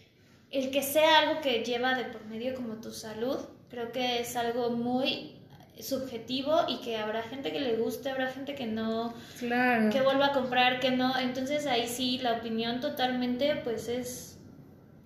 [0.50, 3.38] el que sea algo que lleva de por medio como tu salud,
[3.70, 5.36] creo que es algo muy
[5.80, 9.90] subjetivo y que habrá gente que le guste, habrá gente que no, claro.
[9.92, 11.18] que vuelva a comprar, que no.
[11.18, 14.29] Entonces ahí sí la opinión totalmente pues es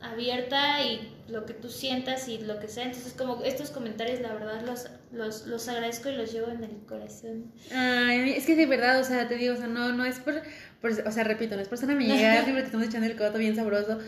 [0.04, 2.86] abierta y lo que tú sientas y lo que sea.
[2.86, 6.86] Entonces como estos comentarios la verdad los, los, los agradezco y los llevo en el
[6.86, 7.52] corazón.
[7.74, 10.42] Ay, es que de verdad, o sea, te digo, o sea, no, no es por,
[10.82, 13.56] por o sea, repito, no es por ser amiga, porque estamos echando el coto bien
[13.56, 14.00] sabroso,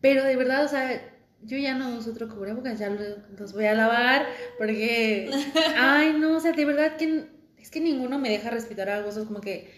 [0.00, 2.90] pero de verdad, o sea yo ya no uso otro cubrebocas, ya
[3.38, 4.26] los voy a lavar
[4.58, 5.30] porque,
[5.76, 9.20] ay, no, o sea, de verdad que es que ninguno me deja respirar algo, eso
[9.20, 9.72] es como que,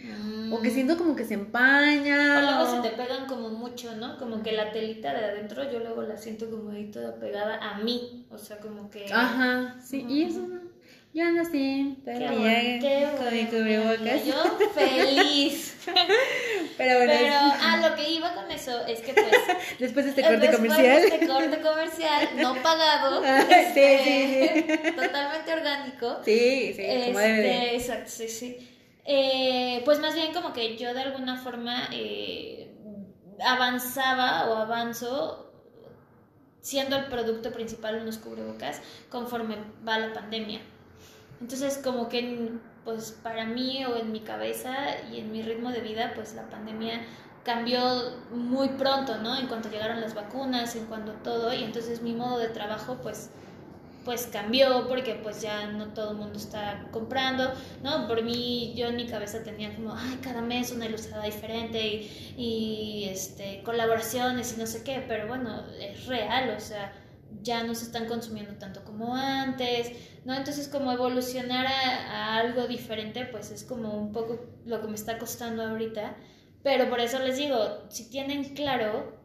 [0.50, 0.74] o que mm.
[0.74, 2.38] siento como que se empaña.
[2.38, 4.18] O luego se te pegan como mucho, ¿no?
[4.18, 7.78] Como que la telita de adentro yo luego la siento como ahí toda pegada a
[7.78, 9.06] mí, o sea, como que...
[9.12, 10.46] Ajá, sí, y eso
[11.14, 14.24] Yo ando así, todo Qué qué con mi bueno, cubrebocas.
[14.24, 15.76] Yo feliz.
[16.78, 19.26] Pero bueno, Pero, ah, lo que iba con eso es que pues
[19.78, 21.02] después de este corte Después comercial.
[21.02, 23.22] de Este corte comercial, no pagado.
[23.32, 26.18] Ah, sí, este, sí, Totalmente orgánico.
[26.24, 27.51] Sí, sí, como debe de.
[27.92, 28.68] Exacto, sí, sí.
[29.04, 32.74] Eh, pues más bien como que yo de alguna forma eh,
[33.44, 35.52] avanzaba o avanzo
[36.60, 39.56] siendo el producto principal unos cubrebocas conforme
[39.86, 40.60] va la pandemia.
[41.40, 42.52] Entonces como que
[42.84, 44.72] pues para mí o en mi cabeza
[45.10, 47.04] y en mi ritmo de vida pues la pandemia
[47.44, 47.80] cambió
[48.30, 49.36] muy pronto, ¿no?
[49.36, 53.30] En cuanto llegaron las vacunas, en cuanto todo y entonces mi modo de trabajo pues
[54.04, 57.52] pues cambió porque pues ya no todo el mundo está comprando,
[57.82, 58.08] ¿no?
[58.08, 62.34] Por mí yo en mi cabeza tenía como, ay, cada mes una ilustradora diferente y,
[62.36, 66.92] y, este, colaboraciones y no sé qué, pero bueno, es real, o sea,
[67.42, 69.92] ya no se están consumiendo tanto como antes,
[70.24, 70.34] ¿no?
[70.34, 74.94] Entonces como evolucionar a, a algo diferente pues es como un poco lo que me
[74.94, 76.16] está costando ahorita,
[76.62, 77.58] pero por eso les digo,
[77.88, 79.21] si tienen claro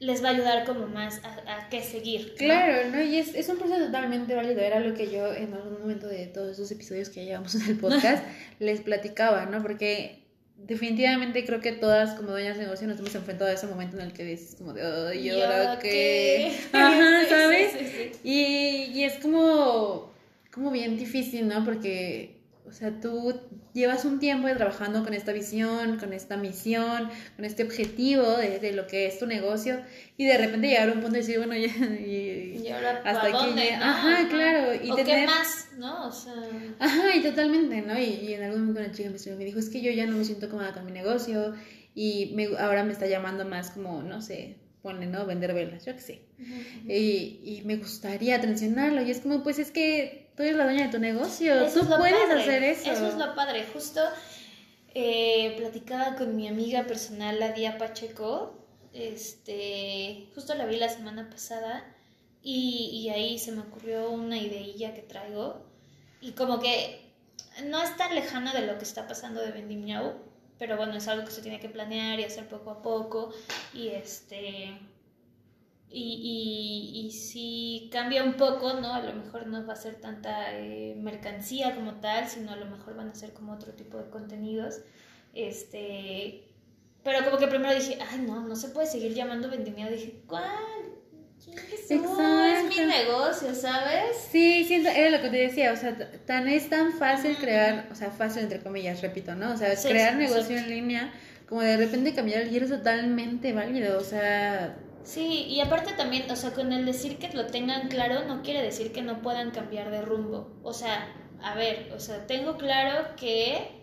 [0.00, 2.28] les va a ayudar como más a, a qué seguir.
[2.30, 2.36] ¿no?
[2.36, 3.02] Claro, ¿no?
[3.02, 4.60] Y es, es un proceso totalmente válido.
[4.60, 7.76] Era lo que yo en algún momento de todos esos episodios que llevamos en el
[7.76, 8.24] podcast
[8.58, 9.62] les platicaba, ¿no?
[9.62, 10.20] Porque
[10.56, 14.02] definitivamente creo que todas como dueñas de negocio nos hemos enfrentado a ese momento en
[14.02, 16.58] el que dices como de, ay, ¿y ahora qué?
[16.72, 17.72] Ajá, sí, ¿sabes?
[17.72, 18.10] sí, sí.
[18.24, 20.12] Y, y es como,
[20.50, 21.62] como bien difícil, ¿no?
[21.64, 22.39] Porque,
[22.70, 23.34] o sea, tú
[23.74, 28.72] llevas un tiempo trabajando con esta visión, con esta misión, con este objetivo de, de
[28.72, 29.80] lo que es tu negocio
[30.16, 31.66] y de repente llegar a un punto y decir, bueno, ya...
[31.86, 33.76] y- Y ahora, hasta ¿para aquí dónde?
[33.76, 33.84] no?
[33.84, 35.68] Ajá, claro, y ¿O qué tener- más?
[35.76, 36.08] ¿No?
[36.08, 36.32] O sea...
[36.78, 37.98] Ajá, y totalmente, ¿no?
[37.98, 39.90] Y, y en algún momento una chica me, escribió y me dijo, es que yo
[39.92, 41.54] ya no me siento cómoda con mi negocio
[41.94, 45.26] y me, ahora me está llamando más como, no sé, ponle, ¿no?
[45.26, 46.22] Vender velas, yo qué sé.
[46.88, 49.02] Y, y me gustaría atencionarlo.
[49.02, 51.66] Y es como, pues es que tú eres la dueña de tu negocio.
[51.66, 52.90] Eso tú puedes padre, hacer eso.
[52.90, 53.66] Eso es lo padre.
[53.74, 54.00] Justo
[54.94, 58.56] eh, platicaba con mi amiga personal, la Día Pacheco.
[58.94, 61.84] Este, justo la vi la semana pasada
[62.42, 65.62] y, y ahí se me ocurrió una ideilla que traigo.
[66.22, 67.12] Y como que
[67.64, 70.14] no es tan lejana de lo que está pasando de Vendimiao,
[70.58, 73.34] pero bueno, es algo que se tiene que planear y hacer poco a poco.
[73.74, 74.78] Y este.
[75.92, 78.94] Y, y, y si cambia un poco, ¿no?
[78.94, 82.66] A lo mejor no va a ser tanta eh, mercancía como tal, sino a lo
[82.66, 84.82] mejor van a ser como otro tipo de contenidos.
[85.34, 86.44] Este.
[87.02, 89.90] Pero como que primero dije, ay, no, no se puede seguir llamando vendimiado.
[89.90, 90.44] Dije, ¿cuál?
[91.44, 92.42] ¿Qué es eso?
[92.44, 94.16] Es mi negocio, ¿sabes?
[94.30, 95.96] Sí, siento, era lo que te decía, o sea,
[96.26, 99.54] tan es tan fácil crear, o sea, fácil entre comillas, repito, ¿no?
[99.54, 101.12] O sea, Sí, crear sí, negocio en línea,
[101.48, 106.30] como de repente cambiar el giro es totalmente válido, o sea, Sí, y aparte también,
[106.30, 109.50] o sea, con el decir que lo tengan claro no quiere decir que no puedan
[109.50, 110.60] cambiar de rumbo.
[110.62, 111.08] O sea,
[111.42, 113.80] a ver, o sea, tengo claro que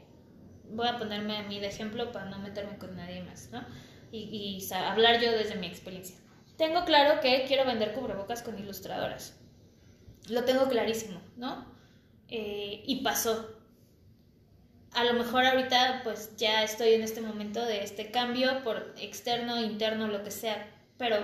[0.69, 3.65] voy a ponerme a mí de ejemplo para no meterme con nadie más, ¿no?
[4.11, 6.17] Y, y hablar yo desde mi experiencia.
[6.57, 9.37] Tengo claro que quiero vender cubrebocas con ilustradoras.
[10.29, 11.65] Lo tengo clarísimo, ¿no?
[12.27, 13.55] Eh, y pasó.
[14.91, 19.61] A lo mejor ahorita pues ya estoy en este momento de este cambio por externo,
[19.61, 21.17] interno, lo que sea, pero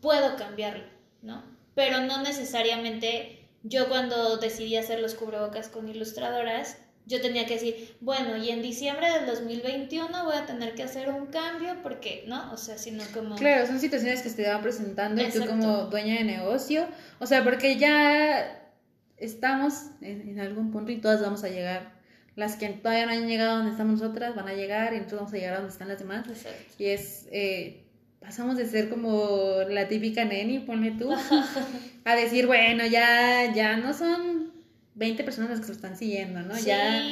[0.00, 0.84] puedo cambiarlo,
[1.22, 1.44] ¿no?
[1.74, 7.96] Pero no necesariamente yo cuando decidí hacer los cubrebocas con ilustradoras, yo tenía que decir,
[8.00, 12.52] bueno, y en diciembre del 2021 voy a tener que hacer un cambio porque, ¿no?
[12.52, 13.36] O sea, sino como...
[13.36, 16.86] claro, son situaciones que se te van presentando y tú como dueña de negocio,
[17.18, 18.70] o sea, porque ya
[19.16, 21.98] estamos en, en algún punto y todas vamos a llegar.
[22.36, 25.34] Las que todavía no han llegado donde estamos nosotras van a llegar y nosotros vamos
[25.34, 26.28] a llegar a donde están las demás.
[26.28, 26.74] Exacto.
[26.78, 27.84] Y es, eh,
[28.20, 31.10] pasamos de ser como la típica neni, ponle tú,
[32.04, 34.52] a decir, bueno, ya, ya no son
[34.94, 36.54] 20 personas las que lo están siguiendo, ¿no?
[36.54, 36.66] Sí.
[36.66, 37.02] Ya,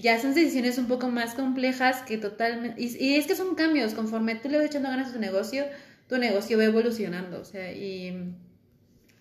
[0.00, 2.80] ya son decisiones un poco más complejas que totalmente...
[2.80, 5.64] Y, y es que son cambios, conforme tú le vas echando ganas a tu negocio,
[6.08, 8.32] tu negocio va evolucionando, o sea, y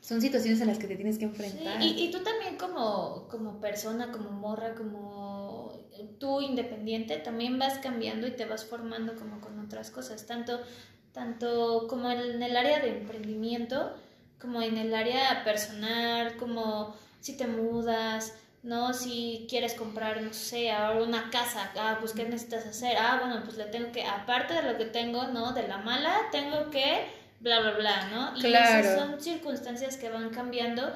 [0.01, 1.81] son situaciones a las que te tienes que Sí, enfrentar.
[1.81, 5.83] y, y tú también como, como persona, como morra, como
[6.19, 10.61] tú independiente, también vas cambiando y te vas formando como con otras cosas, tanto,
[11.15, 13.91] tanto como en el área de emprendimiento,
[14.39, 18.33] como en el área personal, como si te mudas,
[18.63, 18.93] ¿no?
[18.93, 22.97] Si quieres comprar, no sé, ahora una casa, ah, pues ¿qué necesitas hacer?
[22.99, 25.53] Ah, bueno, pues le tengo que, aparte de lo que tengo, ¿no?
[25.53, 27.05] De la mala, tengo que,
[27.39, 28.37] bla, bla, bla, ¿no?
[28.37, 28.79] Y Claro.
[28.81, 30.91] esas son circunstancias que van cambiando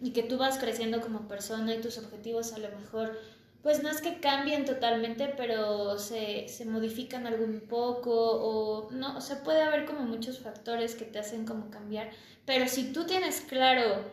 [0.00, 3.18] y que tú vas creciendo como persona y tus objetivos a lo mejor,
[3.64, 9.20] pues no es que cambien totalmente, pero se, se modifican algún poco o no, o
[9.20, 12.10] sea, puede haber como muchos factores que te hacen como cambiar,
[12.44, 14.04] pero si tú tienes claro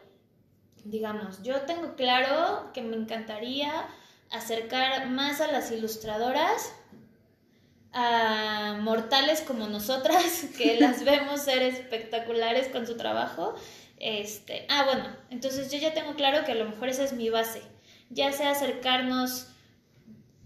[0.86, 3.88] digamos, yo tengo claro que me encantaría
[4.30, 6.74] acercar más a las ilustradoras
[7.94, 13.54] a mortales como nosotras, que las vemos ser espectaculares con su trabajo.
[13.98, 17.30] Este, ah, bueno, entonces yo ya tengo claro que a lo mejor esa es mi
[17.30, 17.62] base.
[18.14, 19.48] Ya sea acercarnos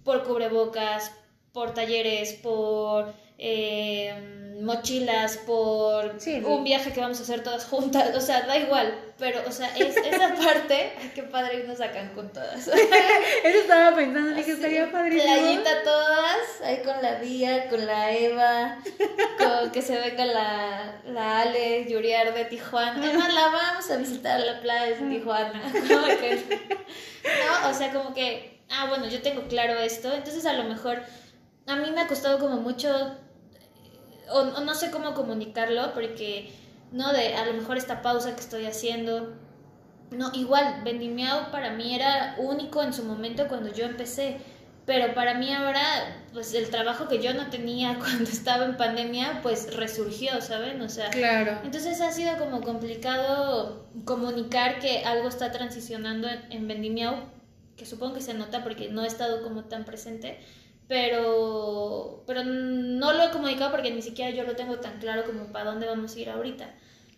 [0.03, 1.11] por cubrebocas,
[1.51, 8.21] por talleres, por eh, mochilas, por un viaje que vamos a hacer todas juntas, o
[8.21, 12.29] sea, da igual, pero, o sea, es, esa parte, ay, qué padre irnos a Cancún
[12.31, 12.67] todas.
[13.43, 15.33] Eso estaba pensando, dije, estaría padrísimo.
[15.33, 18.77] Playita todas, ahí con la Día, con la Eva,
[19.37, 23.03] con que se venga la, la Ale, Yuriar de Tijuana.
[23.03, 25.61] Además, la vamos a visitar la playa de Tijuana.
[25.89, 31.01] no, o sea, como que, ah, bueno, yo tengo claro esto, entonces a lo mejor
[31.67, 33.17] a mí me ha costado como mucho
[34.31, 36.51] o, no sé cómo comunicarlo, porque,
[36.91, 39.33] no, de a lo mejor esta pausa que estoy haciendo,
[40.11, 44.37] no, igual, Vendimiao para mí era único en su momento cuando yo empecé,
[44.85, 45.81] pero para mí ahora,
[46.31, 50.81] pues el trabajo que yo no tenía cuando estaba en pandemia, pues resurgió, ¿saben?
[50.81, 51.59] O sea, claro.
[51.63, 57.35] entonces ha sido como complicado comunicar que algo está transicionando en, en Vendimiao,
[57.75, 60.39] que supongo que se nota porque no he estado como tan presente,
[60.87, 65.45] pero, pero no lo he comunicado porque ni siquiera yo lo tengo tan claro como
[65.51, 66.69] para dónde vamos a ir ahorita.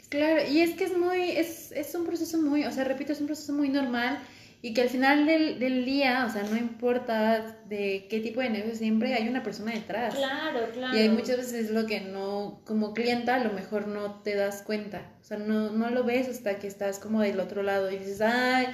[0.10, 3.20] Claro, y es que es muy, es, es un proceso muy, o sea, repito, es
[3.20, 4.20] un proceso muy normal
[4.62, 8.50] y que al final del, del, día, o sea, no importa de qué tipo de
[8.50, 10.16] negocio, siempre hay una persona detrás.
[10.16, 10.98] Claro, claro.
[10.98, 14.64] Y hay muchas veces lo que no, como clienta, a lo mejor no te das
[14.64, 15.12] cuenta.
[15.22, 18.22] O sea, no, no lo ves hasta que estás como del otro lado y dices,
[18.22, 18.68] ay,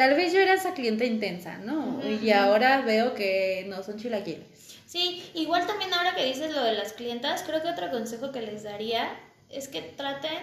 [0.00, 2.00] tal vez yo era esa clienta intensa, ¿no?
[2.22, 4.46] Y ahora veo que no son chilaquiles.
[4.86, 8.40] Sí, igual también ahora que dices lo de las clientas, creo que otro consejo que
[8.40, 9.10] les daría
[9.50, 10.38] es que traten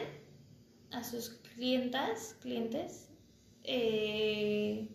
[0.92, 3.10] a sus clientas, clientes,
[3.64, 4.90] eh,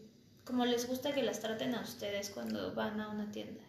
[0.44, 3.64] como les gusta que las traten a ustedes cuando van a una tienda.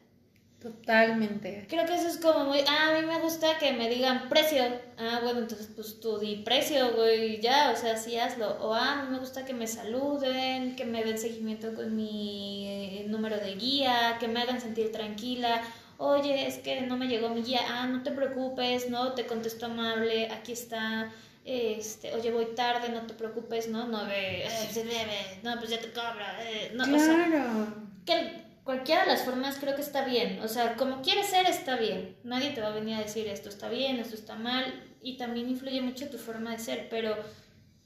[0.64, 1.66] Totalmente.
[1.68, 2.60] Creo que eso es como muy.
[2.66, 4.64] Ah, a mí me gusta que me digan precio.
[4.98, 8.58] Ah, bueno, entonces pues tú di precio, güey, ya, o sea, sí hazlo.
[8.62, 12.66] O ah, a mí me gusta que me saluden, que me den seguimiento con mi
[12.66, 15.62] eh, número de guía, que me hagan sentir tranquila.
[15.98, 17.60] Oye, es que no me llegó mi guía.
[17.68, 21.12] Ah, no te preocupes, no, te contesto amable, aquí está.
[21.44, 23.86] Este, oye, voy tarde, no te preocupes, ¿no?
[23.86, 26.38] No de, eh, se debe, no, pues ya te cobra.
[26.42, 27.02] Eh, no, claro.
[27.02, 27.68] O sea,
[28.06, 30.40] que cualquiera de las formas creo que está bien.
[30.42, 32.16] O sea, como quieres ser, está bien.
[32.24, 34.84] Nadie te va a venir a decir esto está bien, esto está mal.
[35.02, 36.88] Y también influye mucho tu forma de ser.
[36.90, 37.16] Pero,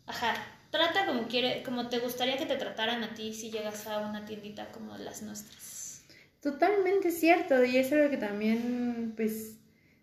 [0.05, 0.35] ajá,
[0.69, 4.25] trata como, quiere, como te gustaría que te trataran a ti si llegas a una
[4.25, 6.03] tiendita como las nuestras.
[6.41, 7.63] Totalmente cierto.
[7.63, 9.57] Y es algo que también, pues,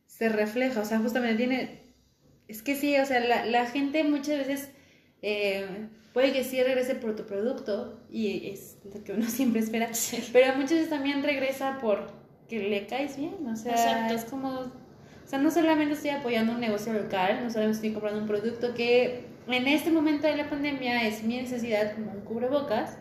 [0.06, 0.80] se refleja.
[0.80, 1.84] O sea, justamente tiene...
[2.46, 4.70] Es que sí, o sea, la, la gente muchas veces...
[5.22, 5.66] Eh,
[6.14, 9.90] puede que sí regrese por tu producto y es lo que uno siempre espera,
[10.32, 12.06] pero muchas veces también regresa por
[12.48, 16.60] que le caes bien, o sea, es como, o sea, no solamente estoy apoyando un
[16.60, 21.06] negocio local, no solamente estoy comprando un producto que en este momento de la pandemia
[21.06, 22.98] es mi necesidad como un cubrebocas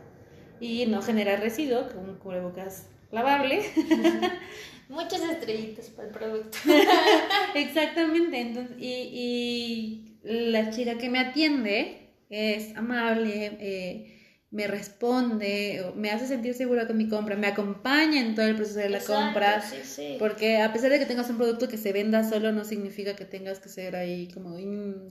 [0.60, 3.62] y no generar residuo, como un cubrebocas lavable.
[4.90, 6.58] Muchas estrellitas para el producto.
[7.56, 12.03] Exactamente, entonces, y, y la chica que me atiende,
[12.34, 18.36] es amable, eh, me responde, me hace sentir segura con mi compra, me acompaña en
[18.36, 19.64] todo el proceso de la compra.
[20.20, 23.26] Porque a pesar de que tengas un producto que se venda solo, no significa que
[23.26, 24.56] tengas que ser ahí como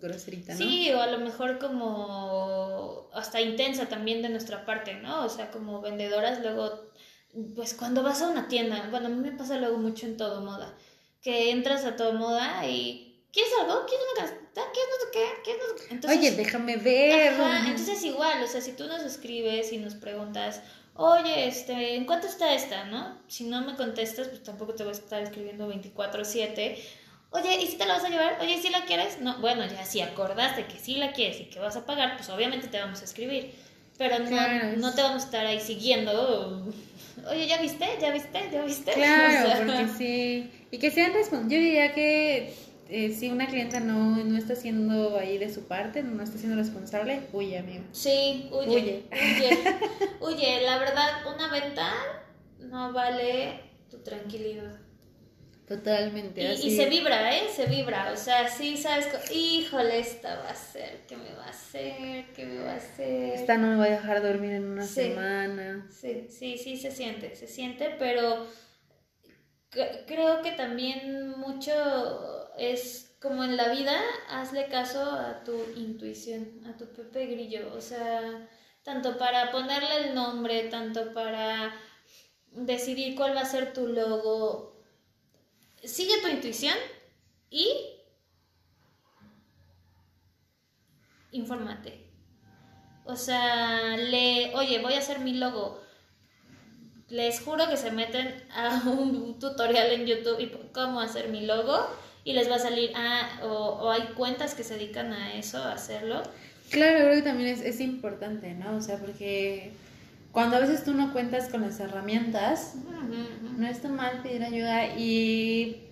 [0.01, 0.59] groserita, ¿no?
[0.59, 5.25] Sí, o a lo mejor como hasta intensa también de nuestra parte, ¿no?
[5.25, 6.93] O sea, como vendedoras, luego,
[7.57, 10.41] pues cuando vas a una tienda, bueno, a mí me pasa luego mucho en todo
[10.43, 10.77] moda,
[11.21, 13.87] que entras a todo moda y ¿Quieres algo?
[13.87, 15.23] ¿Quieres una qué?
[15.45, 15.95] ¿Quieres no sé qué?
[15.95, 17.41] Entonces, Oye, déjame ver.
[17.41, 20.61] Ajá, entonces igual, o sea, si tú nos escribes y nos preguntas,
[20.95, 23.19] oye, este, ¿en cuánto está esta, no?
[23.29, 26.79] Si no me contestas, pues tampoco te voy a estar escribiendo 24-7.
[27.31, 28.39] Oye, ¿y si te la vas a llevar?
[28.41, 29.21] Oye, ¿y si la quieres?
[29.21, 32.29] No, bueno, ya si acordaste que sí la quieres y que vas a pagar, pues
[32.29, 33.53] obviamente te vamos a escribir.
[33.97, 36.67] Pero no, no te vamos a estar ahí siguiendo.
[37.31, 37.87] Oye, ¿ya viste?
[38.01, 38.51] ¿Ya viste?
[38.53, 38.93] ¿Ya viste?
[38.95, 40.51] Claro, porque sí.
[40.71, 41.53] Y que sean responsables.
[41.53, 42.55] Yo diría que
[42.95, 46.59] eh, si una clienta no, no está haciendo ahí de su parte, no está siendo
[46.59, 47.85] responsable, huye, amigo.
[47.93, 48.69] Sí, huye.
[48.69, 49.05] Huye.
[49.11, 49.59] Huye.
[50.21, 50.61] huye.
[50.61, 51.91] La verdad, una venta
[52.59, 53.61] no vale
[53.91, 54.79] tu tranquilidad.
[55.67, 56.43] Totalmente.
[56.43, 56.69] Y, así.
[56.69, 57.49] y se vibra, ¿eh?
[57.49, 58.13] Se vibra.
[58.13, 62.27] O sea, sí sabes, híjole, esta va a ser, ¿qué me va a hacer?
[62.37, 63.35] ¿Qué me va a hacer?
[63.37, 65.89] Esta no me va a dejar dormir en una semana.
[65.91, 68.47] Sí, sí, sí, se siente, se siente, pero
[69.71, 71.73] creo que también mucho
[72.57, 73.99] es como en la vida,
[74.29, 77.73] hazle caso a tu intuición, a tu Pepe Grillo.
[77.75, 78.49] O sea,
[78.83, 81.73] tanto para ponerle el nombre, tanto para
[82.51, 84.77] decidir cuál va a ser tu logo.
[85.85, 86.77] Sigue tu intuición
[87.49, 87.73] y
[91.31, 92.11] infórmate.
[93.05, 95.81] O sea, le, oye, voy a hacer mi logo.
[97.09, 101.87] Les juro que se meten a un tutorial en YouTube y cómo hacer mi logo
[102.25, 105.59] y les va a salir, ah, o, o hay cuentas que se dedican a eso,
[105.59, 106.23] a hacerlo.
[106.71, 108.77] Claro, creo que también es, es importante, ¿no?
[108.77, 109.73] O sea, porque
[110.33, 112.75] cuando a veces tú no cuentas con las herramientas,
[113.59, 115.83] no está mal pedir ayuda y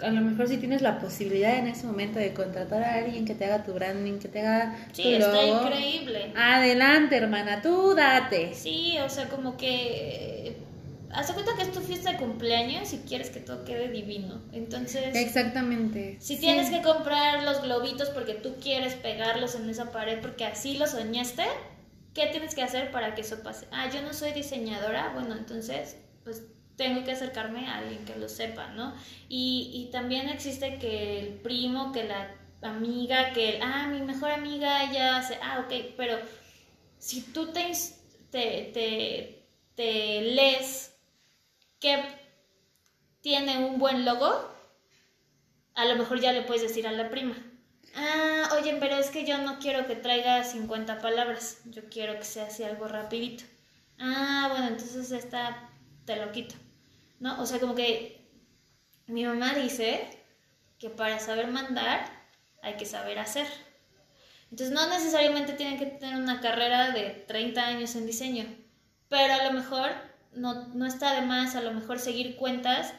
[0.00, 3.34] a lo mejor si tienes la posibilidad en ese momento de contratar a alguien que
[3.34, 6.32] te haga tu branding, que te haga Sí, tu está logo, increíble.
[6.36, 8.54] Adelante, hermana, tú date.
[8.54, 10.56] Sí, o sea, como que...
[11.10, 14.42] Haz cuenta que es tu fiesta de cumpleaños y quieres que todo quede divino.
[14.52, 15.14] Entonces...
[15.16, 16.16] Exactamente.
[16.20, 16.40] Si Sí.
[16.40, 20.86] tienes que comprar los globitos porque tú quieres pegarlos en esa pared porque así lo
[20.86, 21.44] soñaste,
[22.14, 23.66] ¿qué tienes que hacer para que eso pase?
[23.70, 26.42] Ah, yo no soy diseñadora, bueno, entonces pues
[26.76, 28.94] tengo que acercarme a alguien que lo sepa, ¿no?
[29.28, 34.30] Y, y también existe que el primo, que la amiga, que el, ah, mi mejor
[34.30, 36.18] amiga ya hace, ah, ok, pero
[36.98, 37.72] si tú te,
[38.30, 40.94] te, te, te lees
[41.80, 42.02] que
[43.20, 44.54] tiene un buen logo,
[45.74, 47.36] a lo mejor ya le puedes decir a la prima.
[47.94, 52.24] Ah, oye, pero es que yo no quiero que traiga 50 palabras, yo quiero que
[52.24, 53.44] sea así algo rapidito.
[53.98, 55.70] Ah, bueno, entonces esta
[56.04, 56.54] te lo quito.
[57.20, 57.40] ¿No?
[57.42, 58.28] O sea, como que
[59.06, 60.08] mi mamá dice
[60.78, 62.08] que para saber mandar
[62.62, 63.46] hay que saber hacer.
[64.50, 68.46] Entonces no necesariamente tienen que tener una carrera de 30 años en diseño,
[69.08, 69.90] pero a lo mejor
[70.32, 72.92] no, no está de más, a lo mejor seguir cuentas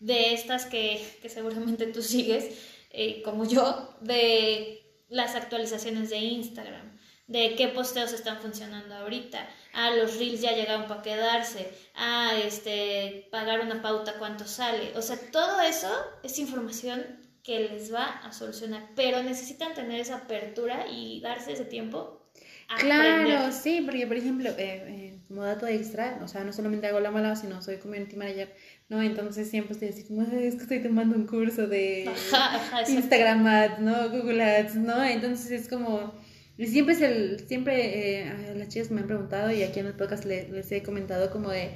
[0.00, 2.58] de estas que, que seguramente tú sigues,
[2.90, 9.90] eh, como yo, de las actualizaciones de Instagram, de qué posteos están funcionando ahorita, ah,
[9.90, 15.18] los reels ya llegaron para quedarse, ah, este, pagar una pauta, cuánto sale, o sea,
[15.30, 15.90] todo eso
[16.22, 21.66] es información que les va a solucionar, pero necesitan tener esa apertura y darse ese
[21.66, 22.23] tiempo.
[22.78, 27.00] Claro, sí, porque por ejemplo, eh, eh, como dato extra, o sea, no solamente hago
[27.00, 28.52] la mala, sino soy community manager,
[28.88, 29.00] ¿no?
[29.02, 32.80] Entonces siempre estoy así como, "Ay, es que estoy tomando un curso de Ajá, ajá,
[32.80, 32.92] exacto.
[32.92, 34.10] Instagram Ads, ¿no?
[34.10, 35.02] Google Ads, ¿no?
[35.04, 36.14] Entonces es como,
[36.56, 39.94] y siempre es el, siempre eh, las chicas me han preguntado y aquí en el
[39.94, 41.70] podcast le- les, he comentado como de,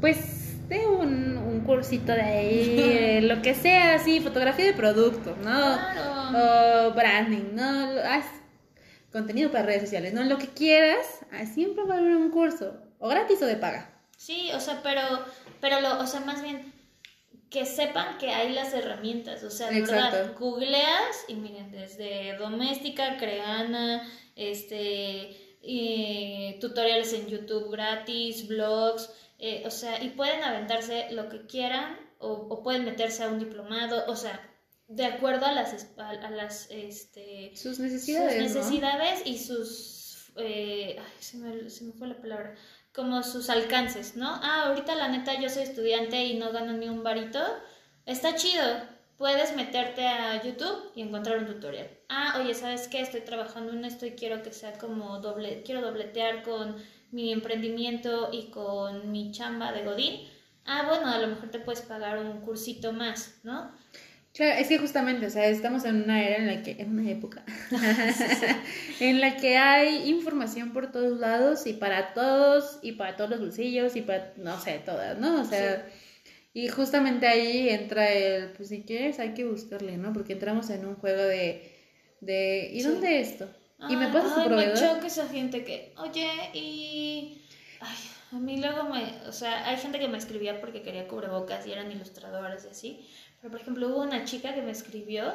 [0.00, 5.36] pues, de un, un cursito de ahí, eh, lo que sea, así, fotografía de producto,
[5.44, 5.76] ¿no?
[5.76, 6.88] Claro.
[6.90, 7.62] o branding, ¿no?
[8.08, 8.24] Haz
[9.12, 10.24] contenido para redes sociales, ¿no?
[10.24, 13.90] Lo que quieras, ah, siempre va a haber un curso, o gratis o de paga.
[14.16, 15.02] Sí, o sea, pero,
[15.60, 16.72] pero lo, o sea, más bien
[17.50, 23.18] que sepan que hay las herramientas, o sea, de verdad, googleas y miren, desde doméstica,
[23.18, 25.36] creana, este,
[26.60, 32.32] tutoriales en YouTube gratis, blogs, eh, o sea, y pueden aventarse lo que quieran o,
[32.32, 34.40] o pueden meterse a un diplomado, o sea,
[34.94, 38.60] de acuerdo a las, a las, este, Sus necesidades, sus ¿no?
[38.60, 42.54] necesidades y sus eh, ay, se, me, se me fue la palabra
[42.94, 46.88] como sus alcances no ah ahorita la neta yo soy estudiante y no gano ni
[46.88, 47.40] un varito.
[48.04, 48.64] Está chido.
[49.16, 51.88] Puedes meterte a YouTube y encontrar un tutorial.
[52.08, 55.80] Ah oye sabes qué estoy trabajando en esto y quiero que sea como doble quiero
[55.80, 56.76] dobletear con
[57.12, 60.28] mi emprendimiento y con mi chamba de godín.
[60.66, 63.70] Ah bueno a lo mejor te puedes pagar un cursito más no
[64.34, 67.10] Claro, es que justamente, o sea, estamos en una era en la que, en una
[67.10, 67.44] época,
[68.98, 73.40] en la que hay información por todos lados y para todos y para todos los
[73.40, 75.40] bolsillos y para, no sé, todas, ¿no?
[75.40, 75.86] O sea,
[76.54, 80.12] y justamente ahí entra el, pues si quieres hay que buscarle, ¿no?
[80.12, 81.70] Porque entramos en un juego de,
[82.20, 82.82] de ¿y Sí.
[82.82, 83.50] dónde esto?
[83.86, 84.74] ¿Y me Ay, pasas tu ay, proveedor?
[84.74, 87.42] Me choca esa gente que, oye, y.
[87.80, 87.96] Ay,
[88.32, 89.02] a mí luego me.
[89.28, 93.08] O sea, hay gente que me escribía porque quería cubrebocas y eran ilustradoras y así.
[93.42, 95.34] Pero, por ejemplo, hubo una chica que me escribió.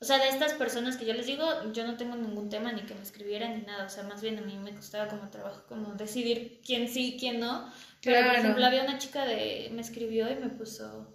[0.00, 2.82] O sea, de estas personas que yo les digo, yo no tengo ningún tema ni
[2.82, 3.84] que me escribieran ni nada.
[3.84, 7.18] O sea, más bien a mí me costaba como trabajo como decidir quién sí y
[7.18, 7.70] quién no.
[8.02, 9.68] Pero, por ejemplo, había una chica de.
[9.74, 11.14] Me escribió y me puso.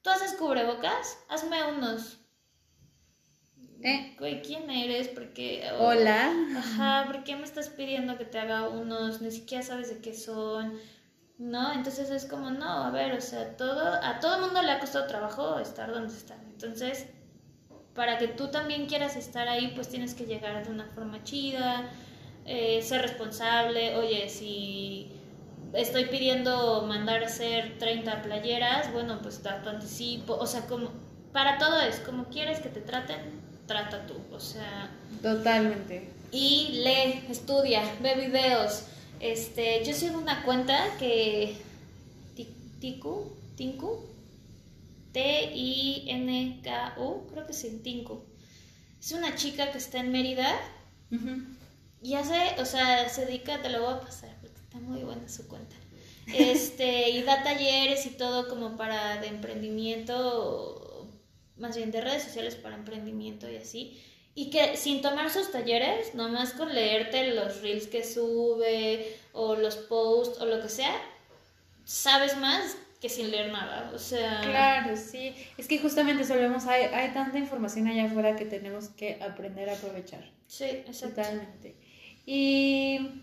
[0.00, 1.18] ¿Tú haces cubrebocas?
[1.28, 2.18] Hazme unos.
[3.82, 4.16] ¿Eh?
[4.18, 5.08] Güey, ¿quién eres?
[5.08, 5.68] Porque.
[5.78, 6.32] Hola.
[6.56, 9.20] Ajá, ¿por qué me estás pidiendo que te haga unos?
[9.20, 10.80] Ni siquiera sabes de qué son.
[11.38, 11.72] ¿No?
[11.72, 15.06] Entonces es como, no, a ver, o sea, todo, a todo mundo le ha costado
[15.06, 16.40] trabajo estar donde están.
[16.50, 17.06] Entonces,
[17.94, 21.90] para que tú también quieras estar ahí, pues tienes que llegar de una forma chida,
[22.46, 23.96] eh, ser responsable.
[23.96, 25.12] Oye, si
[25.74, 30.34] estoy pidiendo mandar a hacer 30 playeras, bueno, pues da tu anticipo.
[30.34, 30.90] O sea, como,
[31.32, 33.18] para todo es, como quieres que te traten,
[33.66, 34.14] trata tú.
[34.32, 34.88] O sea,
[35.22, 36.10] Totalmente.
[36.32, 38.84] y lee, estudia, ve videos.
[39.20, 41.56] Este, yo sigo una cuenta que
[42.80, 44.04] Tiku, Tinku,
[45.12, 46.66] T-I-N-K-U,
[47.30, 48.22] creo que sí, Tinku.
[49.00, 50.54] Es una chica que está en Mérida
[52.02, 55.28] y hace, o sea, se dedica, te lo voy a pasar porque está muy buena
[55.28, 55.74] su cuenta.
[56.26, 61.08] Este, y da talleres y todo como para de emprendimiento,
[61.56, 64.02] más bien de redes sociales para emprendimiento y así.
[64.36, 69.76] Y que sin tomar sus talleres, nomás con leerte los reels que sube o los
[69.76, 70.94] posts o lo que sea,
[71.84, 73.90] sabes más que sin leer nada.
[73.94, 74.42] O sea.
[74.42, 75.34] Claro, sí.
[75.56, 79.72] Es que justamente solemos, hay, hay tanta información allá afuera que tenemos que aprender a
[79.72, 80.30] aprovechar.
[80.46, 81.22] Sí, exacto.
[81.22, 81.74] Totalmente.
[82.26, 83.22] Y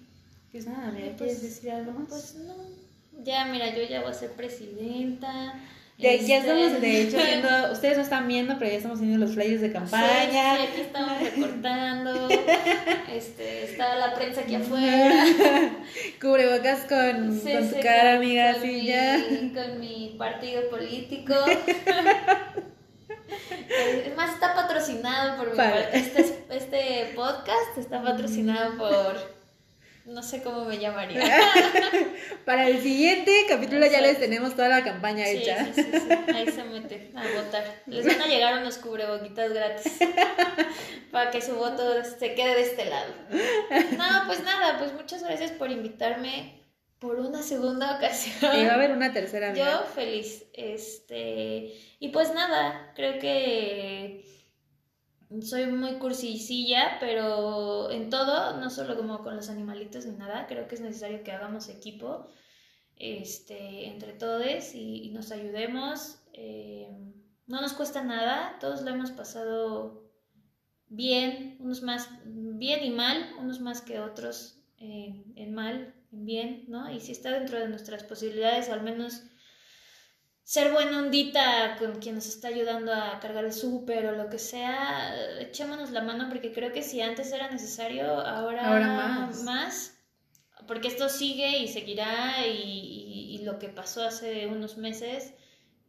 [0.52, 2.10] pues nada, ¿me pues, quieres decir algo más?
[2.10, 2.56] Pues no.
[3.24, 5.60] Ya, mira, yo ya voy a ser presidenta.
[6.04, 9.26] De, Ya Este- estamos, de hecho, haciendo, ustedes no están viendo, pero ya estamos haciendo
[9.26, 10.58] los flyers de campaña.
[10.58, 12.30] Sí, sí, aquí estamos recortando.
[13.14, 15.24] Este, está la prensa aquí afuera.
[16.22, 19.24] Cubrebocas con, Sí, con tu cara, con- amiga, con mi- ya.
[19.54, 21.36] Con mi partido político.
[24.06, 25.64] Es más, está patrocinado por mi
[25.94, 29.33] este, este podcast está patrocinado por
[30.06, 31.22] no sé cómo me llamaría.
[32.46, 35.66] Para el siguiente capítulo ya les tenemos toda la campaña Sí, hecha.
[35.74, 36.34] sí, sí, sí.
[36.34, 37.64] Ahí se mete a votar.
[37.86, 39.94] Les van a llegar unos cubreboquitas gratis
[41.12, 43.14] para que su voto se quede de este lado.
[43.98, 46.62] No, pues nada, pues muchas gracias por invitarme
[47.00, 48.60] por una segunda ocasión.
[48.60, 49.54] Y va a haber una tercera.
[49.54, 50.46] Yo feliz.
[50.54, 54.26] Este, y pues nada, creo que
[55.42, 60.68] soy muy cursicilla, pero en todo, no solo como con los animalitos ni nada, creo
[60.68, 62.28] que es necesario que hagamos equipo
[62.98, 66.20] este, entre todos y, nos ayudemos.
[66.34, 66.90] eh,
[67.46, 70.10] no nos cuesta nada, todos lo hemos pasado
[70.88, 76.92] bien, unos más bien y mal, unos más que otros en mal, en bien, ¿no?
[76.92, 79.24] Y si está dentro de nuestras posibilidades, al menos
[80.44, 84.40] ser buena ondita con quien nos está ayudando a cargar el súper o lo que
[84.40, 89.44] sea, echémonos la mano porque creo que si antes era necesario, ahora, Ahora más.
[89.44, 89.94] más,
[90.68, 95.34] porque esto sigue y seguirá y, y- y lo que pasó hace unos meses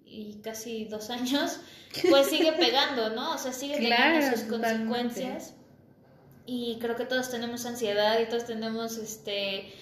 [0.04, 1.60] y casi dos años,
[2.08, 3.34] pues sigue pegando, ¿no?
[3.34, 4.48] O sea, sigue Claro, teniendo sus totalmente.
[4.48, 5.54] consecuencias
[6.46, 9.72] y creo que todos tenemos ansiedad y todos tenemos este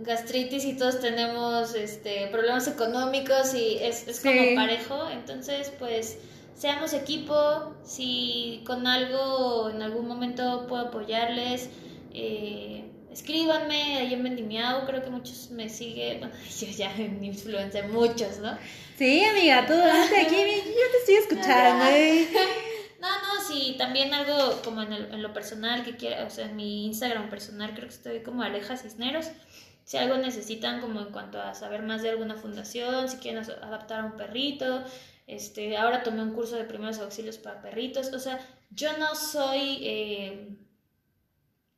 [0.00, 4.28] gastritis y todos tenemos este problemas económicos y es, es Sí.
[4.28, 6.18] como parejo entonces pues
[6.56, 11.68] seamos equipo si con algo en algún momento puedo apoyarles
[12.14, 17.88] eh, escríbanme ahí en Vendimiao creo que muchos me siguen bueno yo ya en influencer
[17.88, 18.56] muchos no
[18.98, 21.84] Sí, amiga, tú date aquí, yo te estoy escuchando.
[21.90, 22.28] ¿eh?
[23.00, 26.44] No, no, sí, también algo como en, el- en lo personal que quiera, o sea,
[26.44, 29.26] en mi Instagram personal creo que estoy como Aleja Cisneros.
[29.84, 34.00] Si algo necesitan como en cuanto a saber más de alguna fundación, si quieren adaptar
[34.00, 34.84] a un perrito,
[35.26, 38.38] este, ahora tomé un curso de primeros auxilios para perritos, o sea,
[38.70, 40.56] yo no soy eh,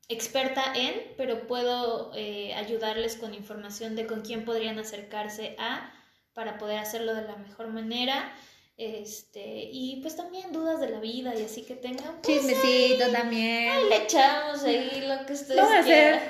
[0.08, 5.92] experta en, pero puedo eh, ayudarles con información de con quién podrían acercarse a
[6.34, 8.32] para poder hacerlo de la mejor manera.
[8.76, 12.20] Este, y pues también dudas de la vida y así que tengan.
[12.22, 13.88] Pues, Chismecito ahí también.
[13.88, 16.20] le echamos ahí lo que ustedes a hacer.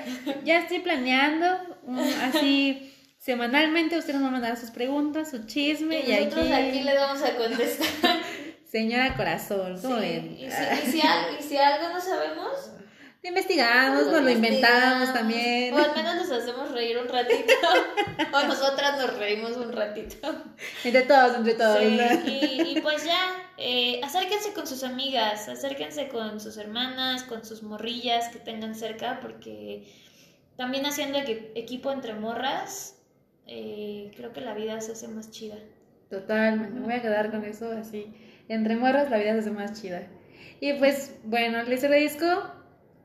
[0.43, 1.47] Ya estoy planeando
[1.83, 3.97] um, así semanalmente.
[3.97, 6.01] Ustedes nos van a mandar sus preguntas, su chisme.
[6.01, 6.81] Y Y, nosotros aquí...
[6.81, 8.19] le vamos a contestar.
[8.71, 10.33] Señora Corazón, ¿cómo Sí, ven?
[10.37, 12.51] Y, si, y si al- y si algo no sabemos,
[13.25, 15.73] Lo investigamos, nos lo inventamos también.
[15.73, 17.53] O al menos nos hacemos reír un ratito.
[18.31, 20.15] o nosotras nos reímos un ratito.
[20.83, 21.79] Entre todos, entre todos.
[21.79, 22.29] Sí, ¿no?
[22.29, 23.17] y, y pues ya,
[23.57, 29.19] eh, acérquense con sus amigas, acérquense con sus hermanas, con sus morrillas que tengan cerca,
[29.21, 29.91] porque
[30.55, 32.97] también haciendo equi- equipo entre morras,
[33.47, 35.55] eh, creo que la vida se hace más chida.
[36.11, 38.13] Totalmente, me voy a quedar con eso así.
[38.49, 40.03] Entre morras la vida se hace más chida.
[40.59, 42.53] Y pues, bueno, les agradezco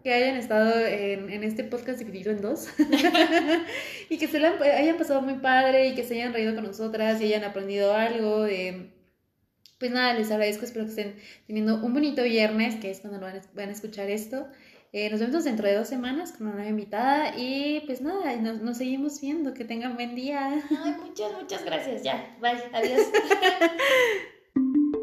[0.03, 2.69] que hayan estado en, en este podcast dividido en dos.
[4.09, 7.21] y que se la hayan pasado muy padre y que se hayan reído con nosotras
[7.21, 8.47] y hayan aprendido algo.
[8.47, 8.93] eh,
[9.81, 11.17] pues nada, les agradezco, espero que estén
[11.47, 14.47] teniendo un bonito viernes, que es cuando van a, van a escuchar esto.
[14.93, 18.61] Eh, nos vemos dentro de dos semanas con una nueva invitada y pues nada, nos,
[18.61, 20.63] nos seguimos viendo, que tengan buen día.
[20.71, 22.03] Ay, muchas, muchas gracias.
[22.03, 23.07] Ya, bye, adiós.